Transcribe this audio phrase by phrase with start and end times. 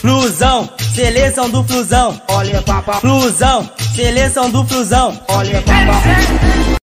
[0.00, 2.18] Flusão, seleção do Flusão.
[2.30, 2.94] Olha, papá.
[3.00, 5.22] Flusão, seleção do Flusão.
[5.28, 6.80] Olha, papá.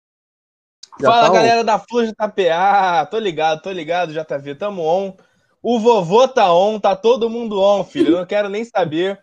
[1.03, 5.17] Fala tá galera da Flor de Tapeá, tô ligado, tô ligado, JV, tamo on.
[5.61, 9.19] O vovô tá on, tá todo mundo on, filho, eu não quero nem saber.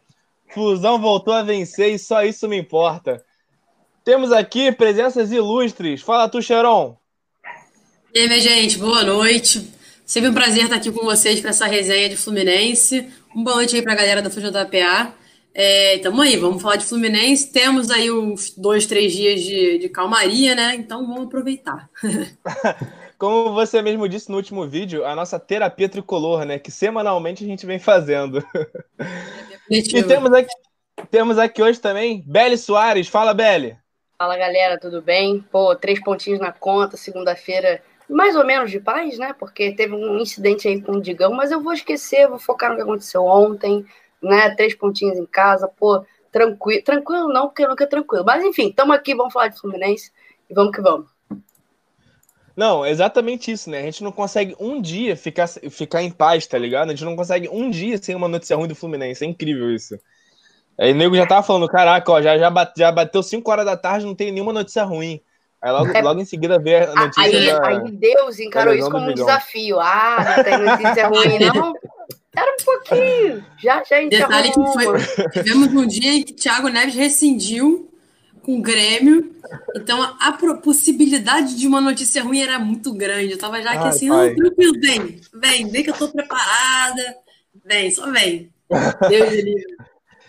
[0.54, 3.24] Fusão voltou a vencer e só isso me importa.
[4.04, 6.02] Temos aqui presenças ilustres.
[6.02, 6.98] Fala tu, Xeron.
[8.14, 9.78] E aí, minha gente, boa noite.
[10.06, 13.12] Sempre um prazer estar aqui com vocês para essa resenha de Fluminense.
[13.38, 15.14] Um boa noite aí para a galera da FJPA.
[15.54, 17.54] É, tamo aí, vamos falar de Fluminense.
[17.54, 20.74] Temos aí uns dois, três dias de, de calmaria, né?
[20.74, 21.88] Então vamos aproveitar.
[23.16, 26.58] Como você mesmo disse no último vídeo, a nossa terapia tricolor, né?
[26.58, 28.44] Que semanalmente a gente vem fazendo.
[29.70, 30.54] E temos aqui,
[31.12, 33.10] temos aqui hoje também Beli Soares.
[33.10, 33.78] Fala, Beli.
[34.18, 35.46] Fala galera, tudo bem?
[35.52, 39.34] Pô, três pontinhos na conta, segunda-feira, mais ou menos de paz, né?
[39.34, 42.76] Porque teve um incidente aí com o Digão, mas eu vou esquecer, vou focar no
[42.76, 43.86] que aconteceu ontem,
[44.22, 44.50] né?
[44.56, 46.84] Três pontinhos em casa, pô, tranquilo.
[46.84, 48.26] Tranquilo não, porque nunca é tranquilo.
[48.26, 50.12] Mas enfim, estamos aqui, vamos falar de Fluminense
[50.50, 51.08] e vamos que vamos.
[52.56, 53.80] Não, exatamente isso, né?
[53.80, 56.90] A gente não consegue um dia ficar, ficar em paz, tá ligado?
[56.90, 59.24] A gente não consegue um dia sem uma notícia ruim do Fluminense.
[59.24, 59.96] É incrível isso.
[60.76, 63.66] Aí o nego já tava falando, caraca, ó, já, já, bate, já bateu 5 horas
[63.66, 65.22] da tarde, não tem nenhuma notícia ruim.
[65.62, 66.02] Aí logo, É.
[66.02, 67.68] logo em seguida vê a notícia Aí, da...
[67.68, 69.26] aí Deus encarou isso como um Digão.
[69.26, 69.80] desafio.
[69.80, 71.74] Ah, não tem notícia ruim, não.
[72.36, 73.46] Era um pouquinho.
[73.58, 75.32] Já, já Detalhe que foi.
[75.32, 77.92] Tivemos um dia em que Thiago Neves rescindiu
[78.44, 79.36] com o Grêmio.
[79.76, 83.32] Então a possibilidade de uma notícia ruim era muito grande.
[83.32, 84.30] Eu tava já aqui Ai, assim, pai.
[84.30, 87.16] não, tranquilo, vem, vem, vem que eu tô preparada.
[87.66, 88.52] Vem, só vem.
[89.10, 89.64] Deus livre.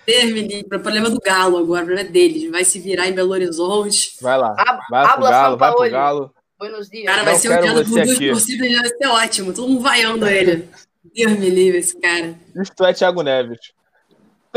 [0.09, 0.64] Livre.
[0.64, 2.51] O problema do Galo agora, o problema é deles.
[2.51, 4.17] Vai se virar em Belo Horizonte.
[4.20, 4.55] Vai lá,
[4.91, 5.91] vai pro habla, Galo, vai pro.
[5.91, 6.34] Galo.
[6.59, 7.05] Buenos dias.
[7.05, 8.31] Cara, vai Não ser odiado por duas aqui.
[8.31, 9.53] torcidas, vai ser ótimo.
[9.53, 10.69] Todo mundo vaiando ele.
[11.15, 12.34] Deus me livre, esse cara.
[12.61, 13.59] Isto é Thiago Neves.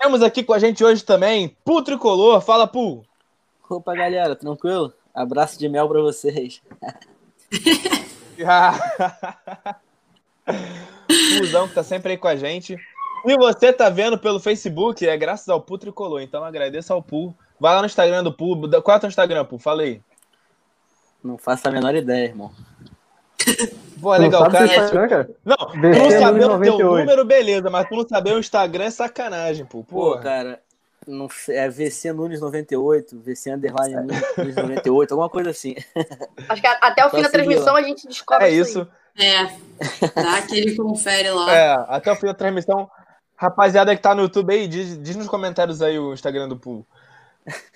[0.01, 2.41] Temos aqui com a gente hoje também Pu Tricolor.
[2.41, 3.05] Fala, Pu.
[3.69, 4.91] Opa, galera, tranquilo?
[5.13, 6.59] Abraço de mel pra vocês.
[11.37, 12.75] Fusão que tá sempre aí com a gente.
[13.25, 16.21] E você tá vendo pelo Facebook, é graças ao Pu Tricolor.
[16.21, 17.35] Então agradeço ao Pu.
[17.59, 18.69] Vai lá no Instagram do Pu.
[18.81, 19.59] Qual é o teu Instagram, Pu?
[19.59, 20.01] Fala aí.
[21.23, 22.51] Não faço a menor ideia, irmão.
[24.01, 24.67] Pô, é Tu não legal, cara.
[24.67, 25.29] seu Instagram, cara?
[25.45, 26.83] Não, tu não saber o teu 98.
[26.83, 29.83] número, beleza, mas tu não saber o Instagram é sacanagem, pô.
[29.83, 30.59] Pô, Pô, cara,
[31.07, 35.75] não sei, é VC Nunes 98, VC Underline Nunes 98, alguma coisa assim.
[36.49, 37.79] Acho que até o fim da transmissão lá.
[37.79, 38.59] a gente descobre é aí.
[38.59, 38.87] isso.
[39.17, 39.43] É.
[40.15, 41.53] Dá aquele confere lá.
[41.53, 42.89] É, até o fim da transmissão.
[43.41, 46.85] Rapaziada que tá no YouTube aí, diz, diz nos comentários aí o Instagram do Pu.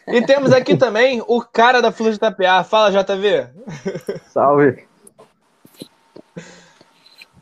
[0.07, 2.63] E temos aqui também o cara da Flor de Tapear.
[2.63, 3.47] Fala, JV.
[4.27, 4.87] Salve.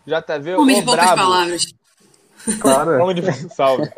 [0.08, 1.22] JV, Homem de poucas brabo.
[1.22, 1.66] palavras.
[2.62, 3.04] Claro.
[3.04, 3.92] Homem de salve.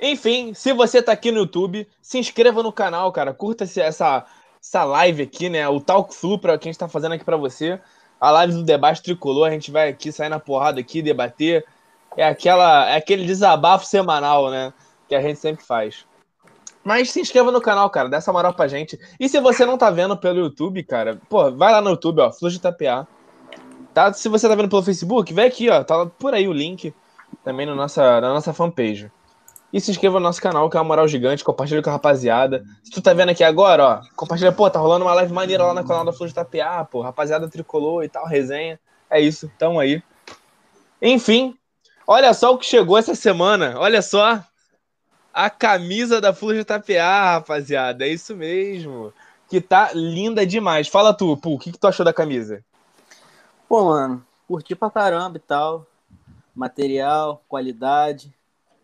[0.00, 3.32] Enfim, se você tá aqui no YouTube, se inscreva no canal, cara.
[3.32, 4.26] Curta essa,
[4.60, 5.68] essa live aqui, né?
[5.68, 7.80] O Talk Flu pra, que a gente tá fazendo aqui pra você.
[8.20, 9.46] A live do debate tricolor.
[9.46, 11.64] A gente vai aqui sair na porrada aqui, debater.
[12.16, 14.72] É, aquela, é aquele desabafo semanal, né?
[15.08, 16.06] Que a gente sempre faz.
[16.84, 18.08] Mas se inscreva no canal, cara.
[18.08, 18.98] Dá essa moral pra gente.
[19.18, 22.32] E se você não tá vendo pelo YouTube, cara, pô, vai lá no YouTube, ó.
[22.32, 23.06] Flux Tapear.
[23.94, 24.12] Tá?
[24.12, 25.84] Se você tá vendo pelo Facebook, vem aqui, ó.
[25.84, 26.94] Tá por aí o link
[27.44, 29.10] também no nossa, na nossa fanpage.
[29.72, 31.44] E se inscreva no nosso canal, que é uma moral gigante.
[31.44, 32.62] Compartilha com a rapaziada.
[32.82, 34.52] Se tu tá vendo aqui agora, ó, compartilha.
[34.52, 37.00] Pô, tá rolando uma live maneira lá no canal da de Tapear, pô.
[37.00, 38.78] Rapaziada tricolor e tal, resenha.
[39.08, 40.02] É isso, tamo aí.
[41.00, 41.56] Enfim,
[42.06, 43.74] olha só o que chegou essa semana.
[43.78, 44.42] Olha só.
[45.34, 48.04] A camisa da Flor de Tapear, rapaziada.
[48.04, 49.12] É isso mesmo.
[49.48, 50.88] Que tá linda demais.
[50.88, 52.62] Fala tu, Pô, o que, que tu achou da camisa?
[53.68, 55.86] Pô, mano, curti pra caramba e tal.
[56.54, 58.30] Material, qualidade,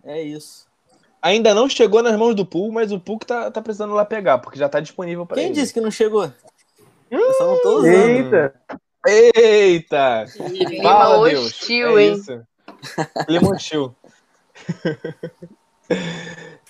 [0.03, 0.67] é isso.
[1.21, 4.05] Ainda não chegou nas mãos do Pool, mas o Pool que tá, tá precisando lá
[4.07, 5.55] pegar, porque já tá disponível pra Quem ele.
[5.55, 6.33] disse que não chegou?
[7.11, 7.93] Eu só não tô usando.
[7.93, 8.55] Eita.
[9.07, 10.25] Eita!
[10.83, 11.47] Fala, Deus.
[11.47, 12.13] hostil, é hein?
[12.15, 12.41] Isso.
[13.43, 13.95] Hostil.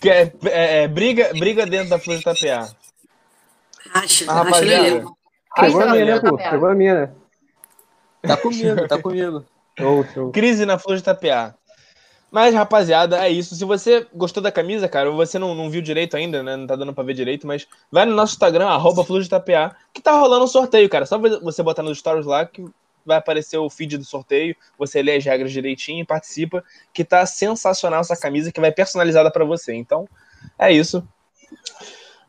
[0.01, 2.71] Que é, é- é briga, briga dentro da Flor de Tapear.
[3.91, 4.83] Racha, Ah, rapaziada.
[4.85, 5.17] leleu.
[5.59, 6.39] Chegou a minha, né, pô?
[6.39, 7.11] Chegou a minha, né?
[8.23, 9.45] Tá comigo, tá comigo.
[9.77, 10.31] Show, show.
[10.31, 11.57] Crise na Flor de Tapear.
[12.31, 13.55] Mas, rapaziada, é isso.
[13.57, 16.57] Se você gostou da camisa, cara, ou você não, não viu direito ainda, né?
[16.57, 19.05] Não tá dando pra ver direito, mas vai no nosso Instagram, arroba
[19.93, 21.07] que tá rolando um sorteio, cara.
[21.07, 22.65] Só você botar nos stories lá que
[23.09, 26.63] vai aparecer o feed do sorteio, você lê as regras direitinho e participa,
[26.93, 29.75] que tá sensacional essa camisa, que vai personalizada pra você.
[29.75, 30.09] Então,
[30.57, 31.03] é isso.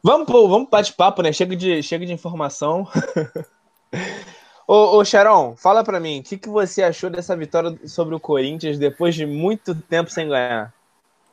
[0.02, 1.32] Vamos pro, vamos bate-papo, né?
[1.32, 2.88] Chega de, chega de informação.
[4.72, 8.20] Ô, ô Sharon, fala pra mim, o que, que você achou dessa vitória sobre o
[8.20, 10.72] Corinthians depois de muito tempo sem ganhar?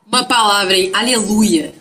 [0.07, 0.91] Uma palavra, hein?
[0.95, 1.71] Aleluia.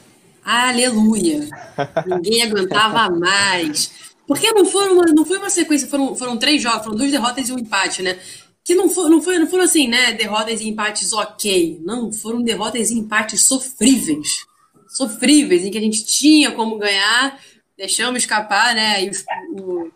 [0.45, 1.49] Aleluia.
[2.05, 4.15] Ninguém aguentava mais.
[4.27, 7.49] Porque não, foram uma, não foi uma sequência, foram, foram três jogos, foram duas derrotas
[7.49, 8.19] e um empate, né?
[8.65, 10.13] Que não, for, não, foi, não foram assim, né?
[10.13, 11.81] Derrotas e empates ok.
[11.85, 14.45] Não, foram derrotas e empates sofríveis.
[14.89, 17.41] Sofríveis, em que a gente tinha como ganhar,
[17.77, 19.05] deixamos escapar, né?
[19.05, 19.91] E os, o,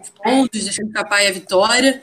[0.00, 2.02] os pontos, deixamos escapar aí a vitória.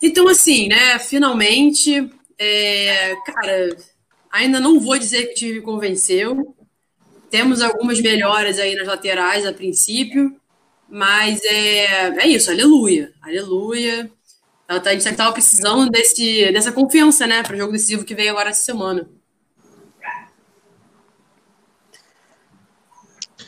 [0.00, 0.98] Então, assim, né?
[0.98, 3.76] Finalmente, é, cara,
[4.30, 6.56] ainda não vou dizer que o time me convenceu.
[7.30, 10.34] Temos algumas melhoras aí nas laterais a princípio,
[10.88, 14.10] mas é, é isso, aleluia, aleluia.
[14.66, 18.14] Tá, tá, a gente estava precisando desse, dessa confiança, né, para o jogo decisivo que
[18.14, 19.08] veio agora essa semana.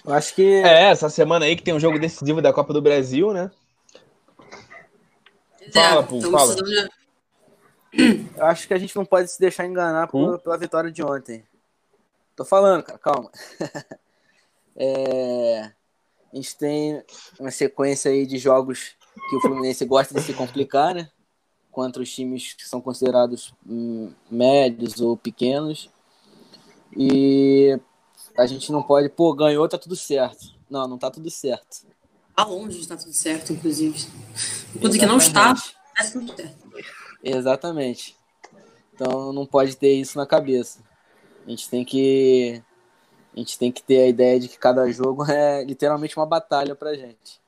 [0.04, 0.42] Eu acho que.
[0.42, 3.50] É, essa semana aí que tem um jogo decisivo da Copa do Brasil, né?
[5.72, 6.54] Fala, Pum, estamos fala.
[6.56, 6.88] de-
[8.36, 11.44] Eu acho que a gente não pode se deixar enganar por- pela vitória de ontem.
[12.34, 13.30] Tô falando, cara, calma.
[14.82, 15.72] É,
[16.32, 17.02] a gente tem
[17.38, 18.96] uma sequência aí de jogos
[19.28, 21.10] que o Fluminense gosta de se complicar, né?
[21.70, 25.90] Contra os times que são considerados hum, médios ou pequenos.
[26.96, 27.78] E
[28.36, 30.54] a gente não pode, pô, ganhou, tá tudo certo.
[30.68, 31.86] Não, não tá tudo certo.
[32.34, 34.06] Tá longe de estar tudo certo, inclusive.
[34.74, 36.70] Enquanto que não está, tá tudo certo.
[37.22, 38.16] Exatamente.
[38.94, 40.80] Então não pode ter isso na cabeça.
[41.46, 42.62] A gente tem que
[43.34, 46.74] a gente tem que ter a ideia de que cada jogo é literalmente uma batalha
[46.74, 47.40] pra gente.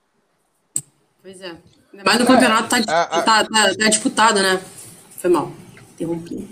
[1.23, 1.57] Pois é.
[1.93, 4.61] Ainda mais no campeonato tá, a- a- tá, tá- tá disputado, né?
[5.19, 5.53] Foi mal.
[5.95, 6.49] Interrompi.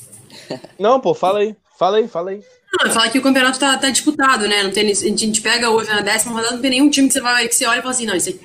[0.78, 1.56] Não, pô, fala aí.
[1.78, 2.42] Fala aí, fala aí.
[2.72, 4.62] Não, eu falar que o campeonato tá, tá disputado, né?
[4.62, 7.20] Não tem, a gente pega hoje na décima rodada, não tem nenhum time que você,
[7.20, 8.38] vai, que você olha e fala assim, não, esse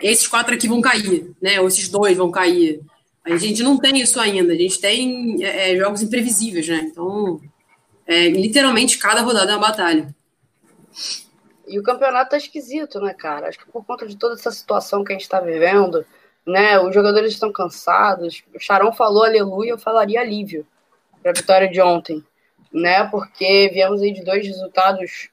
[0.00, 1.60] esses quatro aqui vão cair, né?
[1.60, 2.80] Ou esses dois vão cair.
[3.24, 4.52] A gente não tem isso ainda.
[4.52, 6.88] A gente tem é, é, jogos imprevisíveis, né?
[6.90, 7.40] Então,
[8.12, 10.14] é, literalmente, cada rodada é uma batalha.
[11.66, 13.48] E o campeonato tá esquisito, né, cara?
[13.48, 16.04] Acho que por conta de toda essa situação que a gente tá vivendo,
[16.46, 16.78] né?
[16.78, 18.42] Os jogadores estão cansados.
[18.54, 20.66] O Charão falou aleluia, eu falaria alívio
[21.22, 22.22] pra vitória de ontem,
[22.72, 23.04] né?
[23.04, 25.30] Porque viemos aí de dois resultados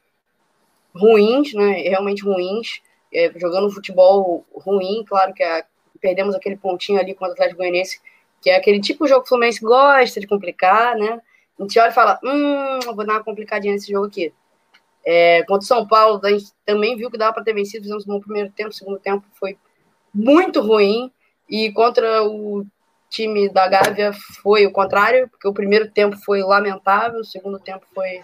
[0.96, 1.82] ruins, né?
[1.82, 2.82] Realmente ruins.
[3.14, 5.66] É, jogando futebol ruim, claro que é-
[6.00, 8.00] perdemos aquele pontinho ali contra o Atlético Goianiense,
[8.42, 11.20] que é aquele tipo de jogo que o Fluminense gosta de complicar, né?
[11.60, 14.34] A gente olha e fala, hum, vou dar uma complicadinha nesse jogo aqui.
[15.06, 18.06] É, contra o São Paulo, a gente também viu que dava para ter vencido, fizemos
[18.06, 19.58] um bom primeiro tempo, segundo tempo foi
[20.14, 21.12] muito ruim,
[21.50, 22.66] e contra o
[23.10, 27.86] time da Gávea foi o contrário, porque o primeiro tempo foi lamentável, o segundo tempo
[27.94, 28.22] foi,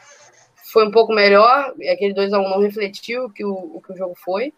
[0.71, 3.97] foi um pouco melhor, e aquele 2x1 não refletiu o que o, o que o
[3.97, 4.53] jogo foi,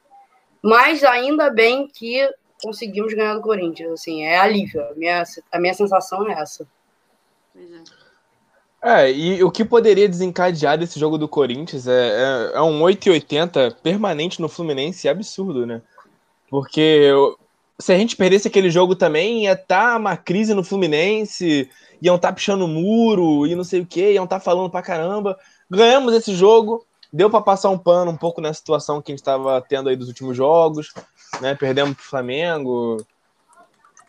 [0.62, 2.30] mas ainda bem que
[2.62, 6.68] conseguimos ganhar do Corinthians, assim, é alívio, a minha, a minha sensação é essa.
[7.54, 8.07] Pois é.
[8.82, 13.76] É, e o que poderia desencadear desse jogo do Corinthians é, é, é um 8,80
[13.82, 15.82] permanente no Fluminense, é absurdo, né?
[16.50, 17.12] Porque
[17.80, 21.70] se a gente perdesse aquele jogo também, ia estar uma crise no Fluminense,
[22.02, 25.38] iam estar pichando o muro e não sei o que, iam estar falando pra caramba.
[25.70, 29.20] Ganhamos esse jogo, deu pra passar um pano um pouco na situação que a gente
[29.20, 30.94] estava tendo aí dos últimos jogos,
[31.42, 31.56] né?
[31.56, 33.04] Perdemos pro Flamengo,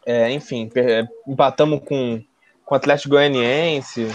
[0.05, 2.23] é, enfim, per- empatamos com,
[2.65, 4.09] com o Atlético Goianiense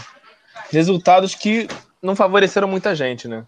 [0.69, 1.67] resultados que
[2.01, 3.45] não favoreceram muita gente, né?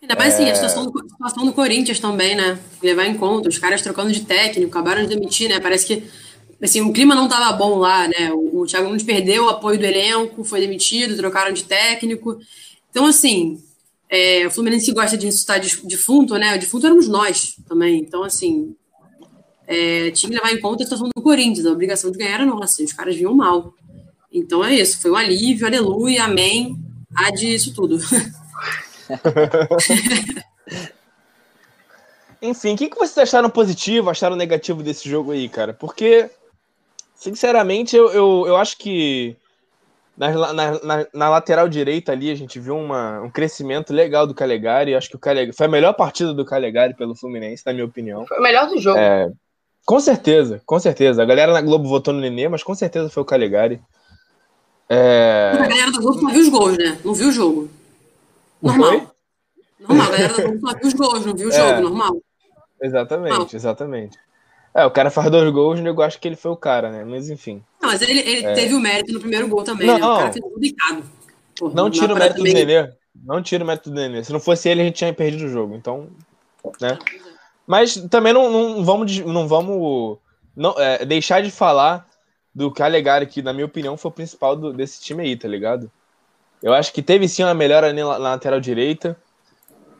[0.00, 2.58] Ainda mais assim, a situação do, a situação do Corinthians também, né?
[2.82, 5.58] Levar em conta, os caras trocando de técnico, acabaram de demitir, né?
[5.58, 6.08] Parece que
[6.62, 8.32] assim, o clima não tava bom lá, né?
[8.32, 12.38] O, o Thiago Nunes perdeu o apoio do elenco, foi demitido, trocaram de técnico.
[12.90, 13.60] Então, assim,
[14.08, 16.56] é, o Fluminense gosta de ressuscitar de- defunto, né?
[16.56, 17.98] O defunto éramos nós também.
[17.98, 18.74] Então, assim,
[19.66, 22.46] é, tinha que levar em conta a situação do Corinthians, a obrigação de ganhar era
[22.46, 23.74] nossa, e os caras vinham mal.
[24.36, 26.76] Então é isso, foi um alívio, aleluia, amém,
[27.16, 27.96] há disso tudo.
[32.42, 35.72] Enfim, o que, que vocês acharam positivo, acharam negativo desse jogo aí, cara?
[35.72, 36.28] Porque,
[37.14, 39.34] sinceramente, eu, eu, eu acho que
[40.18, 44.34] na, na, na, na lateral direita ali a gente viu uma, um crescimento legal do
[44.34, 44.94] Calegari.
[44.94, 48.26] Acho que o Calegari foi a melhor partida do Calegari pelo Fluminense, na minha opinião.
[48.26, 48.98] Foi o melhor do jogo.
[48.98, 49.32] É,
[49.86, 51.22] com certeza, com certeza.
[51.22, 53.80] A galera na Globo votou no Nenê, mas com certeza foi o Calegari.
[54.88, 56.98] É, A galera do Globo só viu os gols, né?
[57.04, 57.70] Não viu o jogo.
[58.62, 58.88] Normal.
[58.90, 59.06] Foi?
[59.80, 61.80] Normal, a galera do Globo só viu os gols, não viu o jogo, É.
[61.80, 62.16] normal.
[62.80, 63.48] Exatamente, Não.
[63.52, 64.18] exatamente.
[64.74, 67.02] É, o cara faz dois gols, eu acho que ele foi o cara, né?
[67.04, 67.62] Mas enfim.
[67.80, 69.98] Não, mas ele, ele teve o mérito no primeiro gol também, Não.
[69.98, 70.04] né?
[70.04, 71.02] O cara fez deitado.
[71.58, 72.92] Porra, Não tira o mérito do também- Nenê.
[73.24, 74.22] Não tira o mérito do Nenê.
[74.22, 75.74] Se não fosse ele, a gente tinha perdido o jogo.
[75.74, 76.08] Então,
[76.80, 76.98] né?
[77.66, 80.18] Mas também não, não vamos, não vamos
[80.54, 82.06] não, é, deixar de falar
[82.56, 85.92] do Calegari, que, na minha opinião, foi o principal do- desse time aí, tá ligado?
[86.62, 89.14] Eu acho que teve sim uma melhora na, lateral direita.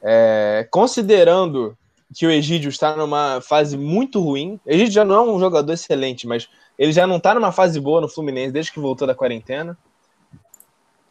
[0.02, 1.76] É, considerando
[2.14, 6.26] que o Egídio está numa fase muito ruim, Egídio já não é um jogador excelente,
[6.26, 6.48] mas
[6.78, 9.76] ele já não está numa fase boa no Fluminense desde que voltou da quarentena.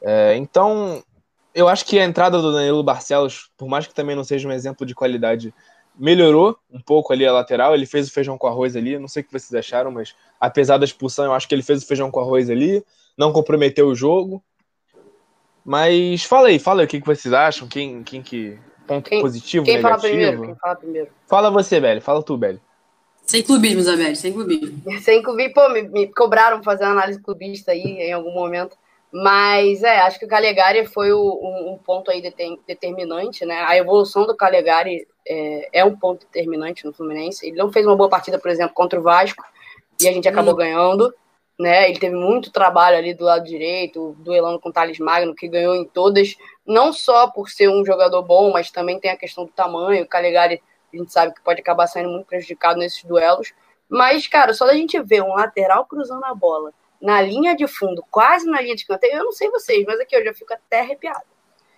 [0.01, 1.03] É, então,
[1.53, 4.51] eu acho que a entrada do Danilo Barcelos, por mais que também não seja um
[4.51, 5.53] exemplo de qualidade,
[5.97, 7.73] melhorou um pouco ali a lateral.
[7.73, 8.97] Ele fez o feijão com arroz ali.
[8.99, 11.83] Não sei o que vocês acharam, mas apesar da expulsão, eu acho que ele fez
[11.83, 12.83] o feijão com arroz ali.
[13.17, 14.43] Não comprometeu o jogo.
[15.63, 17.67] Mas fala aí, fala aí o que, que vocês acham.
[17.67, 18.57] Quem, quem que.
[18.85, 20.11] Ponto Quem- positivo, Quem fala negativo.
[20.13, 20.41] primeiro?
[20.43, 21.09] Quem fala primeiro?
[21.27, 22.01] Fala você, velho.
[22.01, 22.61] Fala tu, velho.
[23.25, 24.83] Sem clubismo, Isabelle, sem clubismo.
[25.01, 28.77] Sem clubismo, pô, me, me cobraram fazer uma análise clubista aí em algum momento.
[29.11, 33.63] Mas é, acho que o Calegari foi o- um, um ponto aí deter- determinante, né?
[33.67, 37.47] A evolução do Calegari é, é um ponto determinante no Fluminense.
[37.47, 39.43] Ele não fez uma boa partida, por exemplo, contra o Vasco,
[40.01, 40.57] e a gente acabou Hum.
[40.57, 41.13] ganhando.
[41.57, 41.89] Né?
[41.89, 45.73] Ele teve muito trabalho ali do lado direito, duelando com o Thales Magno, que ganhou
[45.73, 46.35] em todas,
[46.67, 50.03] não só por ser um jogador bom, mas também tem a questão do tamanho.
[50.03, 50.61] O Calegari,
[50.93, 53.53] a gente sabe que pode acabar saindo muito prejudicado nesses duelos.
[53.87, 58.03] Mas, cara, só da gente ver um lateral cruzando a bola na linha de fundo,
[58.09, 60.79] quase na linha de canteiro, eu não sei vocês, mas aqui eu já fico até
[60.79, 61.23] arrepiada.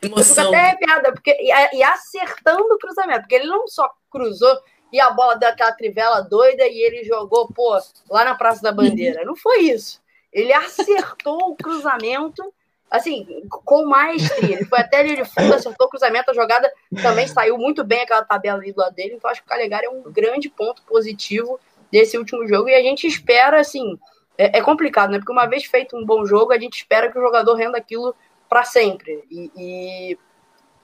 [0.02, 0.48] Eu fico Emoção.
[0.48, 4.58] até arrepiada, porque, e, e acertando o cruzamento, porque ele não só cruzou
[4.92, 7.78] e a bola deu aquela trivela doida e ele jogou, pô,
[8.10, 9.26] lá na Praça da Bandeira.
[9.26, 10.02] Não foi isso.
[10.32, 12.54] Ele acertou o cruzamento,
[12.90, 14.56] assim, com maestria.
[14.56, 16.72] Ele foi até ali de fundo, acertou o cruzamento, a jogada
[17.02, 19.16] também saiu muito bem aquela tabela ali do lado dele.
[19.16, 21.60] Então acho que o Calegari é um grande ponto positivo
[21.92, 23.98] desse último jogo e a gente espera, assim,
[24.38, 25.18] é, é complicado, né?
[25.20, 28.16] Porque uma vez feito um bom jogo, a gente espera que o jogador renda aquilo
[28.50, 29.24] para sempre.
[29.30, 30.18] E, e-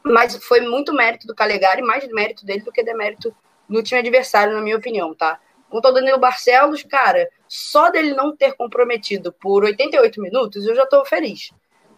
[0.03, 3.33] Mas foi muito mérito do Calegari, mais mérito dele do que demérito
[3.69, 5.39] do time adversário, na minha opinião, tá?
[5.69, 10.85] Quanto ao Danilo Barcelos, cara, só dele não ter comprometido por 88 minutos, eu já
[10.85, 11.51] tô feliz.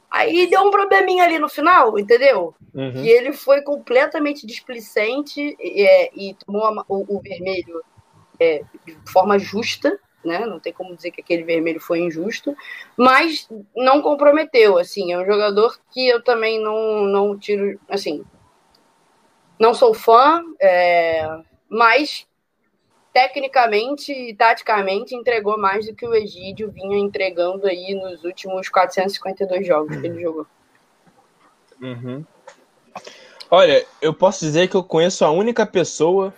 [0.09, 2.53] Aí deu um probleminha ali no final, entendeu?
[2.73, 2.91] Uhum.
[2.91, 7.81] que ele foi completamente displicente é, e tomou o, o vermelho
[8.39, 10.45] é, de forma justa, né?
[10.45, 12.55] Não tem como dizer que aquele vermelho foi injusto,
[12.97, 18.23] mas não comprometeu, assim, é um jogador que eu também não, não tiro, assim,
[19.59, 21.39] não sou fã, é,
[21.69, 22.27] mas
[23.13, 29.65] tecnicamente e taticamente entregou mais do que o Egídio vinha entregando aí nos últimos 452
[29.65, 30.45] jogos que ele jogou.
[31.81, 32.25] Uhum.
[33.49, 36.33] Olha, eu posso dizer que eu conheço a única pessoa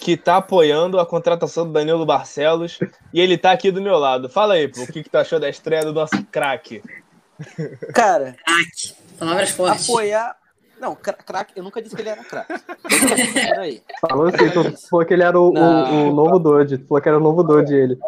[0.00, 2.78] que tá apoiando a contratação do Danilo Barcelos
[3.12, 4.28] e ele tá aqui do meu lado.
[4.28, 6.82] Fala aí, pô, o que, que tu achou da estreia do nosso craque?
[7.94, 8.94] Cara, Craque.
[9.18, 9.88] Palavras fortes.
[9.88, 10.36] apoiar.
[10.80, 12.52] Não, cra- craque, eu nunca disse que ele era craque.
[13.34, 13.82] Peraí.
[14.00, 16.08] Falou assim, tu falou que ele era o, o, Não.
[16.08, 16.78] o novo Dodge.
[16.78, 17.98] Tu falou que era o novo Dodge ele.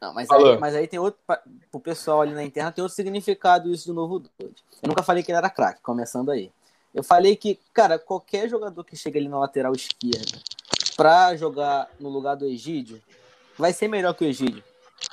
[0.00, 0.52] Não, mas Falou.
[0.52, 1.20] aí, mas aí tem outro.
[1.70, 4.56] Pro pessoal ali na interna tem outro significado isso do novo Dodge.
[4.82, 6.50] Eu nunca falei que ele era craque, começando aí.
[6.94, 10.38] Eu falei que, cara, qualquer jogador que chega ali na lateral esquerda
[10.98, 13.00] pra jogar no lugar do Egídio
[13.56, 14.64] vai ser melhor que o Egídio.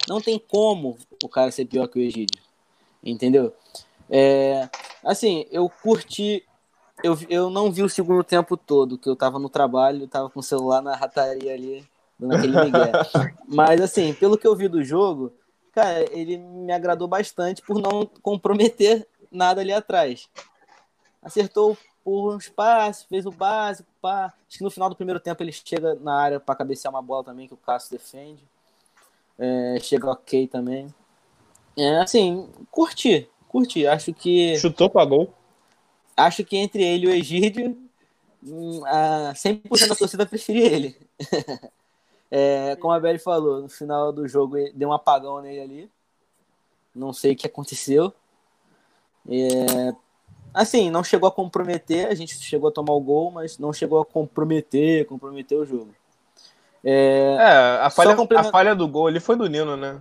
[0.09, 2.41] Não tem como o cara ser pior que o Egídio.
[3.03, 3.53] Entendeu?
[4.09, 4.67] É,
[5.03, 6.43] assim, eu curti.
[7.03, 10.39] Eu, eu não vi o segundo tempo todo, que eu tava no trabalho, tava com
[10.39, 11.87] o celular na rataria ali,
[12.17, 12.91] dando aquele migué.
[13.47, 15.31] Mas, assim, pelo que eu vi do jogo,
[15.71, 20.27] cara, ele me agradou bastante por não comprometer nada ali atrás.
[21.21, 24.31] Acertou por uns passes, fez o básico, pá.
[24.47, 27.23] Acho que no final do primeiro tempo ele chega na área para cabecear uma bola
[27.23, 28.43] também que o Cássio defende.
[29.39, 30.93] É, chega ok também.
[31.75, 33.87] É, assim, curti, curti.
[33.87, 35.33] Acho que Chutou pra gol.
[36.15, 37.75] acho que entre ele e o Egídio,
[38.43, 40.95] hum, a 100% da torcida preferia ele.
[42.31, 45.91] É, como a Belly falou, no final do jogo deu um apagão nele ali.
[46.93, 48.11] Não sei o que aconteceu.
[49.29, 49.95] É,
[50.55, 53.99] assim, não chegou a comprometer, a gente chegou a tomar o gol, mas não chegou
[54.01, 55.93] a comprometer, comprometer o jogo.
[56.83, 59.99] É, É, a falha, complement- a falha do gol ali foi do Nino, né?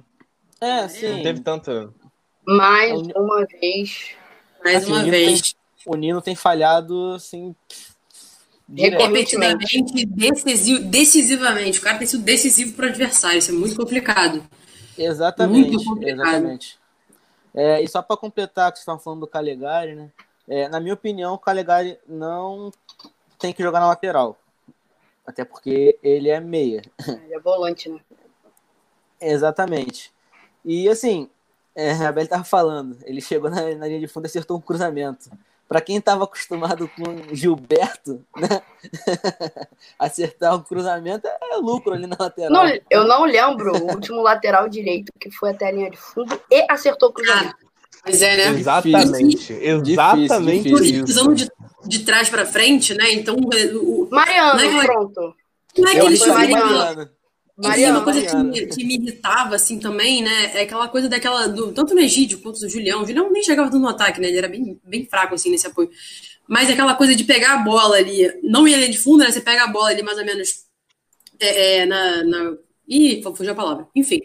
[0.61, 1.23] é Não sim.
[1.23, 1.93] teve tanta.
[2.47, 4.11] Mais É uma vez,
[4.63, 5.55] Mais Assim, uma o Nino vez.
[5.87, 7.55] O Nino tem falhado, assim.
[8.75, 11.79] Repetidamente, decisivo, decisivamente.
[11.79, 13.39] O cara tem sido decisivo para o adversário.
[13.39, 14.43] Isso é muito complicado.
[14.97, 16.21] Exatamente, Muito complicado.
[16.21, 16.79] exatamente.
[17.55, 20.11] É, e só para completar o que vocês estavam falando do Calegari, né?
[20.49, 22.71] É, na minha opinião, o Calegari não
[23.39, 24.39] tem que jogar na lateral.
[25.27, 26.83] Até porque ele é meia.
[27.07, 28.01] ele é volante, né?
[29.21, 30.13] Exatamente.
[30.65, 31.31] E assim,
[31.75, 34.61] é, a Bel tava falando, ele chegou na, na linha de fundo e acertou um
[34.61, 35.31] cruzamento.
[35.67, 38.63] Pra quem tava acostumado com Gilberto, né?
[39.99, 42.53] Acertar um cruzamento é lucro ali na lateral.
[42.53, 46.39] Não, eu não lembro o último lateral direito que foi até a linha de fundo
[46.51, 47.57] e acertou o cruzamento.
[48.05, 48.59] Pois é, né?
[48.59, 49.53] Exatamente.
[49.53, 50.85] Exatamente difícil.
[50.85, 51.05] isso.
[51.05, 51.49] Precisamos de,
[51.87, 53.13] de trás pra frente, né?
[53.13, 55.35] Então, o, Mariano, Não é- pronto.
[55.79, 56.53] não é que chuveiro.
[56.53, 57.11] Mariano.
[57.57, 58.51] E Mariano, uma coisa que Mariano.
[58.51, 60.57] me, que me irritava, assim, também, né?
[60.57, 61.47] É aquela coisa daquela.
[61.47, 63.03] Do, tanto no Egídio quanto no Julião.
[63.03, 64.29] O Julião nem chegava tanto no ataque, né?
[64.29, 65.89] Ele era bem, bem fraco, assim, nesse apoio.
[66.49, 69.31] Mas aquela coisa de pegar a bola ali, não ia ali de fundo, né?
[69.31, 70.65] Você pega a bola ali mais ou menos
[71.41, 72.53] é, é, na, na.
[72.89, 73.87] Ih, fugiu a palavra.
[73.95, 74.21] Enfim.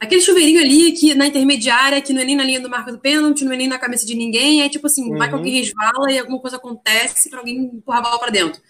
[0.00, 2.98] Aquele chuveirinho ali que na intermediária, que não é nem na linha do marco do
[2.98, 5.40] pênalti, não é nem na cabeça de ninguém, é tipo assim, vai que Uhum.
[5.40, 8.60] alguém resvala e alguma coisa acontece pra alguém empurrar a bola pra dentro.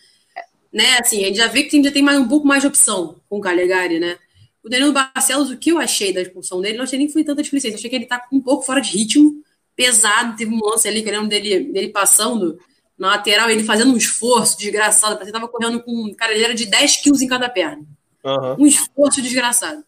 [0.73, 3.17] Né, assim, a gente já vê que já tem mais, um pouco mais de opção
[3.29, 4.19] com o Calegari, né?
[4.63, 7.25] O Danilo Barcelos, o que eu achei da expulsão dele, não achei nem que foi
[7.25, 9.43] tanta displicência, achei que ele tá um pouco fora de ritmo,
[9.75, 12.59] pesado, teve um lance ali, que eu lembro dele, dele passando
[12.99, 16.55] na lateral, ele fazendo um esforço desgraçado, parecia que tava correndo com, cara, ele era
[16.55, 17.83] de 10 quilos em cada perna
[18.25, 18.57] Aham.
[18.59, 19.83] um esforço desgraçado.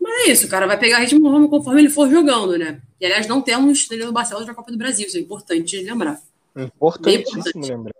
[0.00, 2.80] Mas é isso, o cara vai pegar ritmo conforme- conforme ele for jogando, né?
[3.00, 6.20] E aliás, não temos Danilo Barcelos na Copa do Brasil, isso é importante lembrar.
[6.56, 7.94] Importantíssimo lembrar.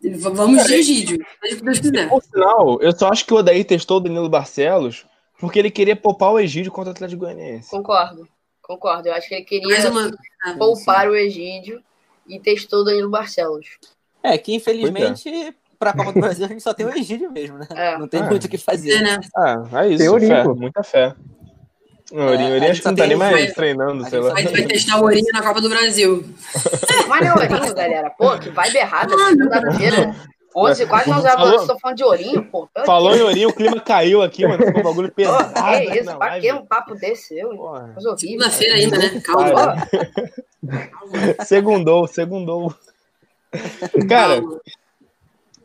[0.00, 2.08] V- Vamos de Egídio, que Deus quiser.
[2.08, 5.04] Por sinal, eu só acho que o Odair testou o Danilo Barcelos
[5.40, 7.70] porque ele queria poupar o Egídio contra o Atlético Goianiense.
[7.70, 8.28] Concordo.
[8.62, 9.08] Concordo.
[9.08, 10.10] Eu acho que ele queria uma.
[10.44, 11.82] ah, poupar o Egídio
[12.28, 13.66] e testou o Danilo Barcelos.
[14.22, 17.66] É, que infelizmente, pra Copa do Brasil, a gente só tem o Egídio mesmo, né?
[17.74, 17.98] É.
[17.98, 18.28] Não tem É.
[18.28, 19.00] muito o que É, fazer.
[19.00, 19.18] né?
[19.36, 19.98] Ah, é isso.
[19.98, 20.54] Tem Ourinho, fé, pô.
[20.54, 21.14] muita fé.
[22.12, 24.28] O Ourinho, É, Ourinho a acho que não tá nem mais treinando, a sei gente
[24.28, 24.34] lá.
[24.34, 26.24] A gente vai testar o Ourinho na Copa do Brasil.
[27.08, 28.10] Mas não é Ourinho, galera.
[28.10, 30.14] Pô, que vai berrada segunda-feira.
[30.58, 32.66] 11, quase 11 horas noite, tô falando de Ourinho, pô.
[32.86, 34.64] Falou em Ourinho, o clima caiu aqui, mano.
[34.64, 35.52] Ficou um bagulho Pô, pesado.
[35.52, 37.38] que aqui isso, pra que um papo desse?
[37.38, 37.50] Eu.
[38.16, 39.20] Segunda-feira ainda, né?
[39.22, 39.76] Calma.
[41.44, 42.74] Segundou, segundou.
[44.08, 44.60] Cara, calma.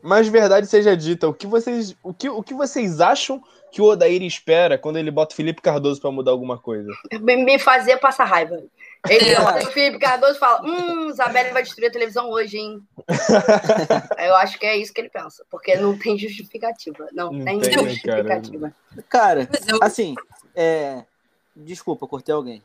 [0.02, 3.42] Mas verdade seja dita, o que vocês, o que, o que vocês acham
[3.72, 6.90] que o Odair espera quando ele bota o Felipe Cardoso pra mudar alguma coisa?
[7.22, 8.62] Me, fazer passar raiva.
[9.10, 9.40] Ele É.
[9.42, 12.82] olha o Felipe Cardoso e fala: Hum, Isabelle vai destruir a televisão hoje, hein?
[14.20, 17.08] Eu acho que é isso que ele pensa, porque não tem justificativa.
[17.12, 18.74] Não, Não tem, tem, justificativa.
[19.10, 20.14] Cara, eu- assim,
[20.56, 21.04] é...
[21.56, 22.62] desculpa, cortei alguém.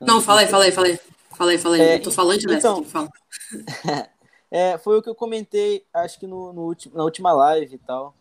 [0.00, 1.00] Não, fala aí, fala aí, fala aí.
[1.36, 1.80] Fala aí, fala aí.
[1.80, 3.08] É, Eu tô falando então- Fala.
[4.54, 7.78] É, foi o que eu comentei, acho que no, no último, na última live e
[7.78, 8.14] tal.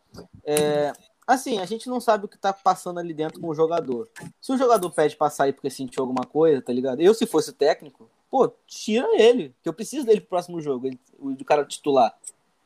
[0.43, 0.91] É,
[1.27, 4.09] assim, a gente não sabe o que tá passando ali dentro com o jogador.
[4.41, 7.01] Se o jogador pede pra sair porque sentiu alguma coisa, tá ligado?
[7.01, 10.99] Eu, se fosse técnico, pô, tira ele, que eu preciso dele pro próximo jogo, ele,
[11.19, 12.17] o do cara titular.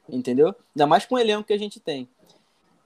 [0.08, 0.56] Entendeu?
[0.74, 2.08] Ainda mais com o elenco que a gente tem.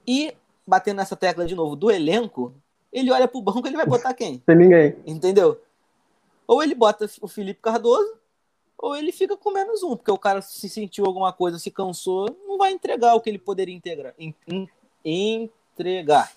[0.07, 0.33] E,
[0.65, 2.55] batendo nessa tecla de novo do elenco,
[2.91, 4.39] ele olha pro banco, ele vai botar quem?
[4.39, 4.95] Tem ninguém.
[5.05, 5.61] Entendeu?
[6.47, 8.19] Ou ele bota o Felipe Cardoso,
[8.81, 12.35] ou ele fica com menos um, porque o cara se sentiu alguma coisa, se cansou,
[12.47, 14.69] não vai entregar o que ele poderia integrar, em- em-
[15.05, 16.31] entregar.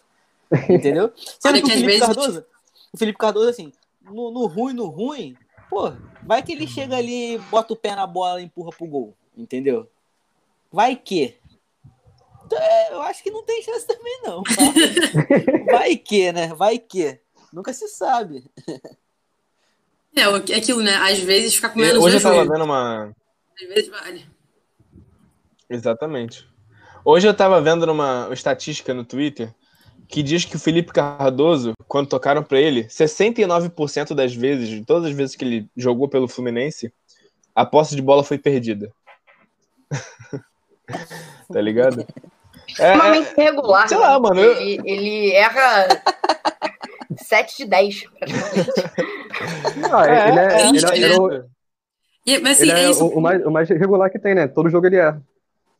[0.68, 1.10] Entendeu?
[1.16, 2.46] Sendo que o Felipe Cardoso,
[2.92, 5.36] o Felipe Cardoso, assim, no, no ruim, no ruim,
[5.70, 9.14] pô, vai que ele chega ali, bota o pé na bola e empurra pro gol,
[9.36, 9.88] entendeu?
[10.70, 11.36] Vai que.
[12.44, 14.42] Então, é, eu acho que não tem chance também, não.
[14.42, 14.52] tá?
[15.72, 16.48] Vai que, né?
[16.48, 17.18] Vai que.
[17.52, 18.44] Nunca se sabe.
[20.16, 20.94] É, o- é aquilo, né?
[20.96, 23.12] Às vezes ficar com menos Hoje eu tava vendo uma.
[23.60, 24.24] Às vezes vale.
[25.68, 26.46] Exatamente.
[27.04, 29.52] Hoje eu tava vendo uma estatística no Twitter
[30.08, 35.10] que diz que o Felipe Cardoso, quando tocaram pra ele, 69% das vezes, de todas
[35.10, 36.92] as vezes que ele jogou pelo Fluminense,
[37.54, 38.92] a posse de bola foi perdida.
[41.52, 42.00] tá ligado?
[42.00, 43.88] É, é, Extremamente regular.
[43.88, 44.04] sei né?
[44.04, 45.88] lá, mano, eu- Ele, ele erra
[47.16, 48.70] 7 de 10, praticamente.
[49.92, 51.44] Ah, é, ele é, é ele é- ele é o-
[52.26, 53.04] E- mas assim, ele é é isso.
[53.04, 54.48] o, o mais, o mais regular que tem, né?
[54.48, 55.14] Todo jogo ele é.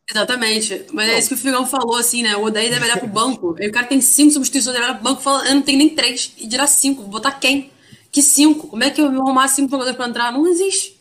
[0.08, 0.84] Exatamente.
[0.92, 2.36] Mas é isso que o Figão falou, assim, né?
[2.36, 3.56] O Odaí deve olhar pro banco.
[3.58, 5.78] Aí o cara tem cinco substituições, ele olha pro banco e fala, eu não tenho
[5.78, 6.32] nem três.
[6.36, 7.02] E dirá cinco.
[7.02, 7.70] Vou botar quem?
[8.12, 8.68] Que cinco?
[8.68, 10.30] Como é que eu vou arrumar cinco jogadores pra entrar?
[10.32, 11.00] Não existe.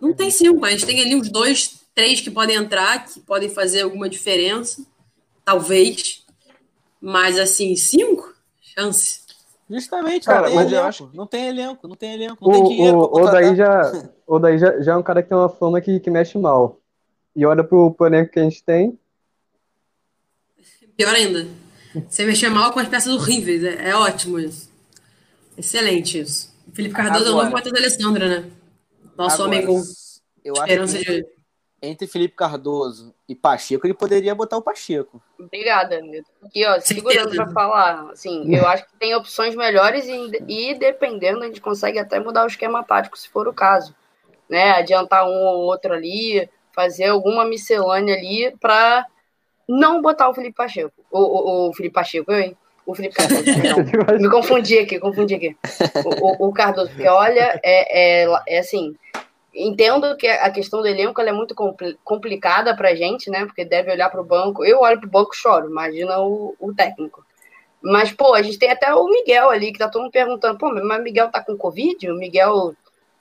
[0.00, 0.64] Não tem cinco.
[0.64, 4.84] A gente tem ali uns dois, três que podem entrar, que podem fazer alguma diferença.
[5.44, 6.24] Talvez.
[7.00, 8.34] Mas, assim, cinco?
[8.60, 9.20] Chance.
[9.70, 12.50] Justamente, Cara, não, tem mas eu elenco, acho não tem elenco, não tem elenco, O,
[12.50, 13.92] não tem dinheiro o, o daí, já,
[14.26, 16.80] o daí já, já é um cara que tem uma fama que, que mexe mal.
[17.36, 18.98] E olha pro, pro elenco que a gente tem.
[20.96, 21.46] Pior ainda.
[22.08, 23.62] Você mexer mal com as peças horríveis.
[23.62, 24.68] É, é ótimo isso.
[25.56, 26.52] Excelente isso.
[26.66, 28.50] O Felipe Cardoso é o Agora- novo Matheus Alessandra, né?
[29.16, 29.82] Nosso Agora, homem com
[30.44, 31.26] eu acho esperança que de.
[31.80, 35.22] Entre Felipe Cardoso e Pacheco, ele poderia botar o Pacheco.
[35.38, 36.26] Obrigada, amigo.
[36.44, 38.10] Aqui, ó, segurando pra falar.
[38.10, 42.44] Assim, eu acho que tem opções melhores e, e dependendo, a gente consegue até mudar
[42.44, 43.94] o esquema tático, se for o caso.
[44.48, 44.70] né?
[44.72, 49.06] Adiantar um ou outro ali, fazer alguma miscelânea ali para
[49.68, 50.92] não botar o Felipe Pacheco.
[51.10, 52.56] O, o, o Felipe Pacheco, eu, hein?
[52.86, 53.44] O Felipe Cardoso.
[54.18, 55.56] Me confundi aqui, confundi aqui.
[56.06, 58.96] O, o, o Cardoso, porque olha, é, é, é assim,
[59.54, 63.46] entendo que a questão do elenco é muito compl complicada pra gente, né?
[63.46, 64.64] Porque deve olhar pro banco.
[64.64, 67.24] Eu olho pro banco e choro, imagina o, o técnico.
[67.80, 70.72] Mas, pô, a gente tem até o Miguel ali, que tá todo mundo perguntando, pô,
[70.72, 72.10] mas o Miguel tá com Covid?
[72.10, 72.74] O Miguel,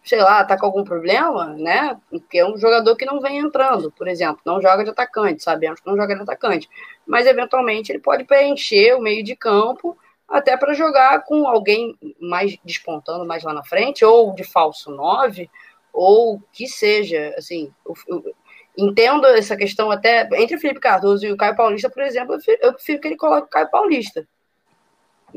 [0.03, 1.97] sei lá, tá com algum problema, né?
[2.09, 5.79] Porque é um jogador que não vem entrando, por exemplo, não joga de atacante, sabemos
[5.79, 6.69] que não joga de atacante.
[7.05, 12.57] Mas, eventualmente, ele pode preencher o meio de campo até para jogar com alguém mais
[12.65, 15.49] despontando mais lá na frente, ou de falso 9,
[15.97, 18.35] ou que seja, assim, eu, eu,
[18.77, 22.37] entendo essa questão até entre o Felipe Cardoso e o Caio Paulista, por exemplo, eu
[22.37, 24.27] prefiro, eu prefiro que ele coloque o Caio Paulista.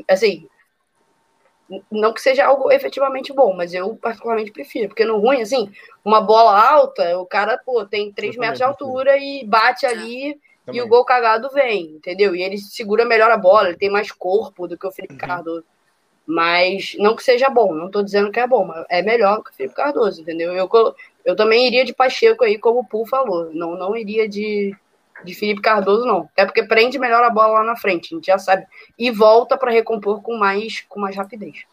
[0.07, 0.47] Assim,
[1.89, 5.71] não que seja algo efetivamente bom, mas eu particularmente prefiro, porque no ruim, assim,
[6.05, 10.79] uma bola alta, o cara, pô, tem 3 metros de altura e bate ali Também.
[10.79, 12.35] e o gol cagado vem, entendeu?
[12.35, 15.19] E ele segura melhor a bola, ele tem mais corpo do que o Felipe uhum.
[15.19, 15.65] Cardoso.
[16.25, 19.49] Mas não que seja bom, não estou dizendo que é bom, mas é melhor que
[19.49, 20.53] o Felipe Cardoso, entendeu?
[20.53, 20.69] Eu,
[21.25, 23.49] eu também iria de Pacheco aí, como o Pul falou.
[23.53, 24.75] Não, não iria de,
[25.23, 26.29] de Felipe Cardoso, não.
[26.33, 28.65] Até porque prende melhor a bola lá na frente, a gente já sabe.
[28.97, 31.63] E volta para recompor com mais, com mais rapidez.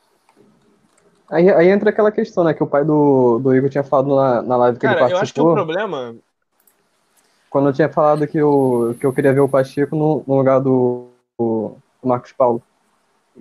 [1.31, 4.43] Aí, aí entra aquela questão, né, que o pai do, do Igor tinha falado na,
[4.43, 5.17] na live que Cara, ele participou.
[5.17, 6.17] eu acho que o problema...
[7.51, 10.61] Quando eu tinha falado que eu, que eu queria ver o Pacheco no, no lugar
[10.61, 11.09] do,
[11.39, 12.63] do Marcos Paulo.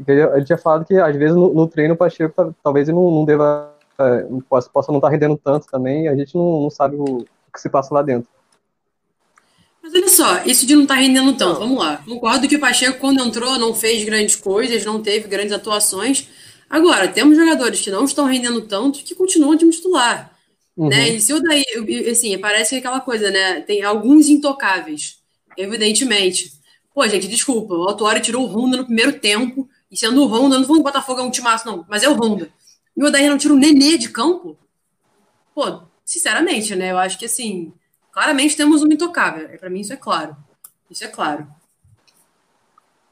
[0.08, 3.10] Ele, ele, tinha falado que às vezes no, no treino o Pacheco talvez ele não,
[3.10, 6.70] não deva é, possa, possa não estar tá rendendo tanto também, a gente não, não
[6.70, 8.30] sabe o, o, que se passa lá dentro.
[9.82, 11.98] Mas olha só, isso de não estar tá rendendo tanto, vamos lá.
[12.06, 16.28] Concordo que o Pacheco, quando entrou, não fez grandes coisas, não teve grandes atuações.
[16.70, 20.32] Agora, temos jogadores que não estão rendendo tanto que continuam de titular.
[20.76, 20.90] Uhum.
[20.90, 21.10] Né?
[21.10, 21.64] E se o daí,
[22.12, 23.62] assim, parece é aquela coisa, né?
[23.62, 25.18] Tem alguns intocáveis,
[25.58, 26.52] evidentemente.
[26.94, 30.58] Pô, gente, desculpa, o Autuário tirou o Honda no primeiro tempo, e sendo o Honda,
[30.58, 32.50] não vou Botafogo é um timaço, não, mas é o Honda.
[32.96, 34.58] E o Odair não tira o Nenê de campo?
[35.54, 36.92] Pô, sinceramente, né?
[36.92, 37.72] Eu acho que, assim,
[38.12, 39.48] claramente temos um intocável.
[39.60, 40.36] Para mim, isso é claro.
[40.90, 41.48] Isso é claro.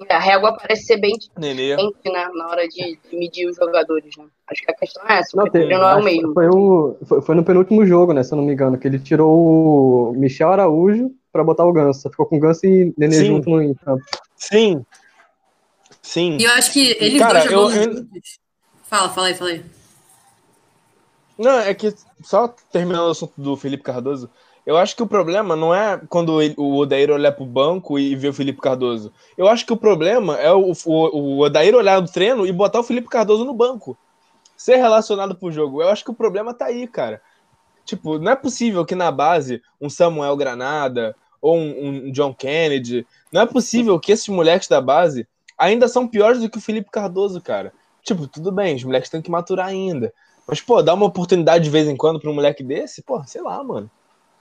[0.10, 2.28] A régua parece ser bem diferente, né?
[2.34, 4.26] Na hora de, de, medir os jogadores, né?
[4.48, 5.38] Acho que a questão é essa.
[5.38, 6.34] Não, tem, não é o meio.
[6.34, 8.22] Foi, o, foi, foi, no penúltimo jogo, né?
[8.22, 12.10] Se eu não me engano, que ele tirou o Michel Araújo para botar o Ganso.
[12.10, 13.26] Ficou com o Ganso e Nenê Sim.
[13.28, 14.04] junto no campo.
[14.36, 14.86] Sim.
[16.06, 16.38] Sim.
[16.40, 18.22] E eu acho que eles Cara, dois jogando eu, eu...
[18.84, 19.66] Fala, fala aí, fala aí.
[21.36, 24.30] Não, é que só terminando o assunto do Felipe Cardoso,
[24.68, 28.16] eu acho que o problema não é quando ele, o Odair olhar pro banco e
[28.16, 29.12] ver o Felipe Cardoso.
[29.36, 32.80] Eu acho que o problema é o, o, o Odair olhar no treino e botar
[32.80, 33.98] o Felipe Cardoso no banco.
[34.56, 35.82] Ser relacionado pro jogo.
[35.82, 37.20] Eu acho que o problema tá aí, cara.
[37.84, 43.08] Tipo, não é possível que na base um Samuel Granada ou um, um John Kennedy,
[43.32, 46.90] não é possível que esses moleques da base ainda são piores do que o Felipe
[46.92, 47.74] Cardoso, cara.
[48.04, 50.14] Tipo, tudo bem, os moleques têm que maturar ainda.
[50.48, 53.42] Mas, pô, dar uma oportunidade de vez em quando pra um moleque desse, pô, sei
[53.42, 53.90] lá, mano.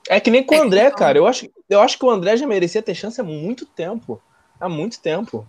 [0.08, 1.16] É que nem com o André, cara.
[1.16, 4.20] Eu acho, eu acho que o André já merecia ter chance há muito tempo.
[4.60, 5.46] Há muito tempo.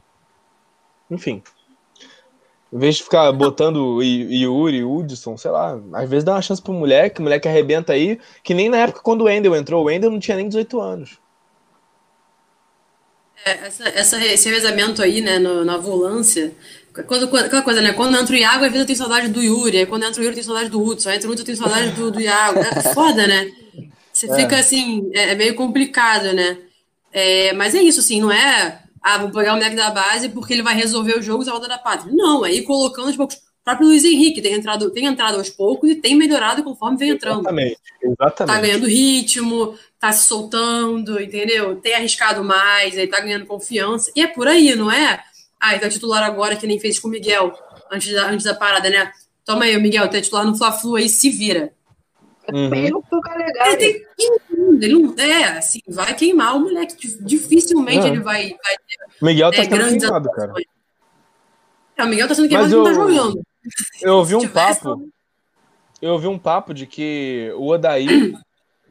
[1.12, 1.44] Enfim.
[2.72, 6.74] Em vez de ficar botando Yuri, Hudson, sei lá, às vezes dá uma chance pro
[6.74, 10.12] moleque, o moleque arrebenta aí, que nem na época quando o Wendel entrou, o Wendel
[10.12, 11.20] não tinha nem 18 anos.
[13.44, 16.54] É, essa, essa, esse revezamento aí, né, no, na volância,
[17.04, 17.92] quando, aquela coisa, né?
[17.94, 19.80] Quando entra o Iago, às vezes eu tenho saudade do Yuri.
[19.80, 21.10] Aí quando entra o Yuri, eu tenho saudade do Hudson.
[21.10, 22.60] Aí entra o Hudson, eu tenho saudade do, do Iago.
[22.60, 23.52] É foda, né?
[24.14, 24.36] Você é.
[24.36, 26.58] fica assim, é, é, meio complicado, né?
[27.12, 28.82] É, mas é isso, assim, não é.
[29.02, 31.68] Ah, vou pegar o moleque da base porque ele vai resolver o jogo e volta
[31.68, 32.14] da pátria.
[32.16, 33.38] Não, aí colocando aos poucos.
[33.66, 37.10] O próprio Luiz Henrique tem entrado, tem entrado aos poucos e tem melhorado conforme vem
[37.10, 37.40] entrando.
[37.40, 38.56] Exatamente, exatamente.
[38.56, 41.76] Tá ganhando ritmo, tá se soltando, entendeu?
[41.78, 44.12] Tem arriscado mais, aí tá ganhando confiança.
[44.16, 45.20] E é por aí, não é?
[45.60, 47.58] Ah, então é titular agora, que nem fez com o Miguel,
[47.92, 49.12] antes da, antes da parada, né?
[49.44, 51.74] Toma aí, Miguel, tu é titular no Fla-Flu aí, se vira.
[52.54, 52.72] Uhum.
[52.72, 53.68] Ele não fica legal.
[53.68, 54.06] Ele, tem,
[54.80, 56.96] ele não, é, assim, vai queimar o moleque.
[57.22, 59.20] Dificilmente ele vai, vai ter.
[59.20, 60.54] O Miguel tá é, sendo queimado, cara.
[61.98, 63.42] É, o Miguel tá sendo queimado e não tá jogando.
[64.02, 65.10] Eu ouvi um papo.
[66.02, 68.36] Eu ouvi um papo de que o Odaí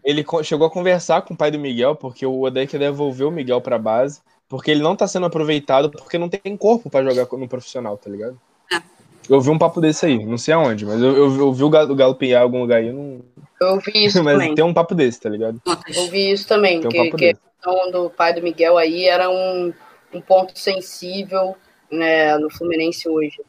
[0.05, 3.31] ele chegou a conversar com o pai do Miguel, porque o Odaí quer devolver o
[3.31, 4.21] Miguel pra base.
[4.49, 8.11] Porque ele não tá sendo aproveitado porque não tem corpo para jogar no profissional, tá
[8.11, 8.39] ligado?
[8.71, 8.81] É.
[9.29, 11.71] Eu vi um papo desse aí, não sei aonde, mas eu, eu, eu vi o
[11.71, 13.21] Galo, o Galo em algum lugar aí, eu não.
[13.61, 14.55] Eu vi isso mas também.
[14.55, 15.61] tem um papo desse, tá ligado?
[15.67, 19.31] Eu vi isso também, um que, que a questão do pai do Miguel aí era
[19.31, 19.73] um,
[20.13, 21.57] um ponto sensível
[21.91, 23.41] né, no Fluminense hoje.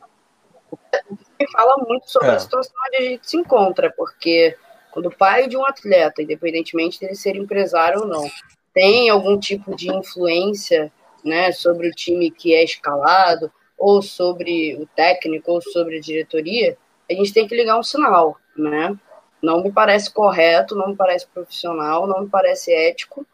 [1.37, 2.35] Que fala muito sobre é.
[2.35, 4.55] a situação onde a gente se encontra, porque
[4.91, 8.29] Quando o pai de um atleta, independentemente dele ser empresário ou não,
[8.73, 10.91] tem algum tipo de influência
[11.23, 16.77] né, sobre o time que é escalado, ou sobre o técnico, ou sobre a diretoria,
[17.09, 18.97] a gente tem que ligar um sinal, né?
[19.41, 23.25] Não me parece correto, não me parece profissional, não me parece ético.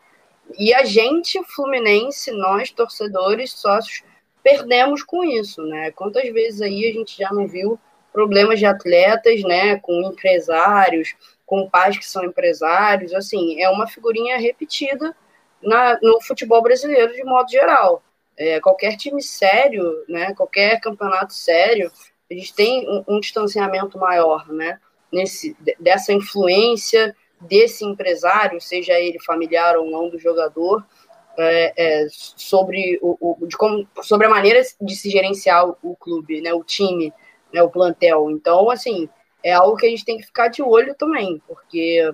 [0.57, 4.03] E a gente, Fluminense, nós, torcedores, sócios,
[4.43, 5.91] perdemos com isso, né?
[5.91, 7.79] Quantas vezes aí a gente já não viu
[8.11, 14.37] problemas de atletas, né, com empresários, com pais que são empresários, assim, é uma figurinha
[14.37, 15.15] repetida
[15.61, 18.03] na, no futebol brasileiro de modo geral.
[18.37, 21.91] É, qualquer time sério, né, qualquer campeonato sério,
[22.29, 24.79] a gente tem um, um distanciamento maior, né,
[25.11, 30.85] nesse, dessa influência desse empresário, seja ele familiar ou não do jogador,
[31.37, 36.41] é, é, sobre, o, o, de como, sobre a maneira de se gerenciar o, clube,
[36.41, 37.13] né, o time,
[37.53, 38.29] né, o plantel.
[38.31, 39.09] Então, assim,
[39.43, 42.13] é algo que a gente tem que ficar de olho também, porque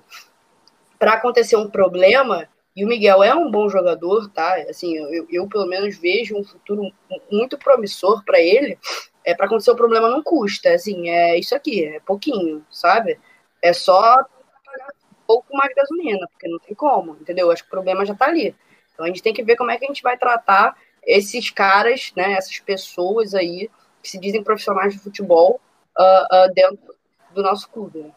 [0.98, 4.56] para acontecer um problema, e o Miguel é um bom jogador, tá?
[4.70, 6.92] Assim, eu, eu pelo menos vejo um futuro
[7.32, 8.78] muito promissor para ele.
[9.26, 13.20] É para acontecer o um problema não custa, assim, é isso aqui, é pouquinho, sabe?
[13.62, 17.52] É só um pouco mais de gasolina, porque não tem como, entendeu?
[17.52, 18.56] Acho que o problema já tá ali.
[18.98, 22.12] Então a gente tem que ver como é que a gente vai tratar esses caras,
[22.16, 23.70] né, essas pessoas aí
[24.02, 25.62] que se dizem profissionais de futebol
[25.96, 26.96] uh, uh, dentro
[27.32, 28.00] do nosso clube.
[28.00, 28.12] Né?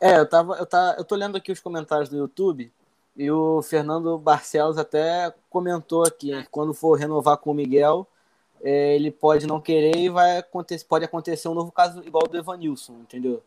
[0.00, 2.72] É, eu tava, eu tá, eu tô lendo aqui os comentários do YouTube
[3.16, 8.06] e o Fernando Barcelos até comentou aqui, né, quando for renovar com o Miguel,
[8.62, 12.38] é, ele pode não querer e vai acontecer, pode acontecer um novo caso igual do
[12.38, 13.42] Evanilson, entendeu?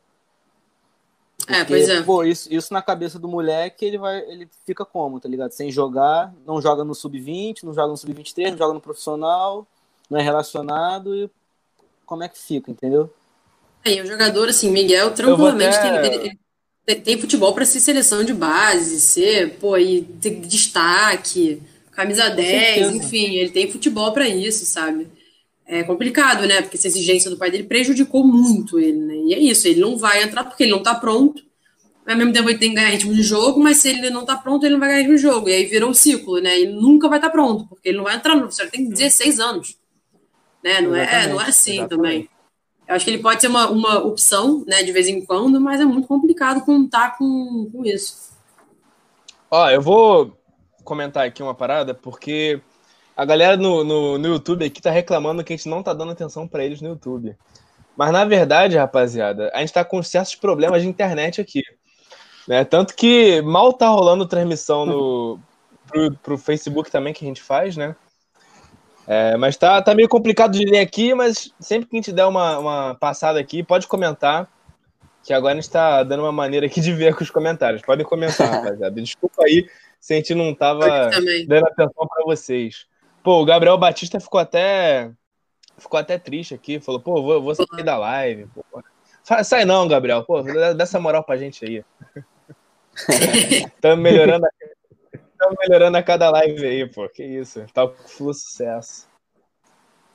[1.58, 2.02] Porque, é, pois é.
[2.02, 5.52] Pô, isso, isso na cabeça do moleque, ele vai, ele fica como, tá ligado?
[5.52, 9.68] Sem jogar, não joga no sub-20, não joga no sub-23, não joga no profissional,
[10.10, 11.30] não é relacionado e
[12.06, 13.10] como é que fica, entendeu?
[13.84, 16.10] É, e o jogador, assim, Miguel, tranquilamente até...
[16.10, 16.40] tem,
[16.86, 21.62] tem, tem, futebol para ser seleção de base, ser, pô, e destaque,
[21.92, 25.08] camisa 10, enfim, ele tem futebol para isso, sabe?
[25.72, 26.62] É complicado, né?
[26.62, 29.16] Porque essa exigência do pai dele prejudicou muito ele, né?
[29.16, 31.42] E é isso, ele não vai entrar porque ele não tá pronto.
[32.06, 34.36] Ao mesmo tempo ele tem que ganhar ritmo de jogo, mas se ele não tá
[34.36, 35.48] pronto, ele não vai ganhar ritmo de jogo.
[35.48, 36.60] E aí virou um ciclo, né?
[36.60, 38.70] Ele nunca vai estar tá pronto, porque ele não vai entrar no profissional.
[38.74, 39.78] Ele tem 16 anos.
[40.62, 40.82] Né?
[40.82, 41.90] Não, é, não é assim exatamente.
[41.90, 42.30] também.
[42.86, 45.80] Eu acho que ele pode ser uma, uma opção, né, de vez em quando, mas
[45.80, 48.34] é muito complicado contar com, com isso.
[49.50, 50.38] Ó, eu vou
[50.84, 52.60] comentar aqui uma parada, porque
[53.16, 56.12] a galera no, no, no YouTube aqui tá reclamando que a gente não tá dando
[56.12, 57.36] atenção para eles no YouTube.
[57.96, 61.62] Mas na verdade, rapaziada, a gente tá com certos problemas de internet aqui.
[62.48, 62.64] Né?
[62.64, 65.40] Tanto que mal tá rolando transmissão no,
[65.88, 67.96] pro, pro Facebook também que a gente faz, né?
[69.08, 72.26] É, mas tá, tá meio complicado de ler aqui, mas sempre que a gente der
[72.26, 74.50] uma, uma passada aqui, pode comentar.
[75.24, 77.82] Que agora a gente tá dando uma maneira aqui de ver com os comentários.
[77.84, 79.02] Podem comentar, rapaziada.
[79.02, 79.70] Desculpa aí
[80.00, 81.10] se a gente não tava
[81.48, 82.88] dando atenção para vocês.
[83.24, 85.12] Pô, o Gabriel Batista ficou até
[85.78, 88.48] ficou até triste aqui, falou, pô, vou, vou sair da live.
[88.48, 88.84] Pô.
[89.44, 91.84] Sai não, Gabriel, pô, dá essa moral pra gente aí.
[93.76, 94.50] Estamos melhorando, a...
[95.60, 99.08] melhorando a cada live aí, pô, que isso, tá full sucesso.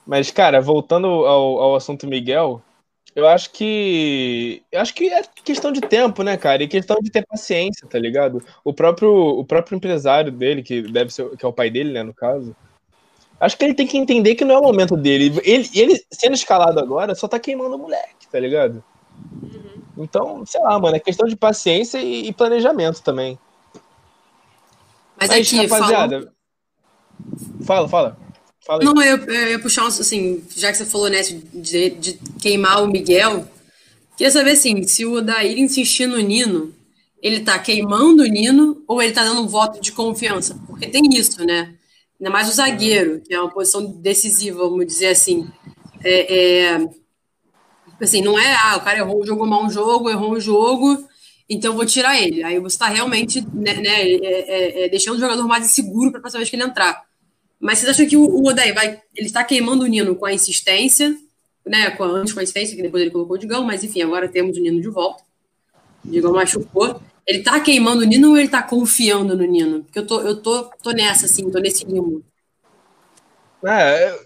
[0.06, 2.62] Mas, cara, voltando ao, ao assunto Miguel,
[3.14, 4.62] eu acho que.
[4.70, 6.62] Eu acho que é questão de tempo, né, cara?
[6.62, 8.44] E questão de ter paciência, tá ligado?
[8.62, 12.02] O próprio, o próprio empresário dele, que deve ser que é o pai dele, né,
[12.02, 12.54] no caso,
[13.38, 15.40] Acho que ele tem que entender que não é o momento dele.
[15.44, 18.82] Ele, ele sendo escalado agora, só tá queimando o moleque, tá ligado?
[19.42, 19.82] Uhum.
[19.98, 23.38] Então, sei lá, mano, é questão de paciência e, e planejamento também.
[25.18, 26.32] Mas, Mas aqui, rapaziada.
[27.64, 28.18] Fala, fala.
[28.64, 32.82] fala não, eu, eu ia puxar, assim, já que você falou, né, de, de queimar
[32.82, 33.46] o Miguel,
[34.16, 36.74] queria saber, assim, se o Odair insistir no Nino,
[37.22, 40.58] ele tá queimando o Nino ou ele tá dando um voto de confiança?
[40.66, 41.75] Porque tem isso, né?
[42.20, 45.46] Ainda mais o zagueiro, que é uma posição decisiva, vamos dizer assim.
[46.02, 46.88] É, é,
[48.00, 51.06] assim, não é, ah, o cara errou, jogou mal um jogo, errou um jogo,
[51.48, 52.42] então vou tirar ele.
[52.42, 56.18] Aí você está realmente né, né é, é, é, deixando o jogador mais inseguro para
[56.18, 57.04] a próxima vez que ele entrar.
[57.60, 61.14] Mas vocês acham que o, o vai, ele está queimando o Nino com a insistência,
[61.66, 64.02] né, com a, antes com a insistência, que depois ele colocou o Digão, mas enfim,
[64.02, 65.22] agora temos o Nino de volta.
[66.04, 67.00] O Digão machucou.
[67.26, 69.82] Ele tá queimando o Nino ou ele tá confiando no Nino?
[69.82, 72.22] Porque eu tô, eu tô, tô nessa, assim, tô nesse limbo.
[73.64, 74.16] É,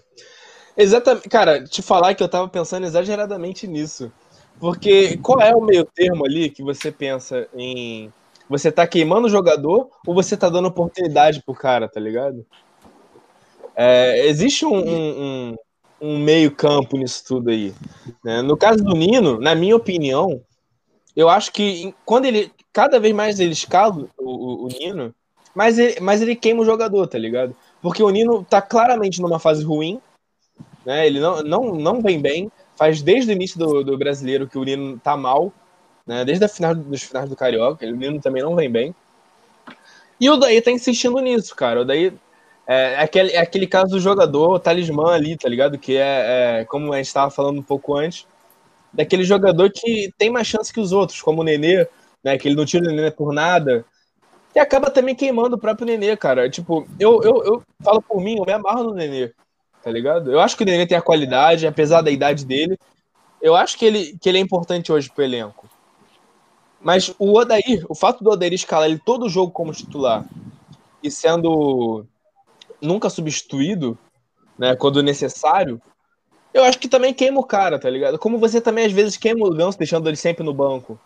[0.77, 1.27] exatamente.
[1.27, 4.11] Cara, te falar que eu tava pensando exageradamente nisso.
[4.59, 8.13] Porque qual é o meio termo ali que você pensa em.
[8.47, 12.45] Você tá queimando o jogador ou você tá dando oportunidade pro cara, tá ligado?
[13.75, 15.55] É, existe um, um,
[16.01, 17.73] um, meio campo nisso tudo aí.
[18.23, 18.41] Né?
[18.41, 20.43] No caso do Nino, na minha opinião,
[21.15, 22.51] eu acho que quando ele.
[22.73, 25.13] Cada vez mais ele escala o, o, o Nino,
[25.53, 27.53] mais ele, mais ele queima o jogador, tá ligado?
[27.81, 29.99] Porque o Nino tá claramente numa fase ruim,
[30.85, 31.05] né?
[31.05, 32.49] Ele não, não, não vem bem.
[32.77, 35.51] Faz desde o início do, do brasileiro que o Nino tá mal,
[36.07, 36.23] né?
[36.23, 38.95] Desde a final dos finais do Carioca, o Nino também não vem bem.
[40.19, 41.81] E o Daí tá insistindo nisso, cara.
[41.81, 42.13] O Daí
[42.67, 45.77] é, é aquele, é aquele caso do jogador, o talismã ali, tá ligado?
[45.77, 48.25] Que é, é, como a gente tava falando um pouco antes,
[48.93, 51.87] daquele jogador que tem mais chance que os outros, como o Nenê,
[52.23, 52.37] né?
[52.37, 53.85] Que ele não tira o Nenê por nada.
[54.53, 56.49] E acaba também queimando o próprio Nenê, cara.
[56.49, 59.31] Tipo, eu, eu, eu falo por mim, eu me amarro no Nenê,
[59.81, 60.31] tá ligado?
[60.31, 62.77] Eu acho que o Nenê tem a qualidade, apesar da idade dele.
[63.41, 65.69] Eu acho que ele, que ele é importante hoje pro elenco.
[66.79, 70.25] Mas o Odair, o fato do Odair escalar ele todo jogo como titular
[71.03, 72.05] e sendo
[72.81, 73.97] nunca substituído,
[74.57, 75.81] né, quando necessário,
[76.53, 78.19] eu acho que também queima o cara, tá ligado?
[78.19, 80.99] Como você também às vezes queima o Ganso deixando ele sempre no banco.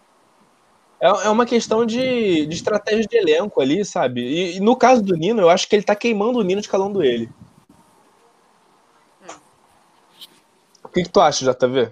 [0.99, 4.21] É, é uma questão de, de estratégia de elenco ali, sabe?
[4.21, 7.03] E, e no caso do Nino, eu acho que ele tá queimando o Nino escalando
[7.03, 7.29] ele.
[10.83, 11.91] O que, que tu acha, JV?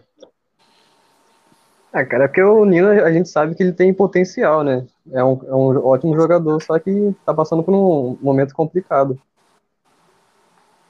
[1.91, 4.87] Ah, cara, é porque o Nino a gente sabe que ele tem potencial, né?
[5.11, 9.19] É um, é um ótimo jogador, só que tá passando por um momento complicado.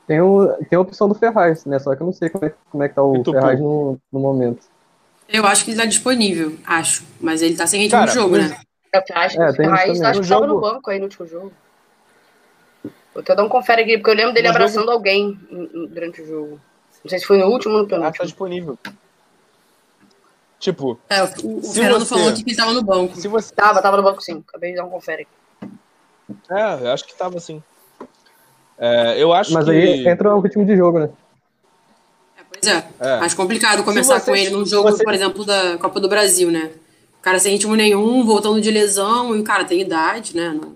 [0.07, 1.79] Tem, o, tem a opção do Ferraz, né?
[1.79, 4.19] Só que eu não sei como é, como é que tá o Ferraz no, no
[4.19, 4.61] momento.
[5.29, 7.03] Eu acho que ele tá disponível, acho.
[7.21, 8.59] Mas ele tá sem ritmo Cara, de jogo, né?
[8.93, 11.05] Eu acho que É, o Ferraz acho No que tava jogo- no banco aí no
[11.05, 11.53] último jogo.
[13.13, 15.69] Vou até dar um confere aqui, porque eu lembro dele No jogo- abraçando alguém em-
[15.73, 16.59] em- durante o jogo.
[17.03, 18.25] Não sei se foi no último ou no Ah, tá penúltimo.
[18.25, 18.77] disponível.
[20.59, 21.25] Tipo, É, o,
[21.57, 23.15] o Fernando você- falou que ele tava no banco.
[23.17, 23.53] se você.
[23.53, 24.43] Tava, tava no banco sim.
[24.47, 25.73] Acabei de dar um confere aqui.
[26.49, 27.61] É, eu acho que tava assim.
[28.85, 29.71] É, eu acho Mas que.
[29.71, 31.09] aí entra o ritmo de jogo, né?
[32.37, 32.85] É, pois é.
[32.99, 33.09] É.
[33.19, 36.09] Acho complicado começar Se com você- ele num jogo, você- por exemplo, da Copa do
[36.09, 36.71] Brasil, né?
[37.17, 40.49] O cara sem ritmo nenhum, voltando de lesão, e o cara tem idade, né?
[40.49, 40.75] Não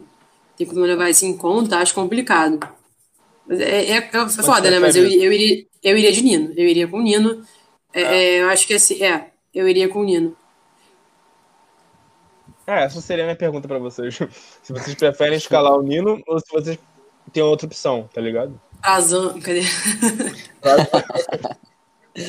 [0.58, 2.58] tem como levar isso em conta, acho complicado.
[3.46, 4.80] Mas É, é, é foda, né?
[4.80, 6.54] Mas eu, eu, iria, eu iria de Nino.
[6.56, 7.44] Eu iria com o Nino.
[7.94, 10.34] É, é, eu acho que assim, é, eu iria com o Nino.
[12.66, 14.18] É, essa seria a minha pergunta pra vocês.
[14.64, 16.78] Se vocês preferem escalar o Nino ou se vocês
[17.32, 18.60] têm outra opção, tá ligado?
[18.82, 19.62] Azan, cadê?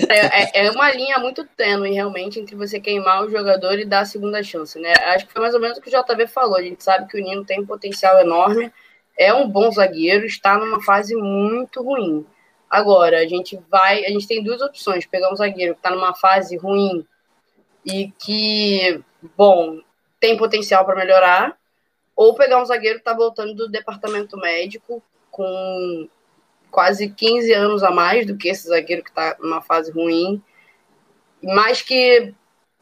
[0.09, 4.01] É, é- é uma linha muito tênue, realmente, entre você queimar o jogador e dar
[4.01, 4.93] a segunda chance, né?
[4.93, 6.57] Acho que foi mais ou menos o que o JV falou.
[6.57, 8.71] A gente sabe que o Nino tem um potencial enorme,
[9.19, 12.27] é um bom zagueiro, está numa fase muito ruim.
[12.69, 14.05] Agora, a gente vai.
[14.05, 17.07] A gente tem duas opções: pegar um zagueiro que está numa fase ruim
[17.83, 19.03] e que,
[19.39, 19.81] bom,
[20.21, 21.57] tem potencial para melhorar,
[22.19, 25.01] ou pegar um zagueiro que está voltando do departamento médico
[25.31, 26.09] com
[26.69, 30.43] quase 15 anos a mais do que esse zagueiro que está numa fase ruim,
[31.41, 32.35] mas que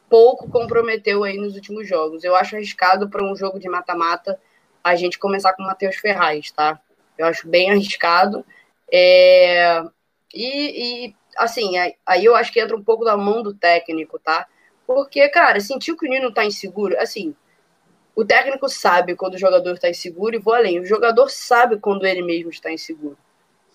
[0.08, 2.24] pouco comprometeu aí nos últimos jogos.
[2.24, 4.40] Eu acho arriscado para um jogo de mata-mata
[4.82, 6.80] a gente começar com o Matheus Ferraz, tá?
[7.18, 8.42] Eu acho bem arriscado.
[8.90, 9.82] É,
[10.32, 11.74] E, e, assim,
[12.06, 14.46] aí eu acho que entra um pouco da mão do técnico, tá?
[14.86, 17.36] Porque, cara, sentiu que o Nino tá inseguro, assim,
[18.16, 20.80] o técnico sabe quando o jogador está inseguro e vou além.
[20.80, 23.18] O jogador sabe quando ele mesmo está inseguro,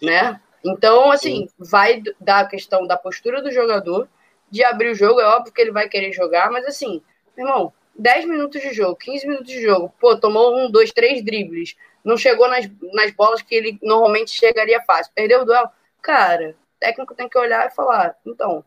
[0.01, 0.41] né?
[0.65, 4.09] Então, assim, vai dar a questão da postura do jogador,
[4.49, 5.21] de abrir o jogo.
[5.21, 7.03] É óbvio que ele vai querer jogar, mas assim,
[7.37, 11.23] meu irmão, 10 minutos de jogo, 15 minutos de jogo, pô, tomou um, dois, três
[11.23, 15.69] dribles, não chegou nas, nas bolas que ele normalmente chegaria fácil, perdeu o duelo.
[16.01, 18.65] Cara, o técnico tem que olhar e falar: então,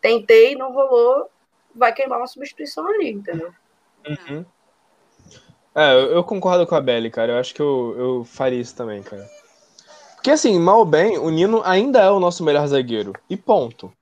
[0.00, 1.30] tentei, não rolou,
[1.74, 3.52] vai queimar uma substituição ali, entendeu?
[4.06, 4.46] Uhum.
[5.76, 7.32] É, eu, concordo com a Belly, cara.
[7.32, 9.28] Eu acho que eu, eu faria isso também, cara.
[10.14, 13.12] Porque assim, mal ou bem, o Nino ainda é o nosso melhor zagueiro.
[13.28, 13.92] E ponto.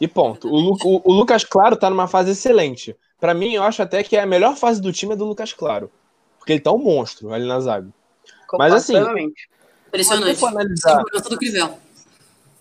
[0.00, 0.48] E ponto.
[0.48, 2.96] O, Lu- o- o Lucas Claro tá numa fase excelente.
[3.20, 5.90] Pra mim, eu acho até que a melhor fase do time é do Lucas Claro.
[6.38, 7.88] Porque ele tá um monstro ali na zaga.
[8.54, 8.96] Mas, assim.
[8.96, 10.38] Impressionante.
[10.38, 11.10] Se analisar do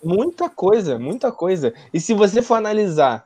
[0.03, 1.73] muita coisa, muita coisa.
[1.93, 3.25] E se você for analisar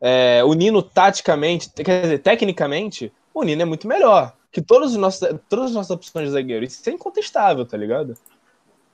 [0.00, 4.96] é, o Nino taticamente, quer dizer, tecnicamente, o Nino é muito melhor que todos os
[4.96, 6.64] nossos, todas as nossas opções de zagueiro.
[6.64, 8.16] Isso é incontestável, tá ligado?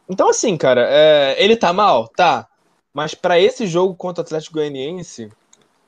[0.09, 2.09] Então, assim, cara, é, ele tá mal?
[2.09, 2.47] Tá.
[2.93, 5.31] Mas pra esse jogo contra o Atlético Goianiense,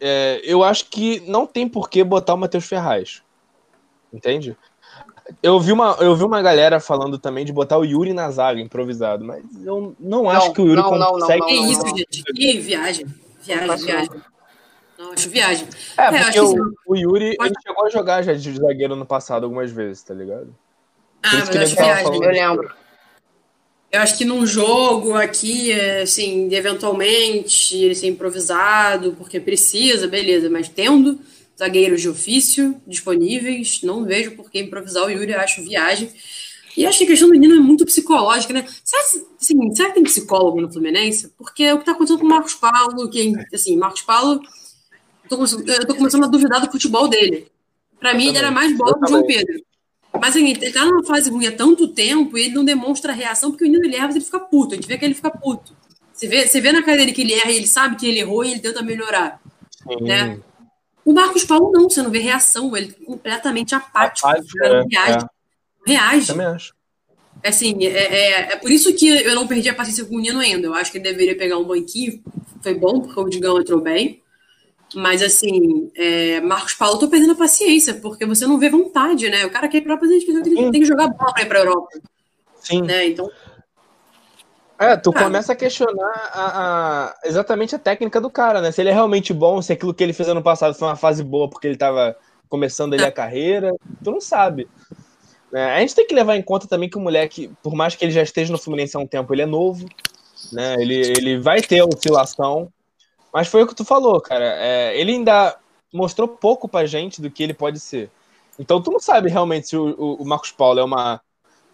[0.01, 3.23] é, eu acho que não tem por que botar o Matheus Ferraz.
[4.13, 4.57] Entende?
[5.43, 8.61] Eu vi, uma, eu vi uma galera falando também de botar o Yuri na zaga,
[8.61, 11.41] improvisado, mas eu não acho que o Yuri não, não, não, consegue.
[11.41, 11.97] não, Que não, isso, não.
[11.97, 12.23] gente?
[12.23, 13.07] Que viagem.
[13.43, 14.23] Viagem, viagem.
[14.99, 15.67] Não, acho viagem.
[15.97, 18.97] É, É, porque acho que o, o Yuri ele chegou a jogar já de zagueiro
[18.97, 20.55] no passado algumas vezes, tá ligado?
[21.23, 22.15] Ah, mas que acho viagem.
[22.15, 22.71] Eu lembro.
[23.93, 30.51] Eu acho que num jogo aqui, é, assim, eventualmente ele ser improvisado, porque precisa, beleza,
[30.51, 31.21] mas tendo
[31.59, 33.81] zagueiros de ofício disponíveis.
[33.83, 36.11] Não vejo por que improvisar o Yuri, acho viagem.
[36.77, 38.67] E acho que a questão do menino é muito psicológica, né?
[38.85, 39.03] Será,
[39.41, 41.33] assim, será que tem psicólogo no Fluminense?
[41.39, 44.43] Porque é o que está acontecendo com o Marcos Paulo, que, assim, Marcos Paulo,
[45.29, 47.51] tô, eu tô começando a duvidar do futebol dele.
[47.99, 49.55] Para mim, ele era mais bola que o João Pedro.
[50.21, 53.51] Mas assim, ele tá numa fase ruim há tanto tempo e ele não demonstra reação,
[53.51, 54.73] porque o menino ele erra, mas ele fica puto.
[54.73, 55.77] A gente vê que ele fica puto.
[56.13, 58.21] Você vê, você vê na cara dele que ele erra e ele sabe que ele
[58.21, 59.41] errou e ele tenta melhorar.
[59.71, 60.05] Sim.
[60.05, 60.41] Né?
[61.05, 64.27] O Marcos Paulo não, você não vê reação, ele é completamente apático.
[64.27, 65.25] apático é, reage.
[65.25, 65.93] É.
[65.93, 66.27] Reage.
[66.27, 66.75] Também acho.
[67.45, 70.41] Assim, é, é, é, por isso que eu não perdi a paciência com o Nino
[70.41, 70.67] ainda.
[70.67, 72.23] Eu acho que ele deveria pegar um banquinho.
[72.63, 74.23] Foi bom, porque o Digão entrou bem.
[74.97, 79.45] Mas, assim, é, Marcos Paulo, tô perdendo a paciência, porque você não vê vontade, né?
[79.45, 81.89] O cara quer ir pra Europa, tem, tem que jogar bola pra ir pra Europa.
[82.63, 82.81] Sim.
[82.81, 83.09] Né?
[83.09, 83.31] Então.
[84.79, 86.63] É, tu começa a questionar a,
[87.05, 88.73] a, exatamente a técnica do cara, né?
[88.73, 91.23] Se ele é realmente bom, se aquilo que ele fez ano passado foi uma fase
[91.23, 92.17] boa porque ele tava
[92.49, 94.67] começando ali a carreira, tu não sabe.
[95.53, 98.03] É, a gente tem que levar em conta também que o moleque, por mais que
[98.03, 99.87] ele já esteja no Fluminense há um tempo, ele é novo,
[100.53, 100.75] né?
[100.79, 102.73] Ele, ele vai ter oscilação,
[103.37, 104.47] mas foi o que tu falou, cara.
[104.47, 105.59] É, ele ainda
[105.93, 108.11] mostrou pouco pra gente do que ele pode ser.
[108.59, 111.21] Então tu não sabe realmente se o, o, o Marcos Paulo é uma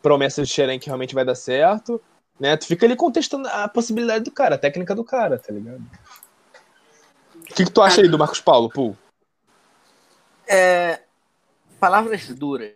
[0.03, 2.03] promessa de Xerém que realmente vai dar certo,
[2.41, 2.57] né?
[2.57, 5.81] Tu fica ali contestando a possibilidade do cara, a técnica do cara, tá ligado?
[7.37, 8.97] O que, que tu acha aí do Marcos Paulo, Pô?
[10.45, 11.03] É,
[11.79, 12.75] palavras duras.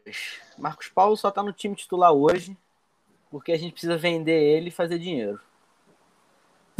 [0.56, 2.56] Marcos Paulo só tá no time titular hoje
[3.32, 5.40] porque a gente precisa vender ele e fazer dinheiro.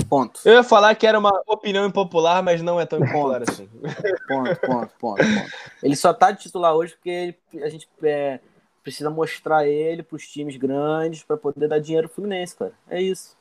[0.05, 0.40] Ponto.
[0.44, 3.51] Eu ia falar que era uma opinião impopular, mas não é tão impopular ponto.
[3.51, 3.68] assim.
[4.28, 5.22] Ponto, ponto, ponto, ponto.
[5.82, 8.38] Ele só tá de titular hoje porque a gente é,
[8.82, 12.72] precisa mostrar ele para os times grandes para poder dar dinheiro pro Fluminense, cara.
[12.88, 13.36] É isso.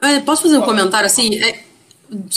[0.00, 1.40] É, posso fazer um comentário assim?
[1.40, 1.62] É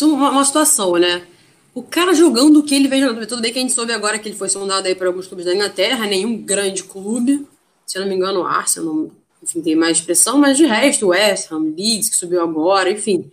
[0.04, 1.26] uma, uma situação, né?
[1.74, 3.26] O cara jogando o que ele vem jogando.
[3.26, 5.46] Tudo bem que a gente soube agora que ele foi sondado aí para alguns clubes
[5.46, 7.48] da Inglaterra, nenhum grande clube.
[7.86, 9.10] Se eu não me engano, o Arsenal,
[9.46, 13.32] enfim, tem mais expressão, mas de resto, West Ham, Leeds, que subiu agora, enfim.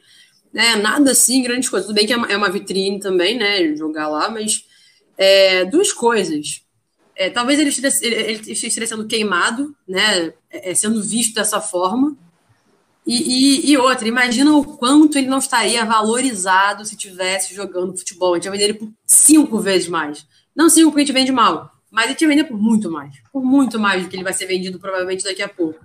[0.53, 1.87] Né, nada assim, grandes coisas.
[1.87, 3.75] Tudo bem que é uma, é vitrine também, né?
[3.75, 4.67] Jogar lá, mas
[5.17, 6.63] é, duas coisas.
[7.17, 10.35] É, talvez ele esteja, ele esteja sendo queimado, né?
[10.51, 12.15] É, sendo visto dessa forma.
[13.07, 18.35] E, e, e, outra, imagina o quanto ele não estaria valorizado se tivesse jogando futebol.
[18.35, 20.27] A gente ia vender ele por cinco vezes mais.
[20.55, 23.15] Não cinco porque a gente vende mal, mas a gente ia vender por muito mais.
[23.33, 25.81] Por muito mais do que ele vai ser vendido provavelmente daqui a pouco.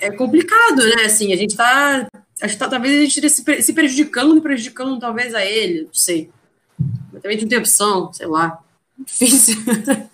[0.00, 1.04] É complicado, né?
[1.04, 2.06] Assim, a gente tá.
[2.40, 5.94] A gente tá talvez a gente esteja se prejudicando e prejudicando talvez a ele, não
[5.94, 6.30] sei.
[7.12, 8.60] Mas também não tem opção, sei lá.
[8.98, 9.56] Difícil.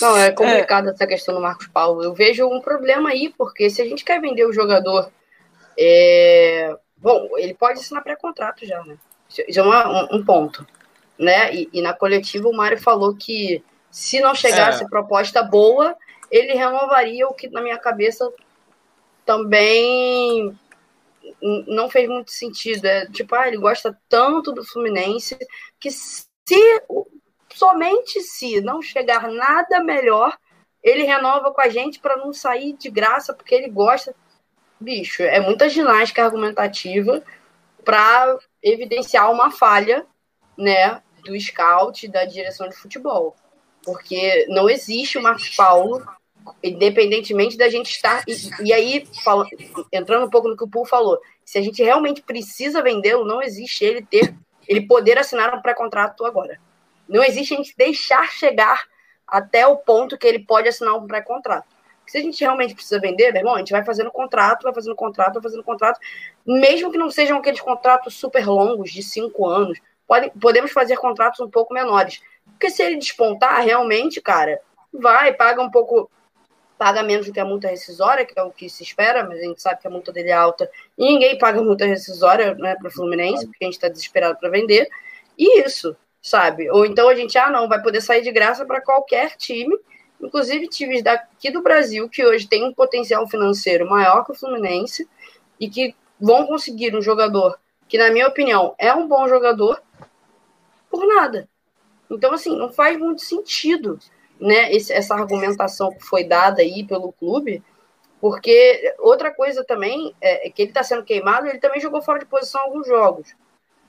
[0.00, 0.92] Não, é complicado é.
[0.92, 2.02] essa questão do Marcos Paulo.
[2.02, 5.10] Eu vejo um problema aí, porque se a gente quer vender o jogador
[5.78, 6.76] é...
[6.96, 8.96] Bom, ele pode assinar pré-contrato já, né?
[9.48, 10.66] Isso é uma, um, ponto.
[11.18, 11.54] Né?
[11.54, 14.88] E, e, na coletiva o Mário falou que se não chegasse é.
[14.88, 15.96] proposta boa,
[16.30, 18.30] ele renovaria o que na minha cabeça
[19.24, 20.56] também
[21.66, 22.84] não fez muito sentido.
[22.84, 25.36] É, tipo, ah, ele gosta tanto do Fluminense
[25.78, 26.26] que se
[27.52, 30.36] somente se não chegar nada melhor,
[30.82, 34.14] ele renova com a gente para não sair de graça, porque ele gosta
[34.80, 37.22] bicho, é muita ginástica argumentativa
[37.84, 40.06] para evidenciar uma falha,
[40.56, 43.34] né, do scout da direção de futebol.
[43.82, 46.04] Porque não existe o Marcos Paulo,
[46.62, 48.24] independentemente da gente estar.
[48.26, 49.46] E, e aí, fala,
[49.92, 53.42] entrando um pouco no que o Paul falou, se a gente realmente precisa vendê-lo, não
[53.42, 54.34] existe ele ter,
[54.66, 56.58] ele poder assinar um pré-contrato agora.
[57.08, 58.86] Não existe a gente deixar chegar
[59.26, 61.74] até o ponto que ele pode assinar um pré-contrato.
[62.06, 64.94] Se a gente realmente precisa vender, meu irmão, a gente vai fazendo contrato, vai fazendo
[64.94, 65.98] contrato, vai fazendo contrato,
[66.46, 71.40] mesmo que não sejam aqueles contratos super longos, de cinco anos, pode, podemos fazer contratos
[71.40, 72.20] um pouco menores.
[72.50, 74.60] Porque se ele despontar, realmente, cara,
[74.92, 76.10] vai, paga um pouco,
[76.78, 79.42] paga menos do que a multa rescisória, que é o que se espera, mas a
[79.42, 82.88] gente sabe que a multa dele é alta, e ninguém paga multa rescisória né, para
[82.88, 84.88] o Fluminense, porque a gente está desesperado para vender.
[85.38, 86.70] E isso, sabe?
[86.70, 89.76] Ou então a gente, ah, não, vai poder sair de graça para qualquer time
[90.24, 95.08] inclusive times daqui do Brasil que hoje têm um potencial financeiro maior que o Fluminense
[95.60, 99.82] e que vão conseguir um jogador que, na minha opinião, é um bom jogador
[100.90, 101.48] por nada.
[102.10, 103.98] Então, assim, não faz muito sentido
[104.40, 107.62] né, esse, essa argumentação que foi dada aí pelo clube,
[108.20, 112.18] porque outra coisa também é, é que ele está sendo queimado, ele também jogou fora
[112.18, 113.34] de posição alguns jogos.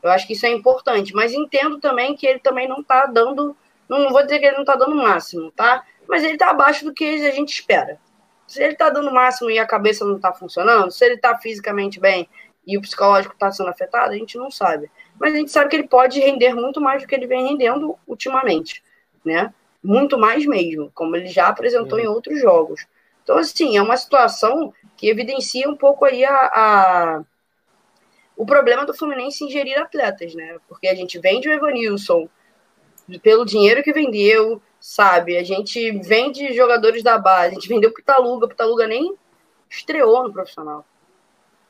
[0.03, 3.55] Eu acho que isso é importante, mas entendo também que ele também não está dando,
[3.89, 5.83] não vou dizer que ele não está dando o máximo, tá?
[6.07, 7.99] mas ele está abaixo do que a gente espera.
[8.47, 11.37] Se ele está dando o máximo e a cabeça não está funcionando, se ele está
[11.37, 12.29] fisicamente bem
[12.65, 14.89] e o psicológico está sendo afetado, a gente não sabe.
[15.19, 17.97] mas a gente sabe que ele pode render muito mais do que ele vem rendendo
[18.07, 18.83] ultimamente,
[19.23, 19.53] né?
[19.85, 22.87] Muito mais mesmo, como ele já apresentou em outros jogos.
[23.23, 27.23] Então, assim, é uma situação que evidencia um pouco aí a, a
[28.35, 30.57] o problema do Fluminense em gerir atletas, né?
[30.67, 32.27] Porque a gente vende o Evanilson
[33.21, 35.37] pelo dinheiro que vendeu, sabe?
[35.37, 39.15] A gente vende jogadores da base, a gente vendeu pro Taluga, pro Taluga nem
[39.69, 40.83] estreou no profissional.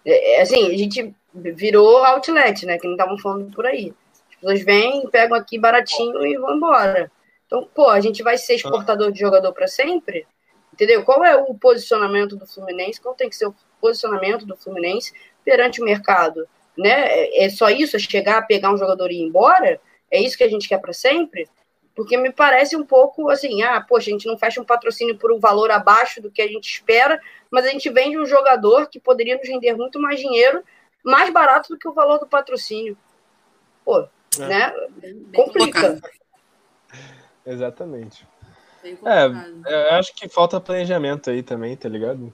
[0.05, 2.77] É, é, assim, a gente virou outlet, né?
[2.77, 3.93] Que não estavam falando por aí.
[4.13, 7.11] As pessoas vêm, pegam aqui baratinho e vão embora.
[7.45, 10.25] Então, pô, a gente vai ser exportador de jogador para sempre?
[10.73, 11.03] Entendeu?
[11.03, 12.99] Qual é o posicionamento do Fluminense?
[12.99, 16.47] Qual tem que ser o posicionamento do Fluminense perante o mercado?
[16.77, 16.89] Né?
[16.89, 17.95] É, é só isso?
[17.95, 19.79] É chegar, pegar um jogador e ir embora?
[20.11, 21.47] É isso que a gente quer para sempre?
[21.95, 25.31] Porque me parece um pouco assim, ah, poxa, a gente não fecha um patrocínio por
[25.31, 28.99] um valor abaixo do que a gente espera, mas a gente vende um jogador que
[28.99, 30.61] poderia nos render muito mais dinheiro,
[31.01, 32.97] mais barato do que o valor do patrocínio.
[33.85, 34.45] Pô, é.
[34.45, 34.73] né?
[35.33, 36.01] Complica.
[37.45, 38.27] Exatamente.
[39.03, 42.33] É, eu acho que falta planejamento aí também, tá ligado?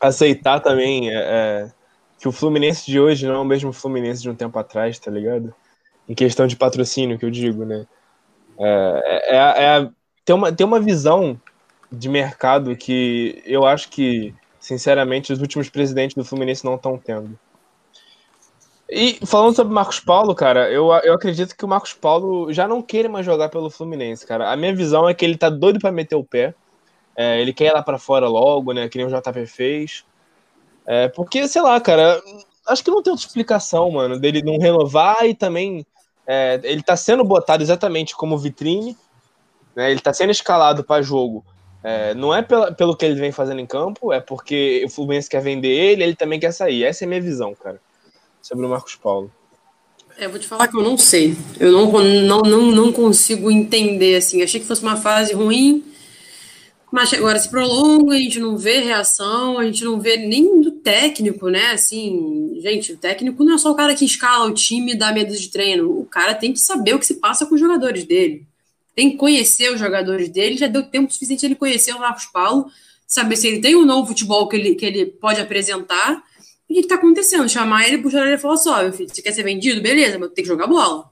[0.00, 1.72] Aceitar também é, é,
[2.18, 5.10] que o Fluminense de hoje não é o mesmo Fluminense de um tempo atrás, tá
[5.10, 5.54] ligado?
[6.08, 7.86] Em questão de patrocínio, que eu digo, né?
[8.58, 9.90] É, é, é, é
[10.24, 11.40] tem, uma, tem uma visão
[11.90, 17.38] de mercado que eu acho que, sinceramente, os últimos presidentes do Fluminense não estão tendo.
[18.88, 22.82] E falando sobre Marcos Paulo, cara, eu, eu acredito que o Marcos Paulo já não
[22.82, 24.52] queira mais jogar pelo Fluminense, cara.
[24.52, 26.54] A minha visão é que ele tá doido para meter o pé.
[27.16, 28.88] É, ele quer ir lá para fora logo, né?
[28.88, 30.04] Que nem o JP fez.
[30.86, 32.20] É, porque, sei lá, cara,
[32.68, 35.86] acho que não tem outra explicação, mano, dele não renovar e também
[36.26, 38.96] é, ele tá sendo botado exatamente como vitrine,
[39.74, 39.90] né?
[39.90, 41.42] Ele tá sendo escalado para jogo.
[41.82, 45.28] É, não é pela, pelo que ele vem fazendo em campo, é porque o Fluminense
[45.28, 46.84] quer vender ele, ele também quer sair.
[46.84, 47.80] Essa é a minha visão, cara
[48.44, 49.32] sobre o Marcos Paulo?
[50.18, 51.34] É, vou te falar que eu não sei.
[51.58, 54.42] Eu não, não, não, não consigo entender, assim.
[54.42, 55.82] Achei que fosse uma fase ruim,
[56.92, 60.70] mas agora se prolonga, a gente não vê reação, a gente não vê nem do
[60.70, 61.70] técnico, né?
[61.70, 65.10] Assim, gente, o técnico não é só o cara que escala o time e dá
[65.10, 65.98] medo de treino.
[65.98, 68.46] O cara tem que saber o que se passa com os jogadores dele.
[68.94, 70.58] Tem que conhecer os jogadores dele.
[70.58, 72.66] Já deu tempo suficiente ele conhecer o Marcos Paulo,
[73.06, 76.22] saber se ele tem um novo futebol que ele, que ele pode apresentar
[76.68, 77.48] o que, está acontecendo?
[77.48, 79.80] Chamar ele, puxar ele e falar só, meu filho, você quer ser vendido?
[79.80, 81.10] Beleza, mas tem que jogar bola.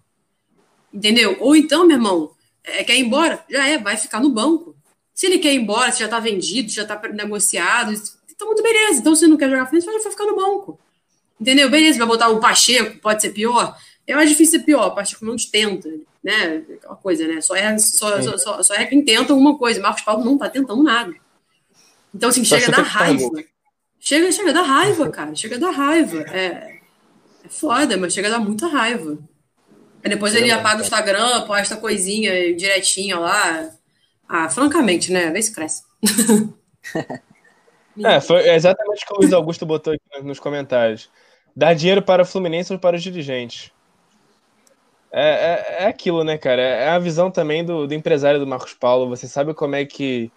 [0.92, 1.36] Entendeu?
[1.40, 2.30] Ou então, meu irmão,
[2.64, 3.44] é, quer ir embora?
[3.48, 4.74] Já é, vai ficar no banco.
[5.14, 7.92] Se ele quer ir embora, se já está vendido, se já está negociado,
[8.30, 9.00] então muito beleza.
[9.00, 10.78] Então, se não quer jogar frente, vai ficar no banco.
[11.40, 11.68] Entendeu?
[11.70, 13.76] Beleza, vai botar o Pacheco, pode ser pior.
[14.06, 15.88] É mais difícil ser pior, o Pacheco não te tenta,
[16.22, 16.64] né?
[16.76, 17.40] Aquela coisa, né?
[17.40, 19.80] Só é, só, só, só, só é quem tenta alguma coisa.
[19.80, 21.14] Marcos Paulo não tá tentando nada.
[22.14, 23.30] Então, assim, chega a dar raiva.
[24.04, 25.32] Chega, chega a dar raiva, cara.
[25.32, 26.22] Chega a dar raiva.
[26.36, 26.80] É,
[27.44, 29.16] é foda, mas chega a dar muita raiva.
[30.02, 33.70] Aí depois ele apaga o Instagram, posta coisinha direitinho lá.
[34.28, 35.30] Ah, francamente, né?
[35.30, 35.84] Vê se cresce.
[38.04, 41.08] é, foi exatamente o que o Luiz Augusto botou aqui nos comentários.
[41.54, 43.70] Dar dinheiro para o Fluminense ou para os dirigentes.
[45.12, 46.60] É, é, é aquilo, né, cara?
[46.60, 49.08] É a visão também do, do empresário do Marcos Paulo.
[49.10, 50.32] Você sabe como é que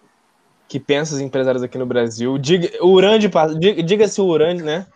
[0.68, 2.36] que pensa os empresários aqui no Brasil.
[2.38, 3.18] Diga, o Uran,
[3.84, 4.86] diga-se o Uran, né?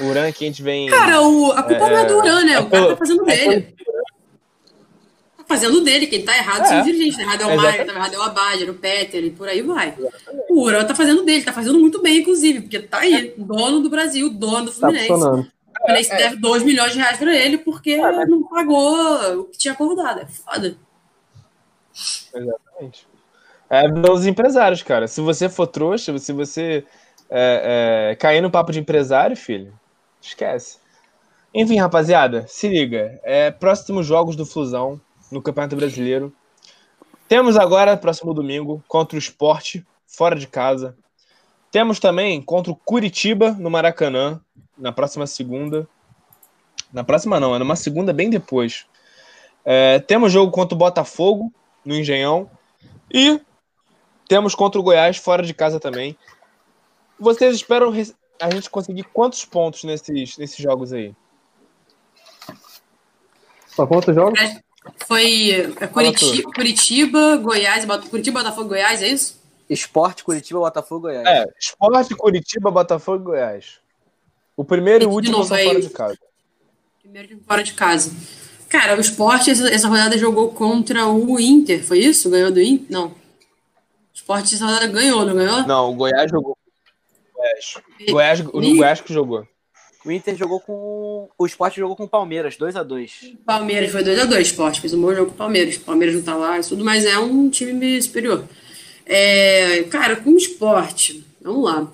[0.00, 0.88] O Uran que a gente vem.
[0.88, 2.52] Cara, o, a culpa é, não é do Uran, né?
[2.52, 3.76] É o cara tá fazendo é dele.
[5.36, 7.16] Tá fazendo dele, quem tá errado são os dirigentes.
[7.16, 7.24] Né?
[7.24, 9.62] Errado é o Maia, tá errado é o Abad, era o Peter e por aí
[9.62, 9.96] vai.
[10.50, 13.88] O Uran tá fazendo dele, tá fazendo muito bem, inclusive, porque tá aí, dono do
[13.88, 15.08] Brasil, dono do tá Fluminense.
[15.08, 15.46] Tá o
[15.80, 20.20] Fluminense deve 2 milhões de reais pra ele porque não pagou o que tinha acordado.
[20.20, 20.76] É foda.
[22.34, 23.07] Exatamente.
[23.70, 25.06] É dos empresários, cara.
[25.06, 26.84] Se você for trouxa, se você
[27.28, 29.72] é, é, cair no papo de empresário, filho,
[30.20, 30.78] esquece.
[31.52, 33.20] Enfim, rapaziada, se liga.
[33.22, 35.00] É, próximos jogos do Fusão
[35.30, 36.32] no Campeonato Brasileiro.
[37.28, 40.96] Temos agora, próximo domingo, contra o Esporte, fora de casa.
[41.70, 44.40] Temos também contra o Curitiba, no Maracanã,
[44.76, 45.86] na próxima segunda.
[46.90, 48.86] Na próxima não, é numa segunda bem depois.
[49.62, 51.52] É, temos jogo contra o Botafogo,
[51.84, 52.50] no Engenhão.
[53.12, 53.38] E
[54.28, 56.16] temos contra o Goiás fora de casa também.
[57.18, 57.92] Vocês esperam
[58.40, 61.14] a gente conseguir quantos pontos nesses, nesses jogos aí?
[63.68, 64.38] Só quantos jogos?
[65.06, 65.50] Foi
[65.80, 69.38] é Curitiba, Curitiba, Goiás, Curitiba, Botafogo, Goiás, é isso?
[69.68, 71.26] Esporte, Curitiba, Botafogo, Goiás.
[71.26, 73.78] É, Esporte, Curitiba, Botafogo e Goiás.
[74.56, 76.18] O primeiro e o último são fora de casa.
[77.00, 78.12] Primeiro fora de casa.
[78.68, 82.30] Cara, o Esporte, essa, essa rodada jogou contra o Inter, foi isso?
[82.30, 82.86] Ganhou do Inter?
[82.90, 83.14] Não.
[84.28, 85.66] Esporte essa rodada ganhou, não ganhou?
[85.66, 86.54] Não, o Goiás jogou.
[87.34, 87.74] Goiás.
[88.10, 89.48] Goiás, o Goiás que jogou.
[90.04, 91.30] O Inter jogou com.
[91.38, 93.38] O Sport jogou com o Palmeiras, 2x2.
[93.46, 94.80] Palmeiras foi 2x2, Sport.
[94.80, 95.76] Fez um bom jogo com o Palmeiras.
[95.76, 98.44] O Palmeiras não tá lá e tudo, mas é um time superior.
[99.06, 101.90] É, cara, com o esporte, vamos lá.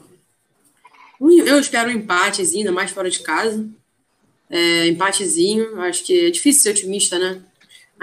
[1.20, 3.64] Eu espero um empatezinho, ainda mais fora de casa.
[4.50, 7.40] É, empatezinho, acho que é difícil ser otimista, né?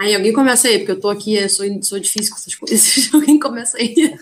[0.02, 3.08] Aí alguém começa aí, porque eu tô aqui, eu sou, sou difícil com essas coisas.
[3.14, 3.94] alguém começa aí.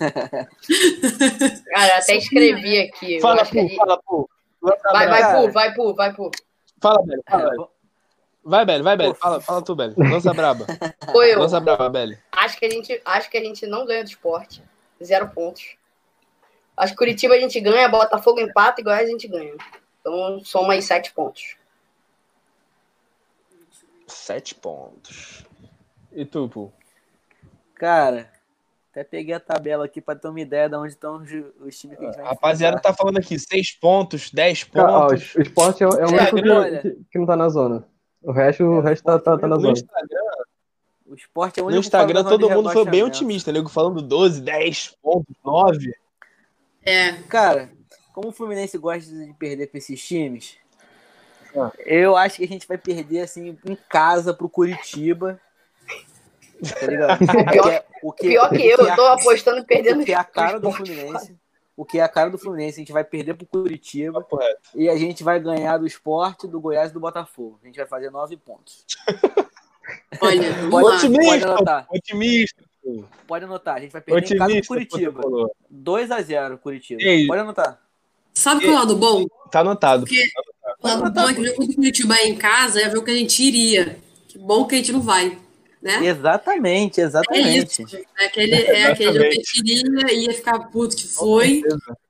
[1.72, 3.14] Cara, até escrevi aqui.
[3.14, 4.28] eu Fala, que Pu, ele- fala, Pu.
[4.60, 5.34] Vai, vai.
[5.46, 6.30] Pu, vai, Pu, vai, Pu.
[6.82, 7.22] Fala, Belly.
[7.26, 7.62] Fala, Belly.
[7.64, 7.80] É,
[8.44, 9.14] Vai, Belly, vai, Belly.
[9.14, 9.94] Fala, fala tu, Belly.
[9.96, 10.66] Lança braba.
[11.10, 12.18] Pô, eu Lança braba, Belly.
[12.32, 14.62] acho que, a gente, acho que a gente não ganha do esporte.
[15.02, 15.76] Zero pontos.
[16.76, 19.54] Acho que Curitiba a gente ganha, Botafogo empata e Goiás a gente ganha.
[20.02, 21.56] Então soma aí sete pontos.
[24.06, 25.44] Sete pontos.
[26.12, 26.72] E tu, Pu?
[27.74, 28.30] Cara,
[28.90, 31.30] até peguei a tabela aqui pra ter uma ideia de onde estão os,
[31.60, 32.90] os times que a gente vai Rapaziada, enfrentar.
[32.90, 35.34] tá falando aqui seis pontos, dez Cara, ó, pontos.
[35.34, 37.86] o esporte é, é o É, único que, que, não tá na zona.
[38.22, 39.72] O resto, o resto tá, tá, tá na No zona.
[39.72, 40.20] Instagram,
[41.06, 43.68] O Sport é o no único Instagram da zona todo mundo foi bem otimista, nego
[43.68, 45.94] falando 12, 10 pontos, 9.
[46.82, 47.70] É, Cara,
[48.12, 50.56] como o Fluminense gosta de perder pra esses times,
[51.56, 51.72] Ah.
[51.86, 55.40] eu acho que a gente vai perder assim em casa pro Curitiba.
[56.60, 57.18] Tá ligado?
[57.52, 60.02] Pior- O que, Pior o que eu, é eu tô a- apostando em perder no
[60.02, 60.92] o que é a cara do esporte.
[60.94, 61.36] Fluminense.
[61.76, 64.60] O que é a cara do Fluminense, a gente vai perder pro Curitiba reto.
[64.74, 67.58] e a gente vai ganhar do Sport, do Goiás e do Botafogo.
[67.62, 68.84] A gente vai fazer nove pontos.
[70.20, 70.70] olha, Pode- lá.
[70.70, 71.86] Pode Otimista, anotar.
[71.90, 72.64] otimista.
[73.26, 75.12] Pode anotar, a gente vai perder em casa do Otimista, Curitiba.
[75.12, 75.56] pô, tu falou.
[75.72, 77.02] 2x0 Curitiba.
[77.02, 77.26] Ei.
[77.26, 77.80] Pode anotar.
[78.34, 79.24] Sabe qual é o lado bom?
[79.50, 80.04] Tá anotado.
[80.82, 83.02] O lado bom é que o jogo do Curitiba é em casa, é ver o
[83.02, 83.98] que a gente iria.
[84.28, 85.36] Que bom que a gente não vai,
[85.82, 86.06] né?
[86.06, 87.82] Exatamente, É exatamente.
[87.82, 87.96] isso.
[88.18, 91.62] É aquele, é aquele jogo que a gente iria, ia ficar puto que foi,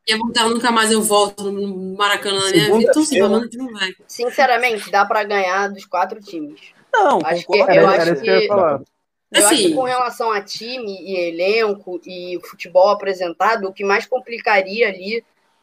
[0.08, 2.92] ia voltar, nunca mais eu volto no Maracanã na minha vida.
[2.94, 3.94] Gente não vai.
[4.08, 6.60] Sinceramente, dá pra ganhar dos quatro times.
[6.92, 7.72] Não, Acho concordo.
[7.72, 8.84] que- eu Era, acho era que eu.
[9.32, 9.68] Eu acho Assim.
[9.68, 15.22] que com relação a time e elenco e futebol apresentado, o que mais complicaria ali,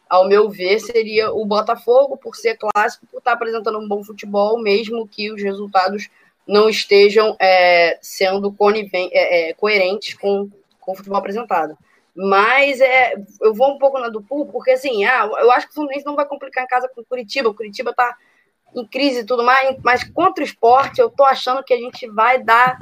[0.10, 4.58] ao meu ver, seria o Botafogo, por ser clássico, por estar apresentando um bom futebol,
[4.58, 6.08] mesmo que os resultados
[6.48, 11.78] não estejam é, sendo coniven- é, é, coerentes com, com o futebol apresentado.
[12.16, 15.74] Mas é, eu vou um pouco na do Pul, porque assim, ah, eu acho que
[15.74, 17.50] o Fluminense não vai complicar em casa com o Curitiba.
[17.50, 18.16] O Curitiba tá
[18.76, 22.08] em crise e tudo mais, mas contra o esporte, eu tô achando que a gente
[22.08, 22.78] vai dar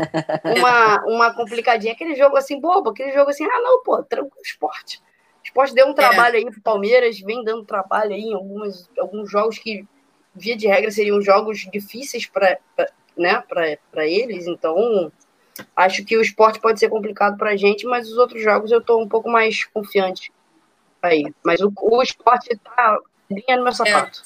[0.58, 1.94] uma, uma complicadinha.
[1.94, 5.00] Aquele jogo assim, bobo, aquele jogo assim, ah, não, pô, tranquilo, esporte.
[5.00, 9.30] O esporte deu um trabalho aí pro Palmeiras, vem dando trabalho aí em algumas, alguns
[9.30, 9.86] jogos que,
[10.34, 12.58] via de regra, seriam jogos difíceis para
[13.18, 15.12] né, para eles, então
[15.76, 19.02] acho que o esporte pode ser complicado pra gente, mas os outros jogos eu tô
[19.02, 20.32] um pouco mais confiante
[21.02, 21.26] aí.
[21.44, 22.98] Mas o, o esporte tá
[23.32, 24.24] linha no meu sapato.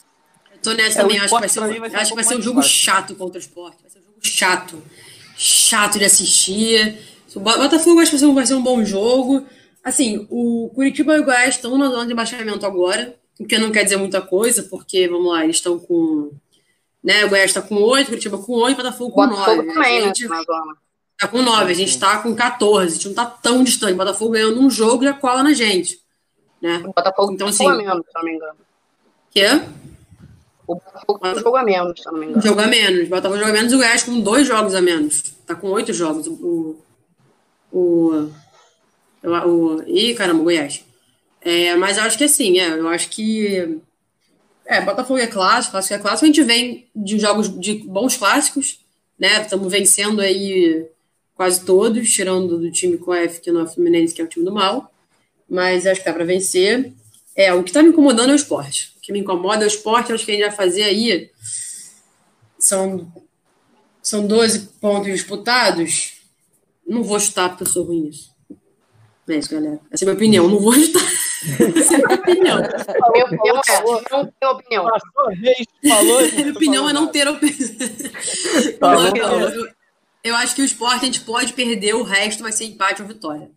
[0.52, 2.16] Eu tô nessa É, também, acho que vai ser, um- vai ser acho um que
[2.16, 2.76] vai ser um jogo fácil.
[2.76, 3.82] chato contra o esporte.
[3.82, 4.84] Vai ser um jogo chato.
[5.38, 6.98] Chato de assistir.
[7.36, 9.46] O Bo- Botafogo acho que vai ser um, vai ser um bom jogo.
[9.84, 13.72] Assim, o Curitiba e o Goiás estão na zona de baixamento agora, o que não
[13.72, 16.32] quer dizer muita coisa, porque, vamos lá, eles estão com.
[17.04, 19.74] Né, o Goiás está com 8, Curitiba com 8, Botafogo com Botafogo 9.
[19.74, 20.08] também, a né?
[20.08, 20.76] gente na zona.
[21.18, 23.94] tá com 9, a gente tá com 14, a gente não tá tão distante.
[23.94, 25.98] O Botafogo ganhando um jogo já cola na gente.
[26.62, 26.82] Né?
[26.86, 28.56] O Botafogo Então, assim- a menos, se não me engano.
[29.32, 29.56] Que é?
[30.68, 32.42] O Botafogo tem um jogo a menos, se eu não me engano.
[32.42, 33.08] jogo a menos.
[33.08, 35.22] Botafogo joga menos e o Goiás com dois jogos a menos.
[35.46, 36.28] Tá com oito jogos.
[36.28, 36.78] O.
[37.72, 38.30] O.
[39.24, 39.30] O.
[39.48, 40.84] o ih, caramba, o Goiás.
[41.42, 43.80] É, mas eu acho que assim, é, eu acho que.
[44.70, 46.26] É, Botafogo é clássico, clássico é clássico.
[46.26, 48.80] A gente vem de jogos de bons clássicos,
[49.18, 49.42] né?
[49.42, 50.86] Estamos vencendo aí
[51.34, 54.28] quase todos, tirando do time com F, que não é o Fluminense, que é o
[54.28, 54.94] time do mal.
[55.50, 56.94] Mas acho que dá para vencer.
[57.36, 58.94] É, o que tá me incomodando é o esporte.
[58.98, 61.32] O que me incomoda é o esporte, acho que a gente vai fazer aí.
[62.60, 63.12] São,
[64.04, 66.14] são 12 pontos disputados.
[66.88, 68.29] Não vou chutar porque eu sou ruim nisso.
[69.30, 69.80] Isso, galera.
[69.92, 70.48] Essa é a minha opinião.
[70.50, 71.02] Não vou chutar.
[71.78, 72.58] Essa é a minha opinião.
[73.14, 74.86] Minha opinião é, não tenho opinião.
[75.40, 76.22] Vez, falou.
[76.22, 77.70] Minha opinião é não ter opinião.
[78.82, 79.18] Bom.
[79.18, 79.80] eu, eu-
[80.22, 83.08] eu acho que o esporte a gente pode perder, o resto vai ser empate ou
[83.08, 83.50] vitória.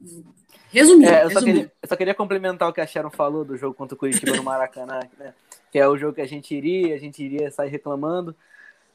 [0.71, 3.57] Resumindo, É, eu, só queria, eu só queria complementar o que a Sharon falou do
[3.57, 5.35] jogo contra o Curitiba no Maracanã, né?
[5.73, 8.35] Que é o jogo que a gente iria, a gente iria sair reclamando.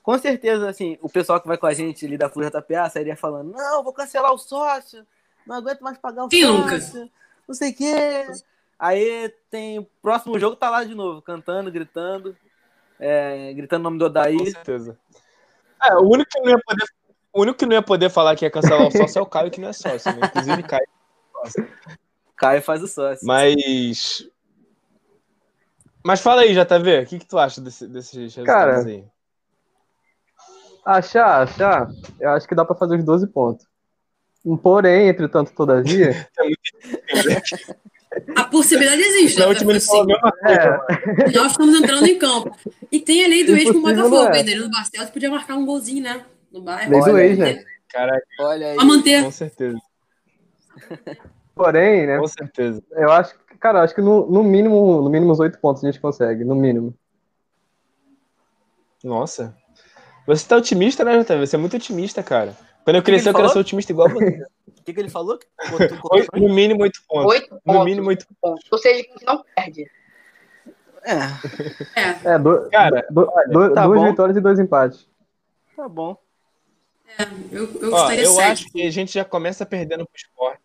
[0.01, 3.17] Com certeza, assim, o pessoal que vai com a gente ali da Flor JPA sairia
[3.17, 5.05] falando: não, vou cancelar o sócio,
[5.47, 7.09] não aguento mais pagar o sócio,
[7.47, 8.27] não sei o quê.
[8.77, 12.35] Aí tem o próximo jogo, tá lá de novo, cantando, gritando,
[12.99, 14.51] é, gritando o nome do Com Odaí.
[14.51, 14.97] certeza.
[15.83, 16.85] É, o único que não ia poder,
[17.33, 19.49] o único que não ia poder falar que ia cancelar o sócio é o Caio,
[19.49, 20.27] que não é sócio, né?
[20.27, 20.87] Inclusive, Caio.
[22.35, 23.25] Caio faz o sócio.
[23.25, 24.27] Mas.
[26.03, 29.03] Mas fala aí, JV, o que, que tu acha desse, desses resultados Cara, aí?
[30.85, 33.66] Achar, achar, eu acho que dá pra fazer os 12 pontos.
[34.61, 36.27] Porém, entretanto, todavia,
[38.35, 39.37] A possibilidade existe.
[39.37, 39.51] Na né?
[39.51, 40.85] última ele falou a mesma coisa.
[41.27, 42.57] é, nós estamos entrando em campo.
[42.91, 44.17] E tem a lei do ex com o Botafogo.
[44.33, 44.43] é.
[44.43, 46.25] Danilo Barcelos podia marcar um golzinho, né?
[46.51, 46.89] No bairro.
[46.91, 47.55] lei do Olha ex, aí.
[47.55, 47.63] né?
[47.89, 48.75] Caraca, Olha aí.
[48.75, 49.23] Pra manter.
[49.23, 49.77] com certeza.
[51.53, 52.17] Porém, né?
[52.17, 52.81] Com certeza.
[52.91, 55.83] Eu acho que, cara, eu acho que no, no mínimo, no mínimo uns 8 pontos
[55.83, 56.95] a gente consegue, no mínimo.
[59.03, 59.55] Nossa.
[60.25, 61.45] Você tá otimista, né, JV?
[61.45, 62.55] Você é muito otimista, cara.
[62.87, 64.41] Quando eu que crescer, eu quero ser otimista igual você.
[64.79, 65.37] O que, que ele falou?
[66.13, 67.33] Oito- no mínimo oito pontos.
[67.33, 67.83] Oito No pontos.
[67.85, 68.65] mínimo oito pontos.
[68.71, 69.91] Ou seja, a gente não perde.
[71.03, 71.13] É,
[71.99, 74.09] É, É, do, Cara, do- do- tá duas bom.
[74.09, 75.05] vitórias e dois empates.
[75.75, 76.17] tá bom.
[77.51, 78.51] eu, eu Ó, gostaria eu sete.
[78.51, 80.61] acho que a gente já começa perdendo pro esporte.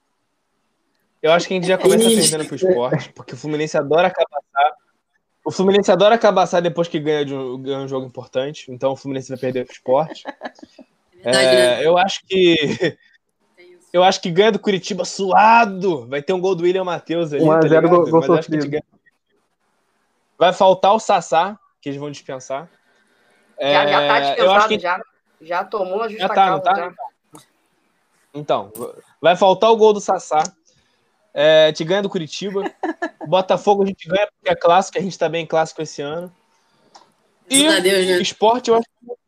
[1.21, 4.73] Eu acho que a gente já começa perdendo pro esporte, porque o Fluminense adora cabaçar.
[5.45, 8.97] O Fluminense adora cabaçar depois que ganha, de um, ganha um jogo importante, então o
[8.97, 10.23] Fluminense vai perder pro esporte.
[11.23, 11.87] Verdade, É, né?
[11.87, 12.57] eu acho que.
[13.93, 16.07] Eu acho que ganha do Curitiba suado.
[16.09, 17.43] Vai ter um gol do William Matheus ali.
[17.45, 18.11] 1 a tá 0 ligado?
[18.11, 18.83] gol- sofrido.
[20.39, 22.71] Vai faltar o Sassá, que eles vão dispensar.
[23.61, 25.01] Já, já tá É, eu acho dispensado, que já.
[25.43, 26.95] Já tomou a justa Já tá, não causa, tá?
[27.35, 27.43] já.
[28.33, 28.73] Então,
[29.21, 30.43] vai faltar o gol do Sassá.
[31.35, 32.65] É, te ganha do Curitiba.
[33.27, 36.35] Botafogo a gente ganha porque é clássico, a gente tá bem clássico esse ano.
[37.51, 38.23] E Deus, né?
[38.23, 39.22] esporte, eu acho que...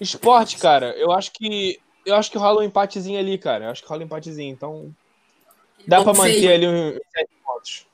[0.00, 1.80] Esporte, cara, eu acho que.
[2.04, 3.64] Eu acho que rola um empatezinho ali, cara.
[3.64, 4.52] Eu acho que rola um empatezinho.
[4.52, 4.94] Então.
[5.86, 6.54] Dá pra manter feio.
[6.54, 7.86] ali uns 7 pontos.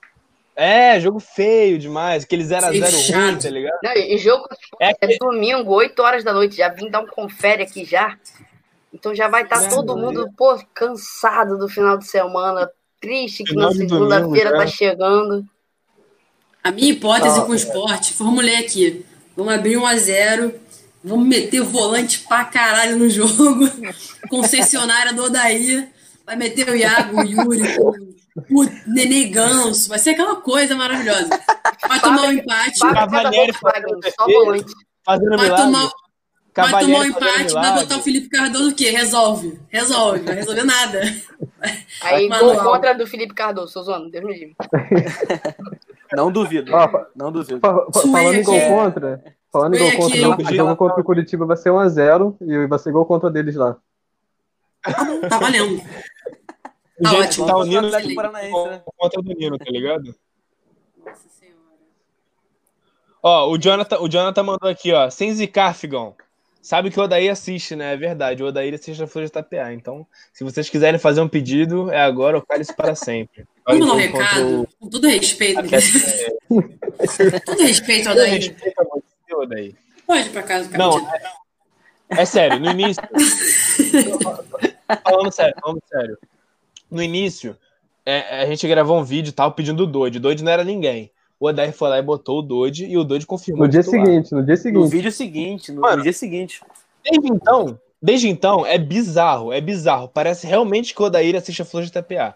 [0.57, 2.25] É, jogo feio demais.
[2.25, 3.79] Aquele 0x0 ruim, tá ligado?
[3.83, 4.47] Não, e jogo
[4.81, 6.57] É é domingo, 8 horas da noite.
[6.57, 8.19] Já vim dar um confere aqui já.
[8.93, 10.01] Então já vai estar Meu todo Deus.
[10.01, 12.71] mundo, pô, cansado do final de semana.
[13.01, 15.47] Triste que Final na segunda-feira tá chegando.
[16.63, 19.07] A minha hipótese Ah, com o esporte, formulei aqui.
[19.35, 20.55] Vamos abrir 1 a 0
[21.03, 23.69] vamos meter o volante pra caralho no jogo.
[24.29, 25.89] Concessionária do Odaí.
[26.25, 27.63] Vai meter o Iago, o Yuri,
[28.51, 29.89] o, Nenê Ganso.
[29.89, 31.29] Vai ser aquela coisa maravilhosa.
[31.89, 32.79] Vai tomar um empate.
[32.79, 34.45] Cavalieri fazendo só defesa.
[34.45, 34.73] volante.
[35.05, 35.91] Fazendo Vai tomar,
[36.55, 38.91] vai tomar um empate, vai botar o Felipe Cardoso o quê?
[38.91, 39.59] Resolve.
[39.69, 40.21] Resolve.
[40.21, 41.01] Vai resolver nada.
[42.03, 44.57] Aí, gol contra do Felipe Cardoso, sou zoando, Deus me livre.
[46.13, 46.71] Não duvido.
[47.17, 47.61] Não duvido.
[47.61, 49.23] falando em gol contra,
[49.53, 50.43] falando em Suei gol contra, aqui.
[50.53, 53.77] o jogo contra o Curitiba vai ser 1x0 e vai ser gol contra deles lá.
[55.29, 55.81] Tá valendo.
[56.99, 57.47] O Tá jeito ótimo.
[57.47, 58.83] que tá o Nino né?
[58.99, 60.15] contra do Nino, tá ligado?
[61.03, 61.57] Nossa Senhora.
[63.23, 65.09] Ó, o Jonathan, o Jonathan mandou aqui, ó.
[65.09, 66.15] Sem zicar, Figão.
[66.61, 67.95] Sabe que o Odaí assiste, né?
[67.95, 68.43] É verdade.
[68.43, 69.73] O Odaí assiste a Folha de Tapear.
[69.73, 73.47] Então, se vocês quiserem fazer um pedido, é agora ou cale-se para sempre.
[73.67, 75.63] Vamos um contra recado, o- com todo respeito.
[77.47, 78.25] Todo respeito ao Eu
[79.47, 79.67] Daí.
[79.67, 79.77] respeito a você, Odaí.
[80.07, 81.31] Pode ir pra casa do Não, Capitão.
[82.11, 83.03] é, é sério, no início.
[85.05, 86.19] falando sério, falando sério.
[86.91, 87.57] No início,
[88.05, 90.19] é, a gente gravou um vídeo e tal pedindo o Doide.
[90.19, 91.11] O Doide não era ninguém.
[91.39, 93.65] O Odaí foi lá e botou o Doide e o Doide confirmou.
[93.67, 94.91] No dia seguinte, no dia No seguinte.
[94.91, 95.99] vídeo seguinte, no, Mano.
[95.99, 96.61] no dia seguinte.
[97.03, 100.09] Desde então, desde então, é bizarro, é bizarro.
[100.09, 102.35] Parece realmente que o Odair assiste a Flor de TPA.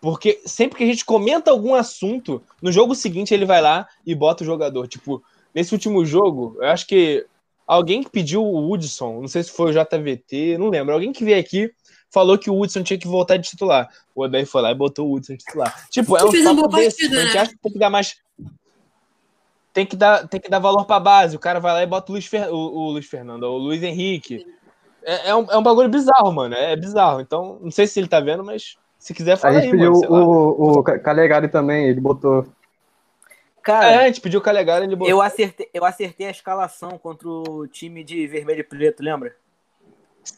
[0.00, 4.14] Porque sempre que a gente comenta algum assunto, no jogo seguinte ele vai lá e
[4.14, 4.88] bota o jogador.
[4.88, 5.22] Tipo,
[5.54, 7.26] nesse último jogo, eu acho que
[7.66, 11.24] alguém que pediu o Hudson, não sei se foi o JVT, não lembro, alguém que
[11.24, 11.70] veio aqui
[12.10, 13.88] falou que o Hudson tinha que voltar de titular.
[14.14, 15.88] O Odair foi lá e botou o Hudson de titular.
[15.88, 16.98] Tipo, é um papo desse.
[17.08, 17.40] partida, a gente né?
[17.40, 18.16] acha que tem que dar mais
[19.72, 21.34] tem que dar, tem que dar valor pra base.
[21.34, 23.82] O cara vai lá e bota o Luiz, Fer- o, o Luiz Fernando, o Luiz
[23.82, 24.44] Henrique.
[25.02, 26.54] É, é um, é um bagulho bizarro, mano.
[26.54, 27.20] É bizarro.
[27.20, 29.92] Então, não sei se ele tá vendo, mas se quiser, A fala gente aí, pediu
[29.92, 30.10] mano.
[30.10, 30.20] lá.
[30.22, 32.46] o, o Calegari também, ele botou.
[33.62, 35.10] Cara, É, a gente pediu o Calegari, ele botou.
[35.10, 39.36] eu, acertei, eu acertei a escalação contra o time de vermelho e preto, lembra?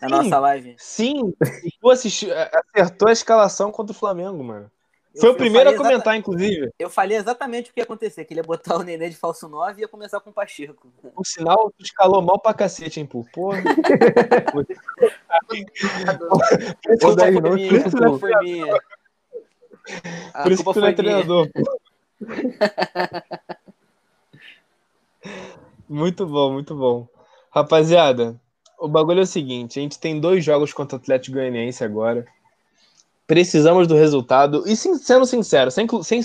[0.00, 0.14] Na Sim.
[0.14, 0.74] nossa live.
[0.78, 1.34] Sim,
[1.80, 2.30] tu assistiu,
[2.74, 4.70] acertou a escalação contra o Flamengo, mano.
[5.14, 6.70] Eu- Foi o primeiro a comentar, inclusive.
[6.78, 9.48] Eu falei exatamente o que ia acontecer, que ele ia botar o Nenê de falso
[9.48, 10.88] 9 e ia começar com o Pacheco.
[11.14, 13.24] Por sinal, tu escalou mal pra cacete, hein, pô.
[13.32, 13.62] Porra.
[17.02, 18.00] O Odair culpa não foi minha, a chutou.
[18.10, 18.80] culpa foi minha.
[20.32, 21.48] A Por isso que tu não é treinador.
[21.52, 21.80] pô.
[25.88, 27.06] muito bom, muito bom.
[27.50, 28.38] Rapaziada,
[28.78, 32.26] o bagulho é o seguinte: a gente tem dois jogos contra o Atlético Goianiense agora.
[33.26, 34.64] Precisamos do resultado.
[34.66, 36.20] E sendo sincero, sem, sem,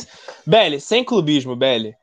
[0.79, 1.91] sem clubismo, Belly.
[1.91, 1.95] O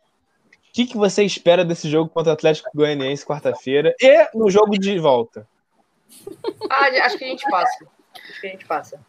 [0.73, 4.99] que, que você espera desse jogo contra o Atlético Goianiense quarta-feira e no jogo de
[4.99, 5.47] volta?
[6.69, 7.87] Ah, acho que a gente passa.
[8.29, 9.01] Acho que a gente passa.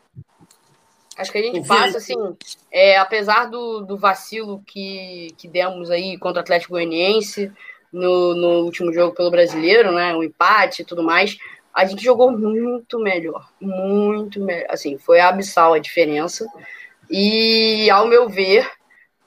[1.17, 2.15] Acho que a gente passa, assim,
[2.71, 7.51] é, apesar do, do vacilo que, que demos aí contra o Atlético Goianiense
[7.91, 10.15] no, no último jogo pelo brasileiro, né?
[10.15, 11.37] O empate e tudo mais,
[11.73, 13.49] a gente jogou muito melhor.
[13.59, 14.67] Muito melhor.
[14.69, 16.45] Assim, foi abissal a diferença.
[17.09, 18.69] E, ao meu ver,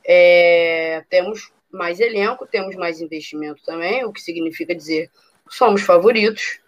[0.07, 5.11] é, temos mais elenco, temos mais investimento também, o que significa dizer
[5.49, 6.61] que somos favoritos,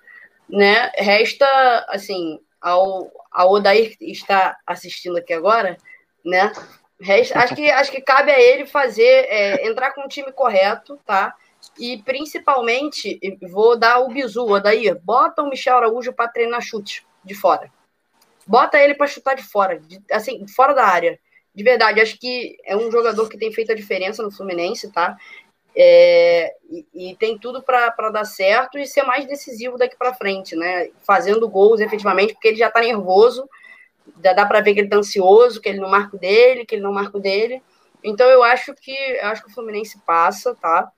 [0.48, 0.90] né?
[0.96, 1.46] Resta,
[1.88, 5.76] assim, ao, ao Odair está assistindo aqui agora,
[6.24, 6.52] né?
[7.34, 11.34] Acho, que, acho que cabe a ele fazer, é, entrar com o time correto, tá?
[11.76, 13.18] E principalmente,
[13.50, 17.72] vou dar o bizu, Odair, bota o Michel Araújo para treinar chute de fora.
[18.46, 21.18] Bota ele para chutar de fora, de- assim, fora da área.
[21.52, 25.16] De verdade, acho que é um jogador que tem feito a diferença no Fluminense, tá?
[25.74, 30.54] É, e, e tem tudo para dar certo e ser mais decisivo daqui para frente,
[30.54, 30.90] né?
[31.06, 33.48] Fazendo gols efetivamente, porque ele já tá nervoso,
[34.22, 36.82] já dá para ver que ele tá ansioso, que ele não marca dele, que ele
[36.82, 37.62] não marca dele.
[38.04, 40.90] Então eu acho que eu acho que o Fluminense passa, tá?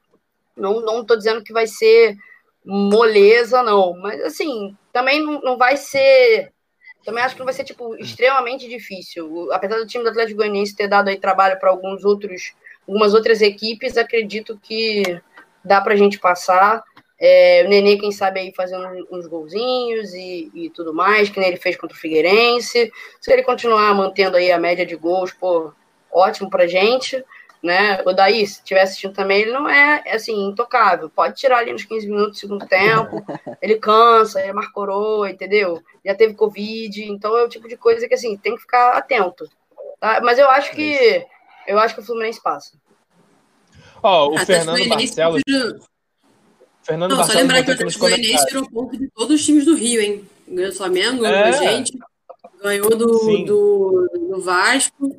[0.57, 2.17] Não, não tô dizendo que vai ser
[2.65, 6.53] moleza, não, mas assim, também não, não vai ser.
[7.05, 9.53] Também acho que não vai ser, tipo, extremamente difícil.
[9.53, 12.55] Apesar do time do Atlético Goianiense ter dado aí trabalho para alguns outros
[12.87, 15.21] algumas outras equipes, acredito que
[15.65, 16.83] dá pra gente passar.
[17.19, 21.49] É, o Nenê, quem sabe, aí fazendo uns golzinhos e, e tudo mais, que nem
[21.49, 22.93] ele fez contra o Figueirense.
[23.21, 25.73] Se ele continuar mantendo aí a média de gols, pô,
[26.13, 27.25] ótimo pra gente.
[27.63, 28.03] Né?
[28.05, 31.09] O Daí, se estiver assistindo também, ele não é assim, intocável.
[31.09, 33.25] Pode tirar ali nos 15 minutos do segundo tempo.
[33.63, 35.83] Ele cansa, ele marca coroa, entendeu?
[36.05, 39.49] Já teve Covid, então é o tipo de coisa que assim, tem que ficar atento.
[39.99, 40.21] tá?
[40.23, 41.25] Mas eu acho que
[41.67, 42.77] eu acho que o Fluminense passa.
[44.03, 45.43] Ó, o Ah, Fernando Barcelos.
[45.47, 45.79] virou-
[46.83, 49.75] Fernando Não, só lembrar que o Atlético Goianiense virou ponto de todos os times do
[49.75, 50.29] Rio, hein?
[50.47, 51.51] Ganhou do Flamengo, ganhou É.
[51.51, 51.99] da gente,
[52.63, 53.45] ganhou do, Sim.
[53.47, 55.17] do, do Vasco.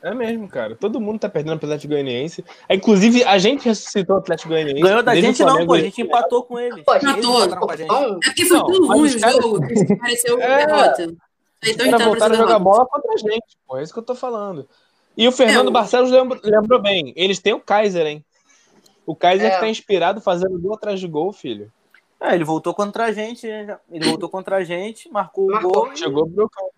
[0.00, 0.76] É mesmo, cara.
[0.76, 2.44] Todo mundo tá perdendo pro Atlético Goianiense.
[2.68, 4.80] É, Inclusive, a gente ressuscitou o Atlético Goianiense.
[4.80, 5.72] Ganhou da o gente não, pô.
[5.72, 7.90] A ele- gente empatou com Eles empatou, empataram com a gente.
[7.92, 10.66] É porque foi Não, ruim o jogo que pareceu É.
[10.66, 11.14] derrota.
[11.64, 13.76] Então pra voltaram a jogar bola contra a gente, pô.
[13.78, 14.68] É isso que eu tô falando.
[15.16, 17.12] E o Fernando É, o- Barcelos lembrou, lembrou bem.
[17.16, 18.24] Eles têm o Kaiser, hein?
[19.04, 19.54] O Kaiser É.
[19.54, 21.72] que tá inspirado fazendo gol atrás de gol, filho.
[22.20, 23.46] É, ele voltou contra a gente.
[23.46, 23.78] né?
[23.90, 25.72] Ele voltou contra a gente, marcou o Marcou.
[25.72, 25.92] gol.
[25.92, 26.70] e- Chegou brocando.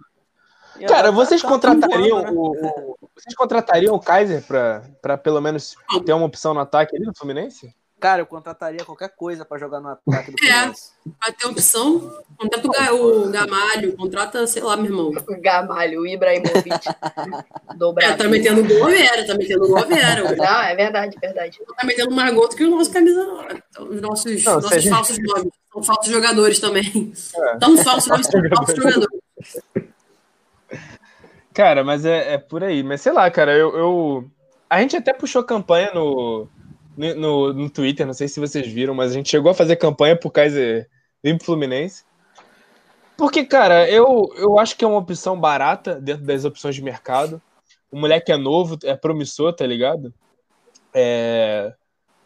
[0.78, 2.72] e Cara, agora vocês tá- tá contratariam voando, né?
[2.78, 5.74] o, o- vocês contratariam o Kaiser pra, pra pelo menos
[6.06, 7.74] ter uma opção no ataque ali no Fluminense?
[8.00, 10.72] Cara, eu contrataria qualquer coisa pra jogar no ataque do É.
[11.20, 12.18] Vai ter opção.
[12.38, 15.08] Contrata o, Ga- o Gamalho, contrata, sei lá, meu irmão.
[15.10, 16.70] o Gamalho, o Ibrahimovic
[18.00, 20.34] É, tá metendo gol a Vera, tá metendo gol Vera.
[20.34, 21.58] Não, é verdade, verdade.
[21.76, 23.22] tá metendo mais gol do que o nosso camisa.
[23.78, 25.52] Os nossos, Não, nossos gente- falsos nomes.
[25.72, 27.12] São falsos jogadores também.
[27.36, 27.56] É.
[27.58, 29.62] Tão falsos nomes, são falsos jogadores.
[31.52, 32.82] Cara, mas é, é por aí.
[32.82, 34.30] Mas sei lá, cara, eu, eu-
[34.68, 36.48] A gente até puxou campanha no,
[37.14, 40.16] no, no, Twitter, não sei se vocês viram, mas a gente chegou a fazer campanha
[40.16, 40.88] pro Kaiser
[41.22, 42.04] vir pro Fluminense.
[43.16, 47.40] Porque, cara, eu, eu acho que é uma opção barata dentro das opções de mercado.
[47.90, 50.12] O moleque é novo, é promissor, tá ligado?
[50.94, 51.72] É,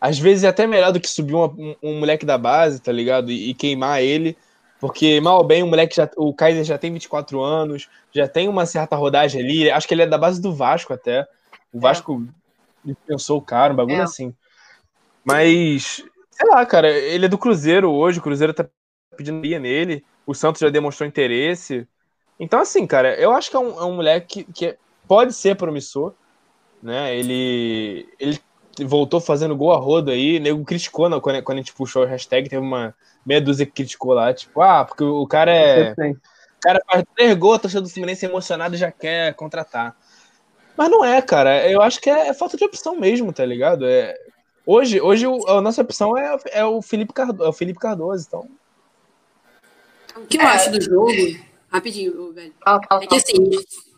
[0.01, 2.93] às vezes é até melhor do que subir uma- um, um moleque da base, tá
[2.93, 3.31] ligado?
[3.31, 4.37] E, e queimar ele.
[4.81, 6.09] Porque, mal ou bem, o moleque já.
[6.17, 9.71] O Kaiser já tem 24 anos, já tem uma certa rodagem ali.
[9.71, 11.27] Acho que ele é da base do Vasco até.
[11.73, 12.25] O Vasco
[13.07, 14.03] pensou o cara, um bagulho É.
[14.03, 14.35] assim.
[15.25, 18.67] Mas, sei lá, cara, ele é do Cruzeiro hoje, o Cruzeiro tá
[19.17, 21.87] pedindo via nele, o Santos já demonstrou interesse.
[22.39, 25.57] Então, assim, cara, eu acho que é um, é um moleque que, que pode ser
[25.57, 26.13] promissor,
[26.83, 27.17] né?
[27.17, 28.39] Ele, ele
[28.83, 32.07] voltou fazendo gol a rodo aí, nego criticou né, quando, quando a gente puxou o
[32.07, 32.95] hashtag, teve uma
[33.25, 35.93] meia dúzia que criticou lá, tipo, ah, porque o cara é.
[35.93, 39.95] O cara faz três gols, a torcida do Fluminense é emocionado já quer contratar.
[40.75, 41.71] Mas não é, cara.
[41.71, 43.85] Eu acho que é, é falta de opção mesmo, tá ligado?
[43.87, 44.17] É,
[44.67, 48.25] hoje, hoje o- a nossa opção é, é o Felipe Cardoso, é o Felipe Cardoso,
[48.27, 48.49] então.
[50.17, 51.11] O que eu acho do jogo.
[51.69, 52.53] Rapidinho, ô, velho.
[53.03, 53.51] É que assim,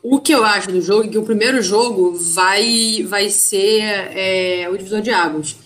[0.03, 3.83] o que eu acho do jogo é que o primeiro jogo vai, vai ser
[4.17, 5.57] é, o divisor de águas.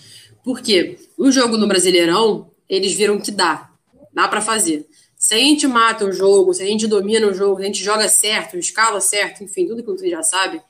[0.43, 0.97] Por quê?
[1.17, 3.69] O jogo no Brasileirão, eles viram que dá.
[4.13, 4.85] Dá pra fazer.
[5.15, 7.83] Se a gente mata o jogo, se a gente domina o jogo, se a gente
[7.83, 10.61] joga certo, escala certo, enfim, tudo que você já sabe.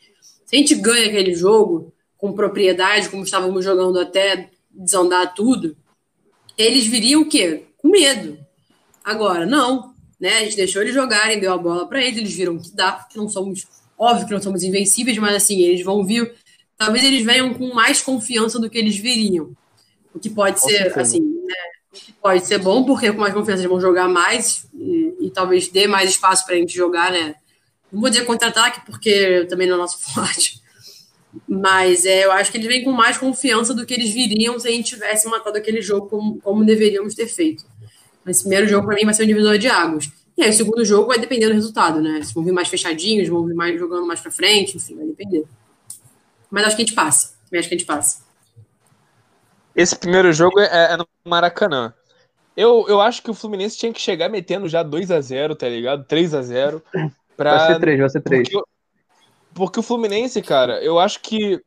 [0.45, 1.91] Se a gente ganha aquele jogo
[2.21, 5.75] com propriedade, como estávamos jogando até desandar tudo,
[6.55, 7.63] eles viriam o quê?
[7.79, 8.37] Com medo.
[9.03, 9.95] Agora, não.
[10.19, 10.37] Né?
[10.37, 13.17] A gente deixou eles jogarem, deu a bola para eles, eles viram que dá, que
[13.17, 13.65] não somos,
[13.97, 16.31] óbvio que não somos invencíveis, mas assim, eles vão vir,
[16.77, 19.51] talvez eles venham com mais confiança do que eles viriam.
[20.13, 21.01] O que pode Com ser, certeza.
[21.01, 21.55] assim, né?
[22.21, 25.87] Pode ser bom, porque com mais confiança eles vão jogar mais, e- e talvez dê
[25.87, 27.33] mais espaço para a gente jogar, né?
[27.91, 30.60] Não vou dizer contra-ataque, porque também não é nosso forte.
[31.47, 34.67] Mas é, eu acho que eles vêm com mais confiança do que eles viriam se
[34.67, 37.65] a gente tivesse matado aquele jogo como, como deveríamos ter feito.
[38.27, 40.11] Esse primeiro jogo, para mim, vai ser um divisor de águas.
[40.37, 42.21] E aí, o segundo jogo vai depender do resultado, né?
[42.23, 45.45] Se vão vir mais fechadinhos, vão vir mais jogando mais para frente, enfim, vai depender.
[46.49, 47.33] Mas acho que a gente passa.
[47.53, 48.23] Acho que a gente passa.
[49.75, 51.93] Esse primeiro jogo é, é no Maracanã.
[52.55, 55.67] Eu, eu acho que o Fluminense tinha que chegar metendo já 2 a 0 tá
[55.67, 56.05] ligado?
[56.05, 56.83] 3 a 0
[57.37, 57.57] pra...
[57.57, 58.49] Vai ser 3, vai ser 3.
[58.49, 58.70] Porque,
[59.53, 61.63] porque o Fluminense, cara, eu acho que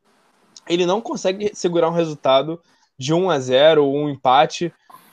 [0.68, 2.60] ele não consegue segurar um resultado
[2.98, 4.72] de 1 a 0 ou um empate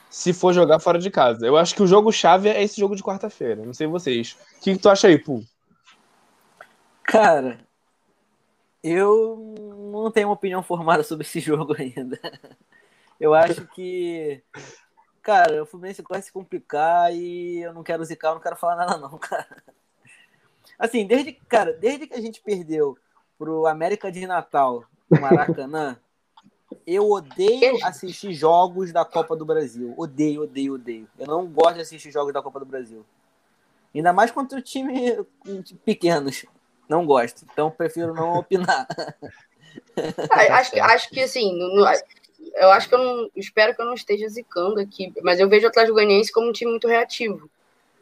[0.09, 1.45] se for jogar fora de casa.
[1.45, 3.65] Eu acho que o jogo-chave é esse jogo de quarta-feira.
[3.65, 4.37] Não sei vocês.
[4.57, 5.41] O que, que tu acha aí, Pô?
[7.03, 7.59] Cara,
[8.83, 9.53] eu
[9.91, 12.19] não tenho uma opinião formada sobre esse jogo ainda.
[13.19, 14.41] Eu acho que.
[15.21, 18.75] Cara, o Fluminense de se complicar e eu não quero zicar, eu não quero falar
[18.75, 19.63] nada, não, cara.
[20.81, 22.97] Assim, desde, cara, desde que a gente perdeu
[23.37, 25.95] pro América de Natal, no Maracanã,
[26.87, 29.93] eu odeio assistir jogos da Copa do Brasil.
[29.95, 31.07] Odeio, odeio, odeio.
[31.19, 33.05] Eu não gosto de assistir jogos da Copa do Brasil.
[33.93, 35.23] Ainda mais contra o time
[35.85, 36.47] pequenos.
[36.89, 37.45] Não gosto.
[37.53, 38.87] Então prefiro não opinar.
[40.31, 41.59] Ah, acho, que, acho que assim,
[42.55, 43.29] eu acho que eu não.
[43.35, 46.51] Espero que eu não esteja zicando aqui, mas eu vejo o Atlético Goianiense como um
[46.51, 47.47] time muito reativo.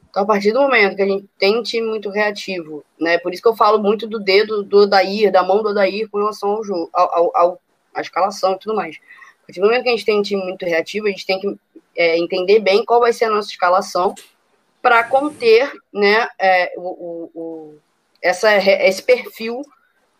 [0.09, 3.17] Então, a partir do momento que a gente tem um time muito reativo, né?
[3.19, 6.17] Por isso que eu falo muito do dedo do Odair, da mão do Odair com
[6.17, 7.61] relação ao jogo, ao, ao, ao
[7.93, 8.97] a escalação e tudo mais.
[9.43, 11.39] A partir do momento que a gente tem um time muito reativo, a gente tem
[11.39, 11.55] que
[11.95, 14.13] é, entender bem qual vai ser a nossa escalação
[14.81, 17.77] para conter né, é, o, o, o,
[18.21, 19.61] essa, esse perfil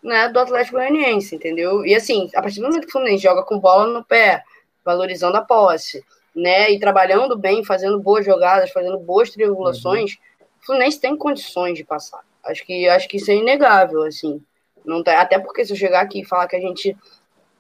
[0.04, 1.86] né, do Atlético Goianiense, entendeu?
[1.86, 4.44] E assim, a partir do momento que o Fluminense joga com bola no pé,
[4.84, 6.04] valorizando a posse,
[6.36, 10.46] né, e trabalhando bem, fazendo boas jogadas, fazendo boas triangulações, uhum.
[10.62, 12.22] o Fluminense tem condições de passar.
[12.46, 14.42] Acho que acho que isso é inegável, assim.
[14.86, 16.96] Não tá, até porque se eu chegar aqui e falar que a gente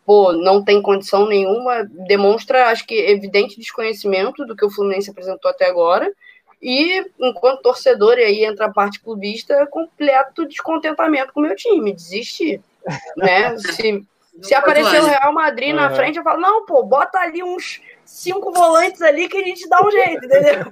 [0.09, 5.51] pô, não tem condição nenhuma, demonstra, acho que, evidente desconhecimento do que o Fluminense apresentou
[5.51, 6.11] até agora.
[6.59, 11.93] E, enquanto torcedor, e aí entra a parte clubista, completo descontentamento com o meu time,
[11.93, 12.59] desistir.
[13.15, 13.55] né?
[13.61, 14.03] Se,
[14.41, 17.80] se aparecer o Real Madrid na frente, eu falo, não, pô, bota ali uns
[18.10, 20.72] cinco volantes ali que a gente dá um jeito, entendeu?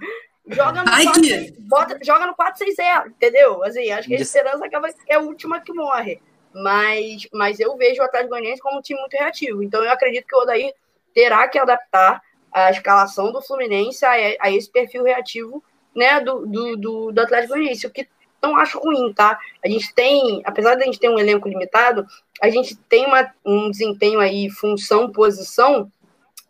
[0.50, 1.22] Joga no, 4,
[1.60, 3.64] bota, joga no 4-6-0, entendeu?
[3.64, 6.22] Assim, acho que a esperança acaba, é a última que morre
[6.58, 9.62] mas, mas eu vejo o Atlético Goianiense como um time muito reativo.
[9.62, 10.74] Então eu acredito que o Odair
[11.14, 12.22] terá que adaptar
[12.52, 15.64] a escalação do Fluminense a, a esse perfil reativo
[15.96, 18.08] né, do, do, do, do Atlético Goianiense, o que
[18.42, 19.38] não acho ruim, tá?
[19.64, 22.06] A gente tem, apesar de a gente ter um elenco limitado,
[22.42, 25.92] a gente tem uma, um desempenho aí, função, posição,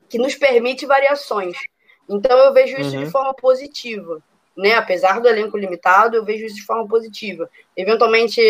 [0.10, 1.58] que nos permite variações.
[2.10, 3.03] Então eu vejo isso uhum.
[3.03, 4.22] de forma positiva.
[4.55, 4.74] Né?
[4.74, 7.49] Apesar do elenco limitado, eu vejo isso de forma positiva.
[7.76, 8.41] Eventualmente,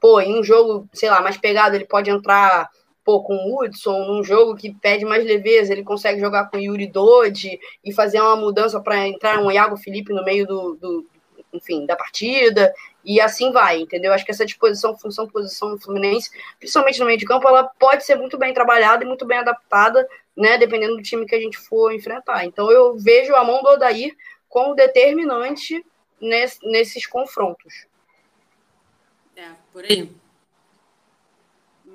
[0.00, 2.68] pô, em um jogo, sei lá, mais pegado, ele pode entrar
[3.04, 6.60] pô, com o Hudson, num jogo que pede mais leveza, ele consegue jogar com o
[6.60, 11.06] Yuri Dodi e fazer uma mudança para entrar um Iago Felipe no meio do, do,
[11.52, 12.72] enfim, da partida,
[13.04, 14.12] e assim vai, entendeu?
[14.12, 18.04] Acho que essa disposição, função, posição do Fluminense, principalmente no meio de campo, ela pode
[18.04, 21.58] ser muito bem trabalhada e muito bem adaptada, né, dependendo do time que a gente
[21.58, 22.44] for enfrentar.
[22.44, 24.14] Então eu vejo a mão do Odair
[24.48, 25.84] como determinante
[26.20, 27.86] nesse, nesses confrontos.
[29.36, 30.08] É, por aí.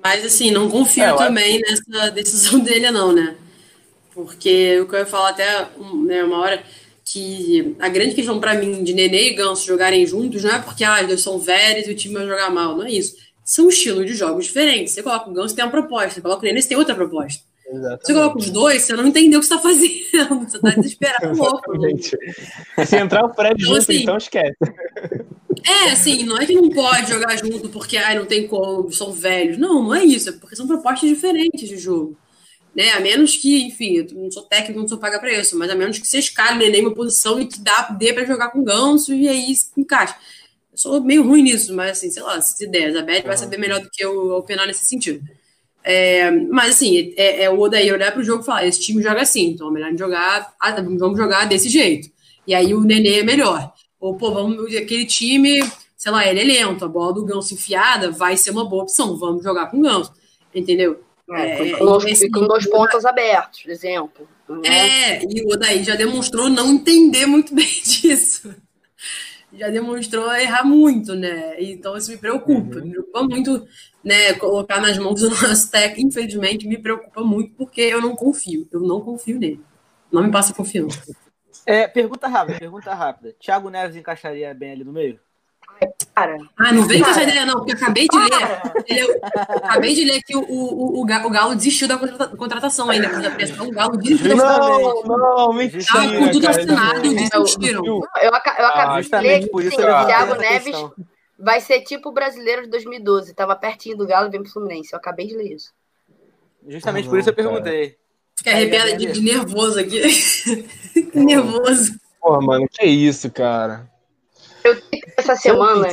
[0.02, 1.82] Mas assim, não confio é, também acho...
[1.90, 3.36] nessa decisão dele, não, né?
[4.12, 5.68] Porque o que eu ia falar até
[6.06, 6.64] né, uma hora
[7.04, 10.84] que a grande questão para mim de Nenê e Ganso jogarem juntos não é porque
[10.84, 13.16] ah, eles são velhos e o time vai jogar mal, não é isso.
[13.44, 14.94] São estilos de jogos diferentes.
[14.94, 17.42] Você coloca o Ganso tem uma proposta, você coloca o Nenê tem outra proposta.
[17.72, 18.06] Exatamente.
[18.06, 20.48] Você coloca os dois, você não entendeu o que você está fazendo.
[20.48, 21.72] Você está desesperado louco.
[22.86, 24.56] Se entrar o Fred então, junto, assim, então esquece.
[25.66, 29.12] É, assim, não é que não pode jogar junto porque ai, não tem como, são
[29.12, 29.56] velhos.
[29.56, 32.16] Não, não é isso, é porque são propostas diferentes de jogo.
[32.74, 32.90] Né?
[32.90, 35.74] A menos que, enfim, eu não sou técnico, não sou paga para isso, mas a
[35.74, 39.12] menos que você escale em uma posição e que dá, dê para jogar com ganso
[39.12, 40.16] e aí encaixa.
[40.72, 42.96] Eu sou meio ruim nisso, mas assim, sei lá, se ideias.
[42.96, 45.22] A Beth vai saber melhor do que eu opinar nesse sentido.
[45.82, 49.02] É, mas assim, é, é o Odair olhar para o jogo e falar: esse time
[49.02, 52.10] joga assim, então é melhor jogar, ah, tá, vamos jogar desse jeito.
[52.46, 53.72] E aí o Nenê é melhor.
[53.98, 55.60] Ou, pô, vamos, aquele time,
[55.96, 59.16] sei lá, ele é lento, a bola do Ganso enfiada vai ser uma boa opção,
[59.16, 60.12] vamos jogar com o Ganso,
[60.54, 61.02] entendeu?
[61.32, 64.28] É, com, dois, com dois pontos abertos, por exemplo.
[64.48, 64.68] Né?
[64.68, 68.54] É, e o Odaí já demonstrou não entender muito bem disso.
[69.60, 71.62] Já demonstrou errar muito, né?
[71.62, 72.76] Então isso me preocupa.
[72.76, 72.84] Uhum.
[72.84, 73.68] Me preocupa muito,
[74.02, 74.32] né?
[74.32, 78.66] Colocar nas mãos do nosso técnico, infelizmente, me preocupa muito, porque eu não confio.
[78.72, 79.60] Eu não confio nele.
[80.10, 81.14] Não me passa confiança.
[81.66, 83.36] É, pergunta rápida, pergunta rápida.
[83.38, 85.20] Thiago Neves encaixaria bem ali no meio?
[86.14, 87.28] Cara, Ah, não vem com essa Para.
[87.30, 88.60] ideia, não, porque eu acabei de ler.
[88.86, 89.20] Ele-
[89.62, 93.66] acabei de ler que o, o, o, o Galo desistiu da contrata- contratação ainda, pressão.
[93.68, 95.02] O Galo desistiu da contratação.
[95.04, 95.84] Não, não, mentira.
[95.90, 97.86] Tava com tudo cara, assinado e desistiram.
[97.86, 100.92] eu, eu acabei de justamente ler que por isso sim, eu o Thiago Neves questão.
[101.38, 103.32] vai ser tipo o brasileiro de 2012.
[103.34, 104.92] Tava pertinho do Galo e vem pro Fluminense.
[104.92, 105.70] Eu acabei de ler isso.
[106.68, 107.48] Justamente Ah, por isso eu cara.
[107.48, 107.96] perguntei.
[108.36, 110.00] Fiquei arrepiada de, de nervoso aqui.
[111.14, 111.94] nervoso.
[112.20, 113.89] Porra, mano, que isso, cara.
[115.16, 115.88] Essa Sendo semana,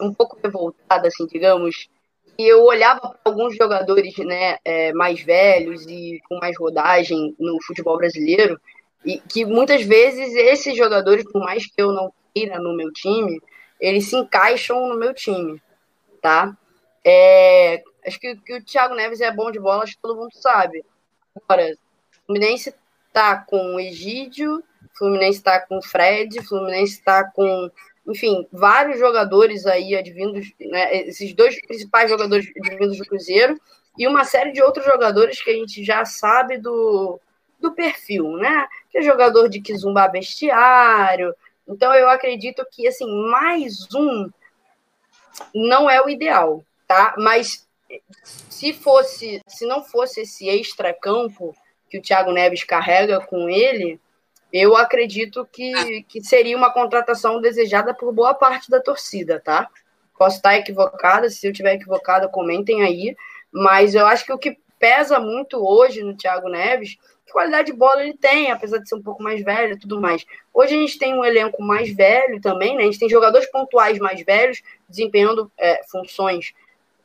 [0.00, 1.88] um pouco revoltada, assim, digamos,
[2.38, 7.58] e eu olhava para alguns jogadores né, é, mais velhos e com mais rodagem no
[7.64, 8.60] futebol brasileiro,
[9.04, 13.40] e que muitas vezes esses jogadores, por mais que eu não queira no meu time,
[13.80, 15.60] eles se encaixam no meu time,
[16.22, 16.56] tá?
[17.04, 20.32] É, acho que, que o Thiago Neves é bom de bola, acho que todo mundo
[20.32, 20.84] sabe.
[21.34, 22.72] Agora, o Fluminense
[23.12, 24.62] tá com o Egídio,
[24.98, 27.70] Fluminense tá com Fred, Fluminense tá com
[28.08, 33.60] enfim, vários jogadores aí advindos, né, esses dois principais jogadores advindos do Cruzeiro
[33.98, 37.20] e uma série de outros jogadores que a gente já sabe do,
[37.60, 38.66] do perfil, né?
[38.90, 41.34] Que é jogador de Kizumba bestiário.
[41.66, 44.30] Então eu acredito que assim, mais um
[45.54, 47.14] não é o ideal, tá?
[47.18, 47.66] Mas
[48.22, 51.54] se fosse, se não fosse esse extra-campo
[51.90, 54.00] que o Thiago Neves carrega com ele,
[54.52, 59.68] eu acredito que, que seria uma contratação desejada por boa parte da torcida, tá?
[60.18, 63.16] Posso estar equivocada, se eu estiver equivocada, comentem aí.
[63.52, 66.96] Mas eu acho que o que pesa muito hoje no Thiago Neves,
[67.26, 70.00] que qualidade de bola ele tem, apesar de ser um pouco mais velho e tudo
[70.00, 70.24] mais.
[70.52, 72.82] Hoje a gente tem um elenco mais velho também, né?
[72.82, 76.54] A gente tem jogadores pontuais mais velhos, desempenhando é, funções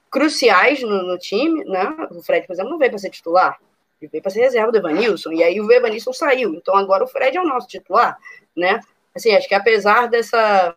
[0.10, 1.94] cruciais no, no time, né?
[2.12, 3.60] O Fred, por exemplo, não veio para ser titular.
[4.08, 6.54] Veio para ser reserva do Evanilson, e aí o Evanilson saiu.
[6.56, 8.18] Então agora o Fred é o nosso titular,
[8.56, 8.80] né?
[9.16, 10.76] Assim, acho que apesar dessa.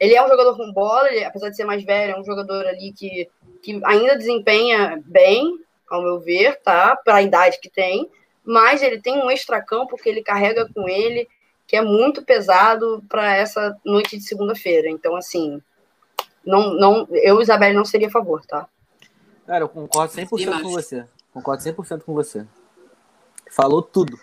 [0.00, 2.66] Ele é um jogador com bola, ele, apesar de ser mais velho, é um jogador
[2.66, 3.28] ali que,
[3.62, 5.56] que ainda desempenha bem,
[5.88, 6.96] ao meu ver, tá?
[6.96, 8.10] Para a idade que tem,
[8.44, 11.28] mas ele tem um extracampo que ele carrega com ele,
[11.66, 14.88] que é muito pesado para essa noite de segunda-feira.
[14.88, 15.62] Então, assim,
[16.44, 18.68] não, não, eu, Isabelle, não seria a favor, tá?
[19.46, 21.06] Cara, eu concordo 100% com você.
[21.34, 22.46] Concordo 100% com você.
[23.50, 24.16] Falou tudo.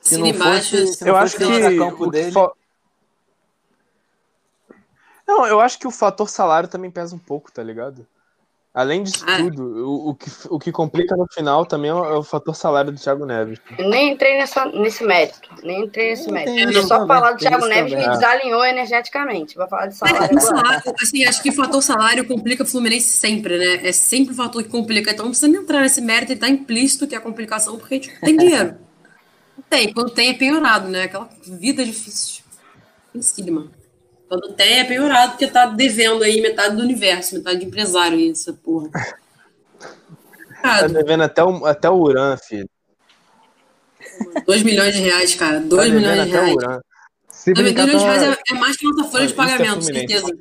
[0.00, 2.32] Se Cine não fosse, se não eu fosse acho que o campo o que dele,
[2.32, 2.52] fa-
[5.26, 8.06] Não, eu acho que o fator salário também pesa um pouco, tá ligado?
[8.74, 9.36] Além disso Ah.
[9.36, 12.56] tudo, o, o que, o que complica no final também é o, é o fator
[12.56, 13.58] salário do Thiago Neves.
[13.78, 15.40] Eu nem entrei nessa, nesse mérito.
[15.62, 16.78] Nem entrei nesse Tem mérito.
[16.78, 18.08] Eu só falar do Thiago Neves também.
[18.08, 19.56] me desalinhou energeticamente.
[19.56, 20.40] Vai falar de Mas salário agora.
[20.40, 23.86] salário, assim, acho que o fator salário complica o Fluminense sempre, né?
[23.86, 25.10] É sempre o fator que complica.
[25.10, 27.94] Então não precisa nem entrar nesse mérito, ele tá implícito que é a complicação, porque
[27.94, 28.76] a gente tem dinheiro.
[29.54, 29.92] Não tem.
[29.92, 31.02] Quando tem é penhorado, né?
[31.02, 32.42] Aquela vida difícil.
[33.14, 33.70] Em cima.
[34.32, 38.30] Quando tem é penhorado, porque tá devendo aí metade do universo, metade de empresário aí,
[38.30, 38.88] essa porra.
[40.62, 42.66] Tá devendo até o, até o Uran, filho.
[44.46, 45.60] 2 milhões de reais, cara.
[45.60, 46.54] Tá 2 devendo milhões de reais.
[46.54, 46.80] Uran.
[47.28, 49.36] Se 2 brincar, milhões de tá- reais é, é mais que nossa folha de é
[49.36, 50.08] pagamento, Fluminense.
[50.14, 50.38] certeza.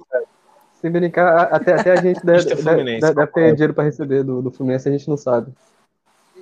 [0.80, 3.84] se brincar, até, até a gente deve, é deve, Fluminense, deve- deve ter dinheiro pra
[3.84, 5.52] receber do, do Fluminense, a gente não sabe.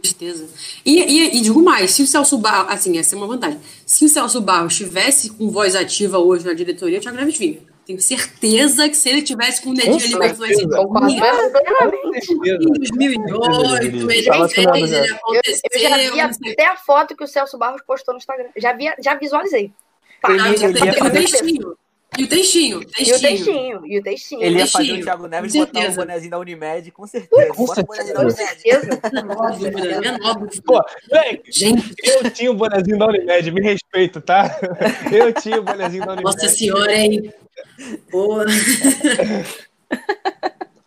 [0.01, 0.47] Tristeza.
[0.85, 3.59] E, e, e digo mais, se o Celso Barros, assim, essa é uma vantagem.
[3.85, 7.57] Se o Celso Barros estivesse com voz ativa hoje na diretoria, o Thiago Neves vinha.
[7.85, 10.77] Tenho certeza que se ele tivesse com o dedinho ali certeza.
[10.77, 11.07] Concordo
[11.51, 12.33] plenamente.
[12.33, 14.35] em 2008, ele fez, já.
[14.35, 14.43] ele
[15.09, 15.61] Eu, aconteceu.
[15.73, 15.79] eu
[16.15, 18.49] já vi até a foto que o Celso Barros postou no Instagram.
[18.57, 19.71] Já, vi, já visualizei.
[20.27, 21.09] Ele- já ele tá
[22.19, 22.81] E o textinho.
[22.81, 23.07] E o textinho.
[23.07, 23.85] E o textinho.
[23.85, 24.43] E o textinho.
[24.43, 27.53] ele ia fazer o Thiago Neves com botar o bonezinho da Unimed, com certeza.
[27.53, 28.47] Com Bota o bonezinho da Com Unimed.
[28.47, 28.99] certeza.
[30.65, 30.81] Pô,
[31.49, 34.59] Gente, eu tinha o bonezinho da Unimed, me respeito, tá?
[35.11, 36.23] Eu tinha o bonezinho da Unimed.
[36.35, 37.33] nossa senhora, hein?
[38.11, 38.45] Porra.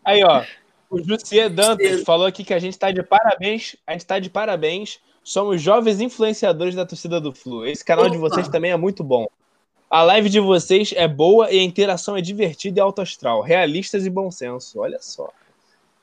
[0.04, 0.44] Aí, ó,
[0.90, 4.28] o Jussier Dantas falou aqui que a gente tá de parabéns, a gente tá de
[4.28, 7.66] parabéns, somos jovens influenciadores da torcida do Flu.
[7.66, 8.28] Esse canal de Opa.
[8.28, 9.26] vocês também é muito bom.
[9.92, 14.06] A live de vocês é boa e a interação é divertida e alto astral, realistas
[14.06, 14.80] e bom senso.
[14.80, 15.30] Olha só.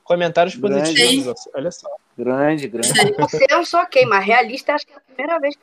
[0.04, 0.94] Comentários Grande.
[0.94, 1.88] positivos, olha só.
[2.16, 2.88] Grande, grande.
[3.18, 5.56] Você eu sou ok, mas realista acho que é a primeira vez.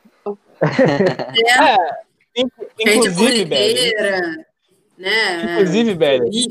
[1.48, 3.94] É, In- gente Inclusive, Belly,
[4.98, 5.42] né?
[5.44, 6.48] inclusive, Belly,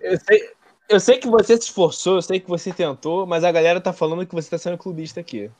[0.00, 0.50] eu sei,
[0.88, 3.92] eu sei que você se esforçou, eu sei que você tentou, mas a galera tá
[3.92, 5.50] falando que você tá sendo clubista aqui.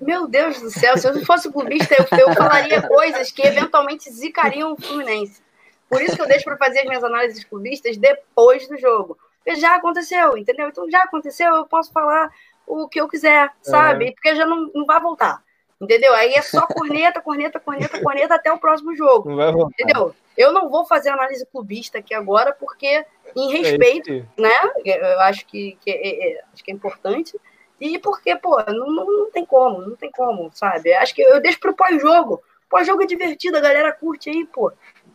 [0.00, 4.10] Meu Deus do céu, se eu não fosse clubista, eu, eu falaria coisas que eventualmente
[4.10, 5.42] zicariam o Fluminense.
[5.88, 9.18] Por isso que eu deixo para fazer as minhas análises clubistas depois do jogo.
[9.44, 10.68] Porque já aconteceu, entendeu?
[10.68, 12.30] Então já aconteceu, eu posso falar
[12.66, 14.12] o que eu quiser, sabe?
[14.12, 15.42] Porque já não, não vai voltar.
[15.80, 16.12] Entendeu?
[16.14, 19.30] Aí é só corneta, corneta, corneta, corneta até o próximo jogo.
[19.30, 19.70] Não vai rolar.
[19.70, 20.14] Entendeu?
[20.36, 23.04] Eu não vou fazer análise clubista aqui agora, porque,
[23.34, 24.42] em respeito, É isso aí.
[24.42, 24.72] né?
[25.12, 27.36] Eu acho que, que é, é- acho que é importante.
[27.80, 30.92] E porque, pô, não, não, não tem como, não tem como, sabe?
[30.92, 32.42] Acho que eu deixo pro pós-jogo.
[32.68, 34.70] Pós-jogo é divertido, a galera curte aí, pô.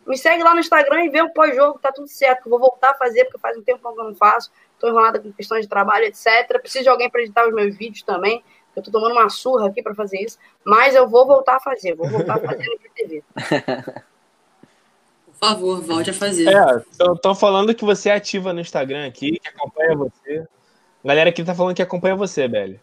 [0.06, 2.42] Me segue lá no Instagram e vê o pós-jogo, tá tudo certo.
[2.42, 4.50] que Eu vou voltar a fazer, porque faz um tempo que eu não faço.
[4.78, 6.26] Tô enrolada com questões de trabalho, etc.
[6.60, 8.44] Preciso de alguém para editar os meus vídeos também.
[8.74, 10.38] Eu tô tomando uma surra aqui para fazer isso.
[10.64, 13.24] Mas eu vou voltar a fazer, vou voltar a fazer no TV.
[15.26, 16.48] Por favor, volte a fazer.
[16.48, 16.82] É,
[17.12, 20.46] estão falando que você é ativa no Instagram aqui, que acompanha você.
[21.06, 22.80] Galera aqui tá falando que acompanha você, Belly.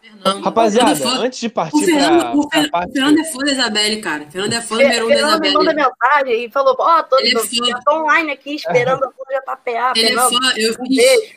[0.00, 2.90] Fernando, Rapaziada, Fernando é antes de o partir Fernando, pra, o Fer- parte...
[2.90, 4.22] o Fernando é fã da Isabelle, cara.
[4.24, 5.90] O Fernando é fã número um da Fernando me manda Isabelle.
[6.02, 9.92] mensagem e falou: Ó, tô, Ele é tô, tô online aqui esperando a Flor JPA.
[9.96, 10.52] Ele é Fernando, fã.
[10.56, 11.32] Eu um fiz, beijo.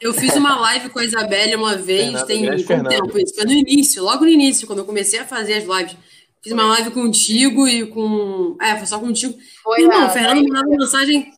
[0.00, 2.90] eu fiz uma live com a Isabelle uma vez, Fernando, tem quanto Fernando.
[2.90, 3.34] tempo isso?
[3.34, 5.96] Foi no início, logo no início, quando eu comecei a fazer as lives.
[6.42, 8.56] Fiz uma live contigo e com.
[8.60, 9.36] É, foi só contigo.
[9.62, 11.32] Foi Irmão, o Fernando me mandava mensagem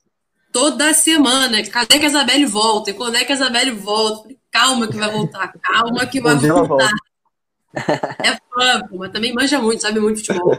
[0.52, 1.62] toda semana.
[1.68, 2.90] Cadê que a Isabelle volta?
[2.90, 4.22] E quando é que a Isabelle volta?
[4.22, 6.90] Falei, Calma que vai voltar, calma que vai voltar.
[7.72, 10.58] É fã, pô, mas também manja muito, sabe muito futebol.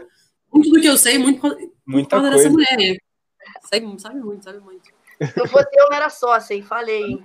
[0.50, 1.42] Muito do que eu sei, muito
[1.86, 2.50] Muita causa dessa coisa.
[2.50, 2.98] mulher aí.
[3.70, 4.82] Sabe, sabe muito, sabe muito.
[5.20, 6.62] Se não fosse eu, era sócia, hein?
[6.62, 7.22] Falei, hein?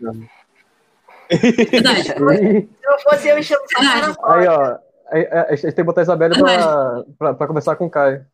[1.71, 2.03] Verdade.
[2.03, 4.25] Se não fosse eu enchendo o.
[4.25, 4.77] Aí, ó.
[5.11, 8.25] é, A gente tem que botar a Isabelle pra, pra, pra conversar com o Caio.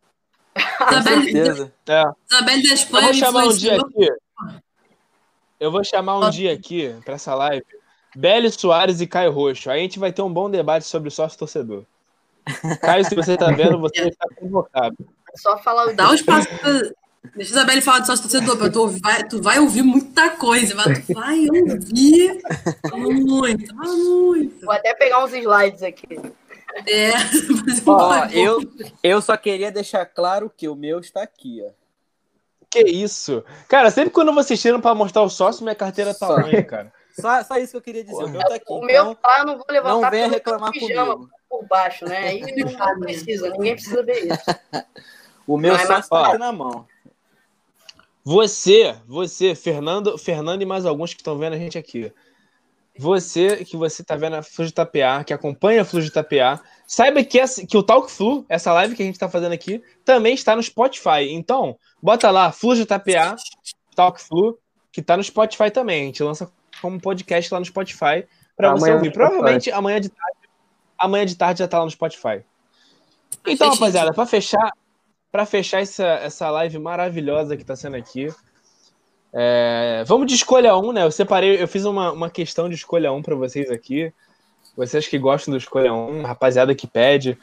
[0.77, 1.73] Com Isabelle, certeza.
[1.87, 2.03] É.
[2.31, 4.09] Isabelle da Eu Espanha vou me chamar um dia aqui.
[5.59, 7.65] Eu vou chamar um dia aqui pra essa live.
[8.15, 9.69] Belly Soares e Caio Roxo.
[9.69, 11.83] Aí a gente vai ter um bom debate sobre sócio torcedor.
[12.81, 14.95] Caio, se você tá vendo, você está convocado.
[15.33, 16.71] É só falar Dá um espaço pra...
[17.35, 20.75] Deixa a Isabelle falar de sócio torcedor, porque tu vai, tu vai ouvir muita coisa,
[20.75, 22.41] vai- tu vai ouvir
[22.93, 24.65] muito, muito.
[24.65, 26.19] Vou até pegar uns slides aqui.
[26.85, 27.11] É,
[27.87, 28.37] Ó, bagulho.
[28.37, 28.59] eu,
[29.01, 31.71] eu só queria deixar claro que o meu está aqui, ó.
[32.73, 33.43] Que isso?
[33.69, 36.91] Cara, sempre quando vocês tiram pra mostrar o sócio, minha carteira tá ruim, cara.
[37.19, 38.23] Só, só isso que eu queria dizer.
[38.23, 38.65] O meu tá aqui.
[38.67, 41.31] O meu Então, tá, eu não vou levantar não venha reclamar pijama comigo.
[41.47, 42.17] por baixo, né?
[42.29, 44.43] Aí não precisa, ninguém precisa ver isso.
[45.45, 46.25] O meu mas- está ó.
[46.25, 46.87] aqui na mão.
[48.23, 52.11] Você, você, Fernando, Fernando e mais alguns que estão vendo a gente aqui.
[52.97, 56.61] Você que você tá vendo a Flu de Itapeá, que acompanha a Flu de Itapeá,
[56.85, 59.81] saiba que, essa, que o Talk Flu, essa live que a gente tá fazendo aqui,
[60.05, 61.29] também está no Spotify.
[61.29, 63.35] Então, bota lá, Flu de Itapeá,
[63.95, 64.59] Talk Flu,
[64.91, 66.03] que tá no Spotify também.
[66.03, 66.51] A gente lança
[66.81, 69.09] como podcast lá no Spotify para você ouvir.
[69.09, 69.13] Spotify.
[69.13, 70.37] Provavelmente amanhã de tarde,
[70.97, 72.43] amanhã de tarde já tá lá no Spotify.
[73.47, 74.71] Então, rapaziada, para fechar,
[75.31, 78.27] para fechar essa, essa live maravilhosa que tá sendo aqui,
[79.33, 81.03] é, vamos de escolha um, né?
[81.03, 84.13] Eu separei, eu fiz uma, uma questão de escolha um para vocês aqui.
[84.77, 87.37] Vocês que gostam do escolha um, rapaziada que pede.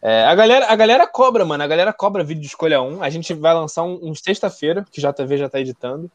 [0.00, 1.62] É, a, galera, a galera cobra, mano.
[1.62, 3.02] A galera cobra vídeo de escolha um.
[3.02, 6.10] A gente vai lançar um, um sexta-feira, que o JV já tá editando.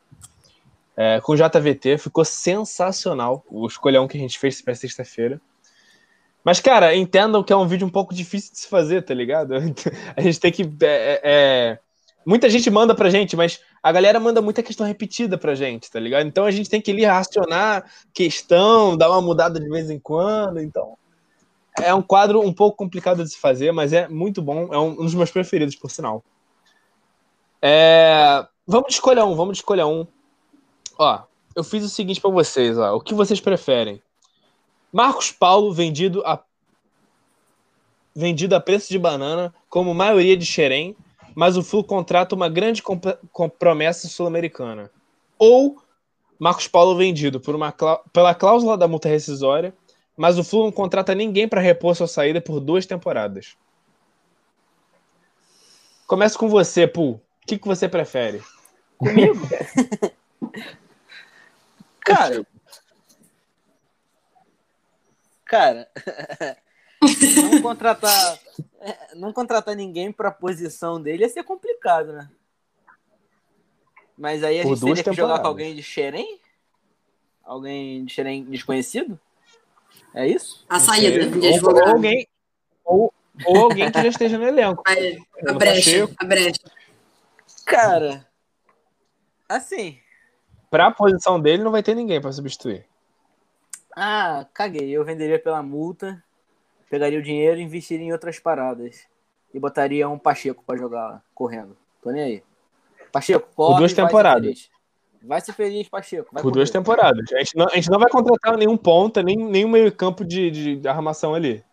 [0.97, 1.99] É, com o JVT.
[1.99, 5.39] Ficou sensacional o escolha um que a gente fez para sexta-feira.
[6.43, 9.53] Mas, cara, entendam que é um vídeo um pouco difícil de se fazer, tá ligado?
[10.15, 10.63] A gente tem que.
[10.81, 11.79] é, é,
[12.25, 15.99] muita gente manda pra gente, mas a galera manda muita questão repetida pra gente, tá
[15.99, 16.27] ligado?
[16.27, 20.59] Então a gente tem que ali racionar questão, dar uma mudada de vez em quando.
[20.59, 20.97] Então.
[21.81, 24.73] É um quadro um pouco complicado de se fazer, mas é muito bom.
[24.73, 26.23] É um, dos meus preferidos, por sinal.
[27.61, 30.05] É, Vamos de escolha um, vamos de escolha um.
[30.95, 31.23] Ó,
[31.55, 32.95] eu fiz o seguinte pra vocês, ó.
[32.95, 33.99] O que vocês preferem?
[34.93, 36.39] Marcos Paulo vendido a
[38.15, 40.95] vendido a preço de banana, como maioria de Xerém,
[41.35, 42.83] mas o Flu contrata uma grande
[43.57, 44.91] promessa sul-americana.
[45.37, 45.81] Ou
[46.37, 47.73] Marcos Paulo vendido por uma
[48.13, 49.73] pela cláusula da multa rescisória,
[50.15, 53.55] mas o Flu não contrata ninguém para repor sua saída por duas temporadas.
[56.07, 57.13] Começo com você, Pul.
[57.13, 58.41] O que, que você prefere?
[58.97, 59.39] Comigo?
[62.01, 62.45] Cara.
[65.45, 65.87] Cara.
[67.01, 68.39] Não contratar.
[68.79, 72.29] é, Não contratar ninguém pra posição dele ia ser complicado, né?
[74.17, 76.39] Mas aí a Por gente teria que jogar com alguém de Xerém?
[77.43, 79.19] Alguém de Xerém desconhecido?
[80.13, 80.65] É isso?
[80.67, 82.27] A saída de ou, alguém,
[82.83, 83.13] ou,
[83.45, 84.83] ou alguém que já esteja no elenco.
[84.85, 86.59] A No brecha, a brecha.
[87.65, 88.27] Cara.
[89.47, 89.99] Assim.
[90.69, 92.85] Pra a posição dele, não vai ter ninguém para substituir.
[93.95, 94.89] Ah, caguei.
[94.89, 96.23] Eu venderia pela multa,
[96.89, 99.07] pegaria o dinheiro e investiria em outras paradas.
[99.53, 101.75] E botaria um Pacheco pra jogar correndo.
[102.01, 102.43] Tô nem aí.
[103.11, 104.69] Pacheco, corre, duas vai ser temporadas.
[105.21, 106.29] Vai ser feliz, Pacheco.
[106.31, 107.25] Vai Por duas temporadas.
[107.33, 110.49] A gente, não, a gente não vai contratar nenhum ponta, nem nenhum meio campo de,
[110.49, 111.63] de, de armação ali.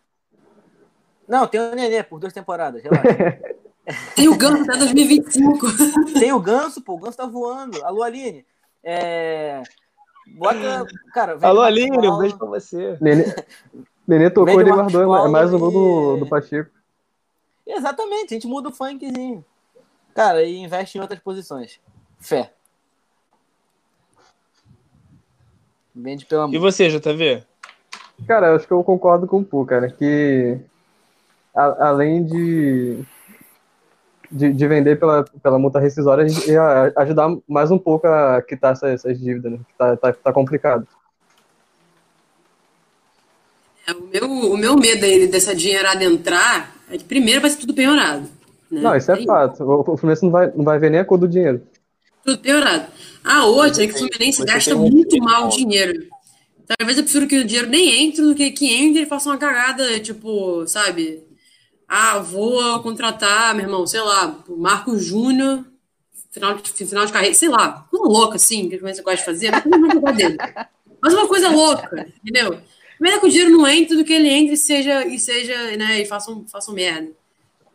[1.28, 3.56] Não, tem o Nenê por duas temporadas, relaxa.
[4.16, 5.66] Tem o Ganso até 2025.
[6.18, 7.84] tem o Ganso, pô, o Ganso tá voando.
[7.84, 8.44] Alô, Aline.
[8.82, 9.62] É...
[10.26, 10.84] Bota.
[11.14, 12.98] Cara, vem Alô, Aline, um beijo pra você.
[13.00, 13.32] Nenê,
[14.06, 15.02] Nenê tocou o guardou.
[15.02, 16.70] É Marcos mais um gol do, e- do Pacheco.
[17.66, 19.44] Exatamente, a gente muda o funkzinho.
[20.14, 21.80] Cara, e investe em outras posições.
[22.20, 22.52] Fé.
[25.94, 26.60] Vende pelo E amor.
[26.60, 27.42] você, JV?
[28.26, 30.58] Cara, eu acho que eu concordo com o Pô, cara, que
[31.54, 33.02] a- além de,
[34.30, 38.40] de, de vender pela, pela multa rescisória, a gente ia ajudar mais um pouco a
[38.42, 39.58] quitar essas, essas dívidas, né?
[39.58, 40.86] Que tá, tá, tá complicado.
[43.86, 47.58] É, o, meu, o meu medo aí dessa dinheirada entrar é que primeiro vai ser
[47.58, 48.28] tudo penhorado.
[48.70, 48.80] né?
[48.80, 49.62] Não, isso é Tem- fato.
[49.62, 51.62] O, o Fluminense não vai, não vai ver nem a cor do dinheiro.
[52.24, 52.86] Tudo piorado.
[53.22, 56.08] A outra é que o Fluminense gasta um muito mal o dinheiro.
[56.76, 59.38] Talvez eu prefiro que o dinheiro nem entre do que que entre e faça uma
[59.38, 61.22] cagada, tipo, sabe?
[61.86, 65.64] Ah, vou contratar, meu irmão, sei lá, o Marco Júnior,
[66.32, 69.24] final de, final de carreira, sei lá, coisa louca assim, que o Fluminense gosta de
[69.24, 70.36] fazer, mas não vai dele.
[71.00, 72.58] Mas uma coisa louca, entendeu?
[73.00, 76.00] Melhor que o dinheiro não entre do que ele entre e seja, e seja, né,
[76.00, 77.10] e faça um, faça um merda.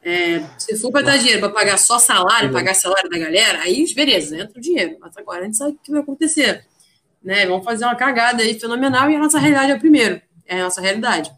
[0.04, 3.86] É, se for para dar dinheiro para pagar só salário, pagar salário da galera, aí
[3.94, 4.98] beleza, entra o dinheiro.
[5.00, 6.66] Mas agora a gente sabe o que vai acontecer.
[7.24, 7.46] Né?
[7.46, 10.20] Vamos fazer uma cagada aí fenomenal e a nossa realidade é o primeiro.
[10.48, 11.32] É a nossa realidade.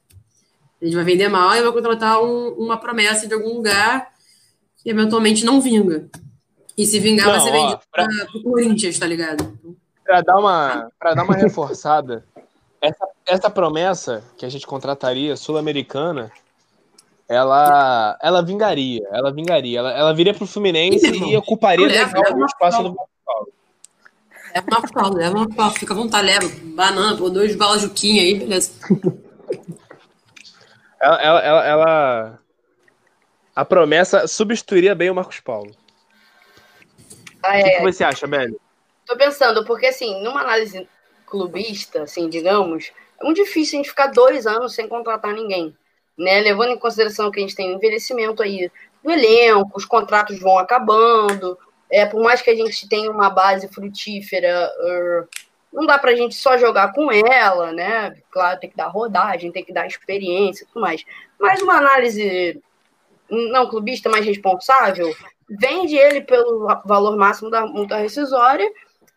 [0.82, 4.08] A gente vai vender mal e vai contratar um- uma promessa de algum lugar
[4.82, 6.10] que eventualmente não vinga.
[6.78, 9.60] E se vingar, vai Não, ser ó, vendido para o Corinthians, tá ligado?
[10.06, 12.26] Pra dar uma, pra dar uma reforçada,
[12.84, 16.30] essa, essa promessa que a gente contrataria, sul-americana,
[17.30, 19.08] ela, ela vingaria.
[19.10, 19.80] Ela vingaria.
[19.80, 23.54] Ela, ela viria pro Fluminense Ih, e ocuparia leva, legal o espaço do Marcos Paulo.
[24.54, 28.22] Leva uma Paulo, leva uma Paulo, fica à vontade, leva banana, pô, dois balas Juquinha
[28.22, 28.74] aí, beleza.
[31.02, 32.40] Ela, ela, ela, ela-
[33.56, 35.72] A promessa substituiria bem o Marcos Paulo.
[37.42, 38.58] Ai, O ai, que, você acha, Beli?
[39.06, 40.88] Tô pensando, porque assim, numa análise
[41.34, 45.76] clubista, assim, digamos, é muito difícil a gente ficar dois anos sem contratar ninguém.
[46.16, 46.42] Né?
[46.42, 48.72] Levando em consideração que a gente tem o envelhecimento aí
[49.04, 51.58] do elenco, os contratos vão acabando,
[51.90, 55.28] é, por mais que a gente tenha uma base frutífera, er,
[55.74, 58.16] não dá pra gente só jogar com ela, né?
[58.30, 61.04] Claro, tem que dar rodagem, tem que dar experiência e tudo mais.
[61.40, 62.62] Mas uma análise
[63.28, 65.12] não clubista, mais responsável,
[65.50, 68.72] vende ele pelo valor máximo da multa rescisória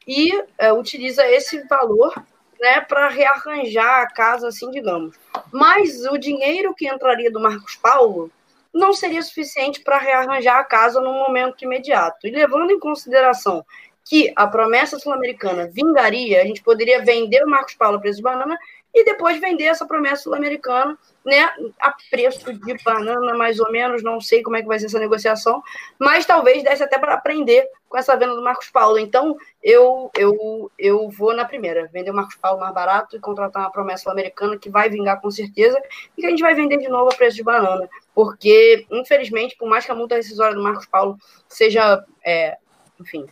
[0.07, 2.15] e é, utiliza esse valor
[2.61, 5.17] né, para rearranjar a casa, assim, digamos.
[5.53, 8.31] Mas o dinheiro que entraria do Marcos Paulo
[8.73, 12.27] não seria suficiente para rearranjar a casa no momento imediato.
[12.27, 13.65] E levando em consideração
[14.05, 18.23] que a promessa sul-americana vingaria, a gente poderia vender o Marcos Paulo a preço de
[18.23, 18.57] banana
[18.97, 21.43] e depois vender essa promessa sul-americana né,
[21.81, 24.03] a preço de banana, mais ou menos.
[24.03, 25.63] Não sei como é que vai ser essa negociação,
[25.99, 28.99] mas talvez desse até para aprender com essa venda do Marcos Paulo.
[28.99, 33.65] Então, eu, eu, eu vou na primeira, vender o Marcos Paulo mais barato e contratar
[33.65, 35.79] uma promessa sul-americana que vai vingar com certeza
[36.17, 37.87] e que a gente vai vender de novo a preço de banana.
[38.15, 42.57] Porque, infelizmente, por mais que a multa rescisória do Marcos Paulo seja, é,
[42.99, 43.27] enfim,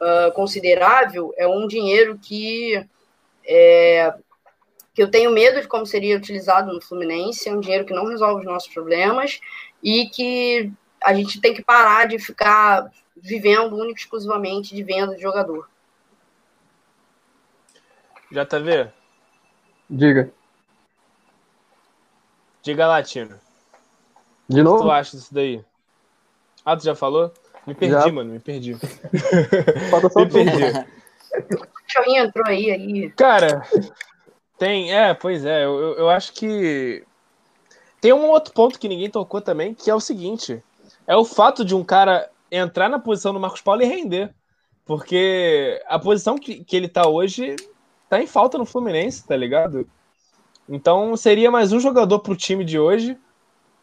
[0.00, 2.84] uh, considerável, é um dinheiro que,
[3.46, 4.12] é,
[4.98, 8.06] que eu tenho medo de como seria utilizado no Fluminense, é um dinheiro que não
[8.06, 9.40] resolve os nossos problemas
[9.80, 15.14] e que a gente tem que parar de ficar vivendo único e exclusivamente de venda
[15.14, 15.70] de jogador.
[18.32, 18.90] JV,
[19.88, 20.32] Diga.
[22.60, 23.38] diga lá, Tino.
[24.48, 24.90] De O que tu novo?
[24.90, 25.64] acha disso daí?
[26.64, 27.32] Ah, tu já falou?
[27.64, 28.10] Me perdi, Já.
[28.10, 28.74] mano, me perdi.
[29.90, 30.32] Falta só me tu.
[30.34, 30.64] perdi.
[31.54, 33.10] O cachorrinho entrou aí, aí.
[33.12, 33.62] Cara,
[34.58, 37.04] tem, é, pois é, eu, eu- acho que
[38.00, 40.62] tem um outro ponto que ninguém tocou também, que é o seguinte:
[41.06, 44.34] é o fato de um cara entrar na posição do Marcos Paulo e render.
[44.86, 47.56] Porque a posição que, que ele tá hoje
[48.08, 49.88] tá em falta no Fluminense, tá ligado?
[50.68, 53.18] Então seria mais um jogador pro time de hoje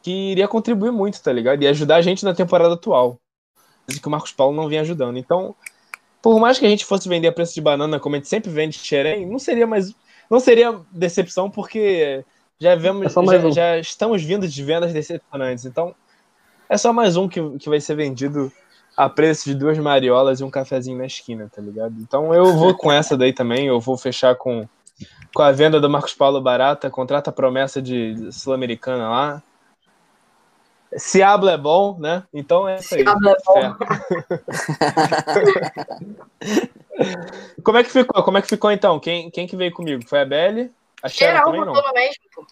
[0.03, 1.63] que iria contribuir muito, tá ligado?
[1.63, 3.19] E ajudar a gente na temporada atual.
[3.87, 5.17] Que o Marcos Paulo não vinha ajudando.
[5.17, 5.55] Então,
[6.21, 8.51] por mais que a gente fosse vender a preço de banana, como a gente sempre
[8.51, 9.93] vende xerém, não seria mais.
[10.29, 12.23] Não seria decepção, porque
[12.59, 13.15] já vemos.
[13.15, 13.51] É já, um.
[13.51, 15.65] já estamos vindo de vendas decepcionantes.
[15.65, 15.95] Então,
[16.69, 18.51] é só mais um que, que vai ser vendido
[18.95, 21.95] a preço de duas mariolas e um cafezinho na esquina, tá ligado?
[21.99, 24.67] Então eu vou com essa daí também, eu vou fechar com,
[25.33, 29.43] com a venda do Marcos Paulo Barata, contrata a promessa de, de Sul-Americana lá.
[30.97, 32.23] Se habla é bom, né?
[32.33, 33.03] Então é isso aí.
[33.03, 33.59] Se habla é bom.
[33.59, 33.75] É.
[37.63, 38.23] Como é que ficou?
[38.23, 38.99] Como é que ficou então?
[38.99, 40.07] Quem, quem que veio comigo?
[40.07, 40.71] Foi a Belle?
[41.03, 41.73] A Sharon Geral também não?
[41.73, 42.47] votou no mesmo, pô.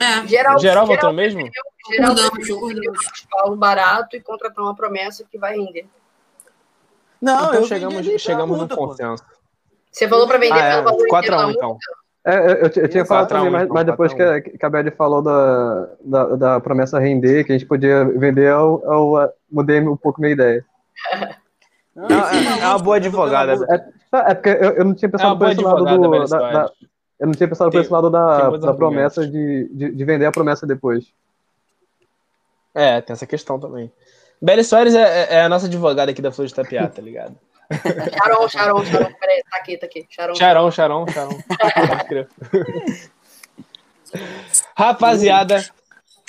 [0.00, 1.50] É, Geral, Geral votou mesmo?
[1.90, 5.86] Geral Marcos Paulo barato e contratar uma promessa que vai render.
[7.20, 9.24] Não, então eu chegamos, chegamos num consenso.
[9.90, 11.86] Você falou pra vender Ah, pelo valor é, 4 inteiro a da 1 multa?
[12.28, 14.66] É, eu, eu, eu tinha falado um, também, mas, mas depois quatro a que, que
[14.66, 19.80] a falou da, da, da promessa render, que a gente podia vender, eu, eu mudei
[19.80, 20.62] um pouco minha ideia.
[21.96, 23.52] Não, É uma- é uma boa advogada.
[23.70, 26.26] É, é porque eu, eu não tinha É pensado por boa esse lado do.
[26.28, 26.72] Da, da-
[27.18, 30.30] eu não tinha pensado por esse lado da, da promessa de, de, de vender a
[30.32, 31.06] promessa depois.
[32.74, 33.90] É, tem essa questão também.
[34.40, 37.34] Beli Soares é, é- é a nossa advogada aqui da Flor de Tapiá, tá ligado?
[37.70, 39.12] Charon, Charon, Charon.
[39.20, 40.06] Peraí, tá aqui, tá aqui.
[40.08, 40.34] Charon.
[40.70, 41.06] Charão.
[41.06, 42.28] Pode crer.
[44.76, 45.64] Rapaziada,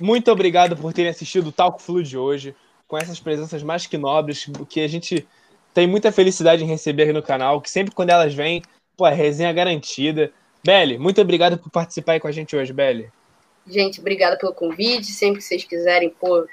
[0.01, 2.55] muito obrigado por terem assistido o Talco Flu de hoje,
[2.87, 5.27] com essas presenças mais que nobres, que a gente
[5.73, 8.61] tem muita felicidade em receber aqui no canal, que sempre quando elas vêm,
[8.97, 10.31] pô, é resenha garantida.
[10.63, 13.09] Belly, muito obrigado por participar aí com a gente hoje, Belly.
[13.65, 15.05] Gente, obrigada pelo convite.
[15.05, 16.45] Sempre que vocês quiserem, pô,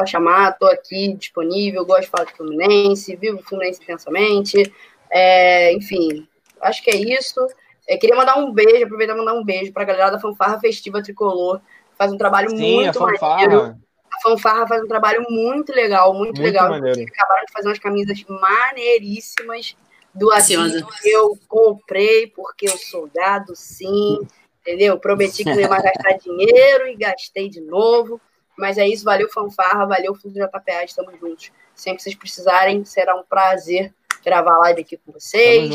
[0.00, 0.58] pode chamar.
[0.58, 1.84] Tô aqui disponível.
[1.84, 3.16] Gosto de falar de Fluminense.
[3.16, 4.72] Vivo o Fluminense intensamente.
[5.10, 6.26] É, enfim,
[6.60, 7.46] acho que é isso.
[7.88, 11.02] É, queria mandar um beijo, aproveitar e mandar um beijo pra galera da Fanfarra Festiva
[11.02, 11.60] Tricolor.
[11.98, 13.18] Faz um trabalho Sim, a muito maneiro.
[13.20, 13.78] fanfarra.
[14.12, 16.68] A Fanfarra faz um trabalho muito legal, muito, Muito legal.
[16.70, 16.88] maneiro.
[16.88, 19.76] Inclusive, acabaram de fazer umas camisas maneiríssimas
[20.14, 20.32] do.
[20.32, 20.56] Assis.
[21.04, 24.18] Eu comprei porque eu sou gado, sim.
[24.60, 24.98] Entendeu?
[24.98, 28.20] Prometi que não ia mais gastar dinheiro e gastei de novo.
[28.60, 31.50] Mas é isso, valeu Fanfarra, valeu Fundo JPA, estamos juntos.
[31.74, 33.92] Sempre que vocês precisarem, será um prazer
[34.22, 35.70] gravar live aqui com vocês.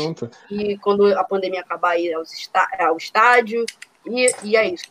[0.50, 3.66] E quando a pandemia acabar, ir aos está- ao estádio.
[4.06, 4.84] E, e é isso.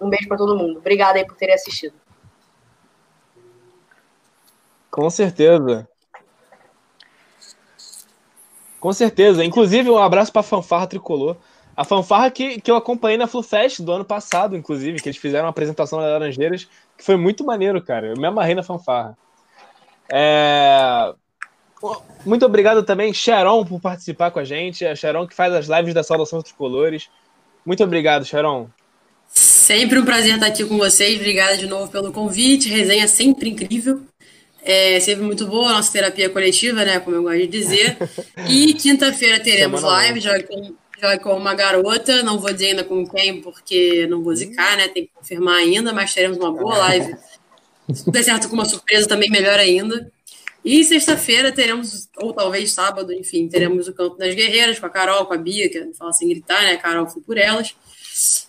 [0.00, 0.78] Um- beijo para todo mundo.
[0.78, 1.94] Obrigada aí por terem assistido.
[4.90, 5.88] Com certeza.
[8.78, 9.44] Com certeza.
[9.44, 11.36] Inclusive, um abraço pra fanfarra tricolor.
[11.76, 15.46] A fanfarra que, que eu acompanhei na FluFest do ano passado, inclusive, que eles fizeram
[15.46, 18.08] uma apresentação nas Laranjeiras, que foi muito maneiro, cara.
[18.08, 19.16] Eu me amarrei na fanfarra.
[20.12, 21.12] É...
[22.24, 24.86] Muito obrigado também, Sharon, por participar com a gente.
[24.86, 27.10] A Sharon que faz as lives da Saudação Tricolores.
[27.64, 28.68] Muito obrigado, Sharon.
[29.28, 31.16] Sempre um prazer estar aqui com vocês.
[31.16, 32.68] Obrigada de novo pelo convite.
[32.68, 34.02] Resenha sempre incrível.
[34.62, 37.00] É sempre muito boa a nossa terapia coletiva, né?
[37.00, 37.98] Como eu gosto de dizer.
[38.48, 40.20] E quinta-feira teremos live.
[40.20, 42.22] Jogue com, jogue com uma garota.
[42.22, 44.88] Não vou dizer ainda com quem, porque não vou zicar, né?
[44.88, 47.14] Tem que confirmar ainda, mas teremos uma boa live.
[47.92, 50.10] Se der certo com uma surpresa, também melhor ainda.
[50.64, 55.26] E sexta-feira teremos, ou talvez sábado, enfim, teremos o Campo das Guerreiras com a Carol,
[55.26, 56.78] com a Bia, que fala sem gritar, né?
[56.78, 57.76] Carol foi por elas.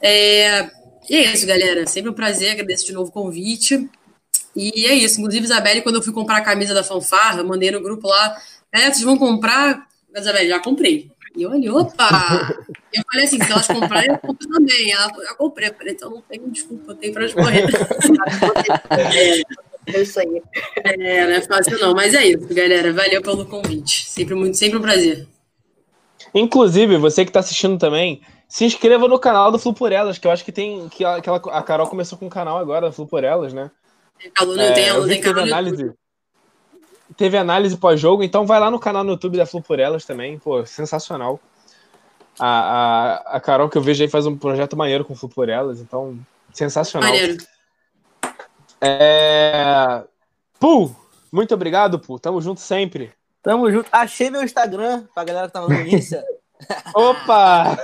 [0.01, 0.69] É,
[1.09, 1.85] e é isso, galera.
[1.85, 3.89] Sempre um prazer, agradeço de novo o convite.
[4.55, 5.19] E é isso.
[5.19, 8.41] Inclusive, Isabelle, quando eu fui comprar a camisa da fanfarra, mandei no grupo lá.
[8.71, 9.85] É, vocês vão comprar?
[10.15, 11.11] Isabelle, já comprei.
[11.35, 12.55] E eu olhei, opa!
[12.93, 14.91] Eu falei assim, se elas comprarem, eu compro também.
[14.91, 15.67] Ela falou, já comprei.
[15.69, 17.65] Eu falei, então não tenho desculpa, eu tenho pra escorrer.
[19.87, 20.41] É isso aí.
[20.83, 22.91] É, não é fácil não, mas é isso, galera.
[22.91, 24.09] Valeu pelo convite.
[24.09, 25.27] Sempre, muito, sempre um prazer.
[26.33, 30.25] Inclusive, você que tá assistindo também, se inscreva no canal do Flu por Elas, que
[30.25, 30.89] eu acho que tem.
[30.89, 33.69] que a, que ela- a Carol começou com um canal agora, Flu por Elas, né?
[34.19, 35.93] Tem aluno, É, tem eu tem no análise.
[37.15, 40.39] Teve análise pós-jogo, então vai lá no canal no YouTube da Flu por Elas também.
[40.39, 41.39] Pô, sensacional.
[42.39, 45.29] A, a, a Carol que eu vejo aí faz um projeto maneiro com o Flu
[45.29, 46.17] por Elas, então
[46.53, 47.09] sensacional.
[47.09, 47.37] Maneiro.
[48.81, 50.03] É...
[50.59, 50.95] Pu,
[51.31, 52.19] muito obrigado, Pu.
[52.19, 53.11] Tamo junto sempre.
[53.41, 53.87] Tamo junto.
[53.91, 56.23] Achei meu Instagram pra galera que tava no Insta.
[56.95, 57.77] Opa!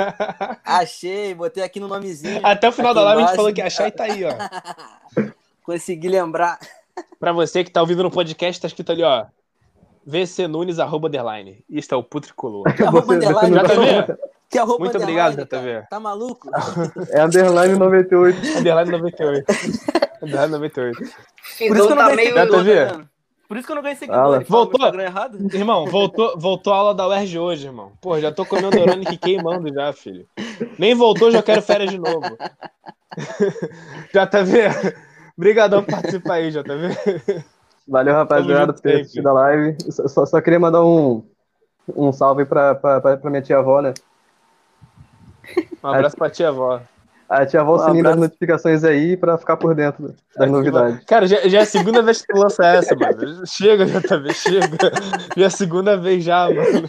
[0.64, 2.40] Achei, botei aqui no nomezinho.
[2.42, 4.32] Até o final da live a gente falou que ia achar e tá aí, ó.
[5.62, 6.58] Consegui lembrar.
[7.18, 9.26] Pra você que tá ouvindo no podcast, tá escrito ali, ó.
[10.06, 11.64] VC Nunes, arroba underline.
[11.68, 12.64] Isto é o Putricolor.
[12.76, 14.18] Que arroba underline, Já tá vendo?
[14.48, 15.64] Que arroba Muito underline, obrigado.
[15.64, 15.86] JV.
[15.90, 16.48] Tá maluco?
[17.10, 18.58] É underline 98.
[18.58, 19.44] Underline 98.
[20.22, 20.98] Underline 98.
[20.98, 21.16] Por isso
[21.58, 22.50] que eu não tá ganhei meio.
[22.50, 23.08] Tá vendo?
[23.48, 24.48] Por isso que eu não ganhei seguidores.
[24.48, 25.00] Voltou?
[25.00, 25.38] Errado?
[25.54, 27.92] Irmão, voltou, voltou a aula da UERJ hoje, irmão.
[28.00, 30.26] Pô, já tô comendo Orônica e queimando já, filho.
[30.78, 32.36] Nem voltou, já quero férias de novo.
[34.12, 34.92] já tá vendo?
[35.36, 37.44] Obrigadão por participar aí, vendo?
[37.88, 39.76] Valeu, rapaziada, por ter assistido a live.
[39.90, 41.22] Só, só- só queria mandar um,
[41.94, 43.94] um salve pra, pra, pra, pra minha tia-avó, né?
[45.82, 46.80] Um abraço pra tia avó.
[47.28, 51.04] A tia-avó Um sininho das notificações aí pra ficar por dentro das novidades.
[51.04, 53.46] Cara, já, já é a segunda vez que tu lança essa, mano.
[53.46, 54.78] Chega, JV, chega.
[55.36, 56.88] Já é a segunda vez já, mano.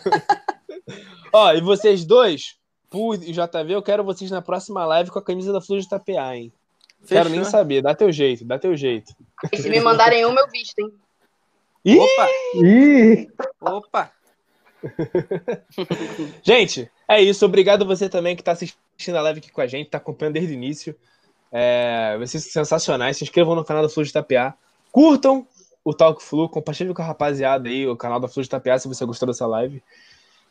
[1.33, 2.55] Ó, e vocês dois,
[2.89, 5.89] Pu e JV, eu quero vocês na próxima live com a camisa da Flor de
[5.89, 6.53] Tapear, hein?
[7.01, 7.23] Fechou.
[7.23, 9.15] Quero nem saber, dá teu jeito, dá teu jeito.
[9.51, 10.91] E se me mandarem uma, eu visto, hein?
[11.85, 11.99] Ih!
[11.99, 12.27] Opa!
[12.55, 13.27] Ih!
[13.61, 14.11] Opa!
[16.43, 17.45] gente, é isso.
[17.45, 20.53] Obrigado você também que está assistindo a live aqui com a gente, está acompanhando desde
[20.53, 20.95] o início.
[21.51, 23.17] É, vocês são sensacionais.
[23.17, 24.57] Se inscrevam no canal da Flu de Tapear.
[24.91, 25.47] Curtam
[25.83, 26.49] o Talk Flu.
[26.49, 29.47] Compartilhem com a rapaziada aí o canal da Flu de Tapear se você gostou dessa
[29.47, 29.81] live.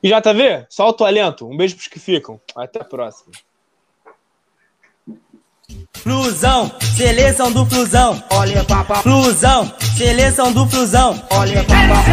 [0.02, 1.48] E JV, solta o alento.
[1.48, 2.40] Um beijo para os que ficam.
[2.55, 3.32] Até a próxima.
[6.07, 8.23] Flusão, seleção do Flusão.
[8.31, 9.03] Olha papá.
[9.03, 11.21] Flusão, seleção do Flusão.
[11.31, 12.05] Olha papá.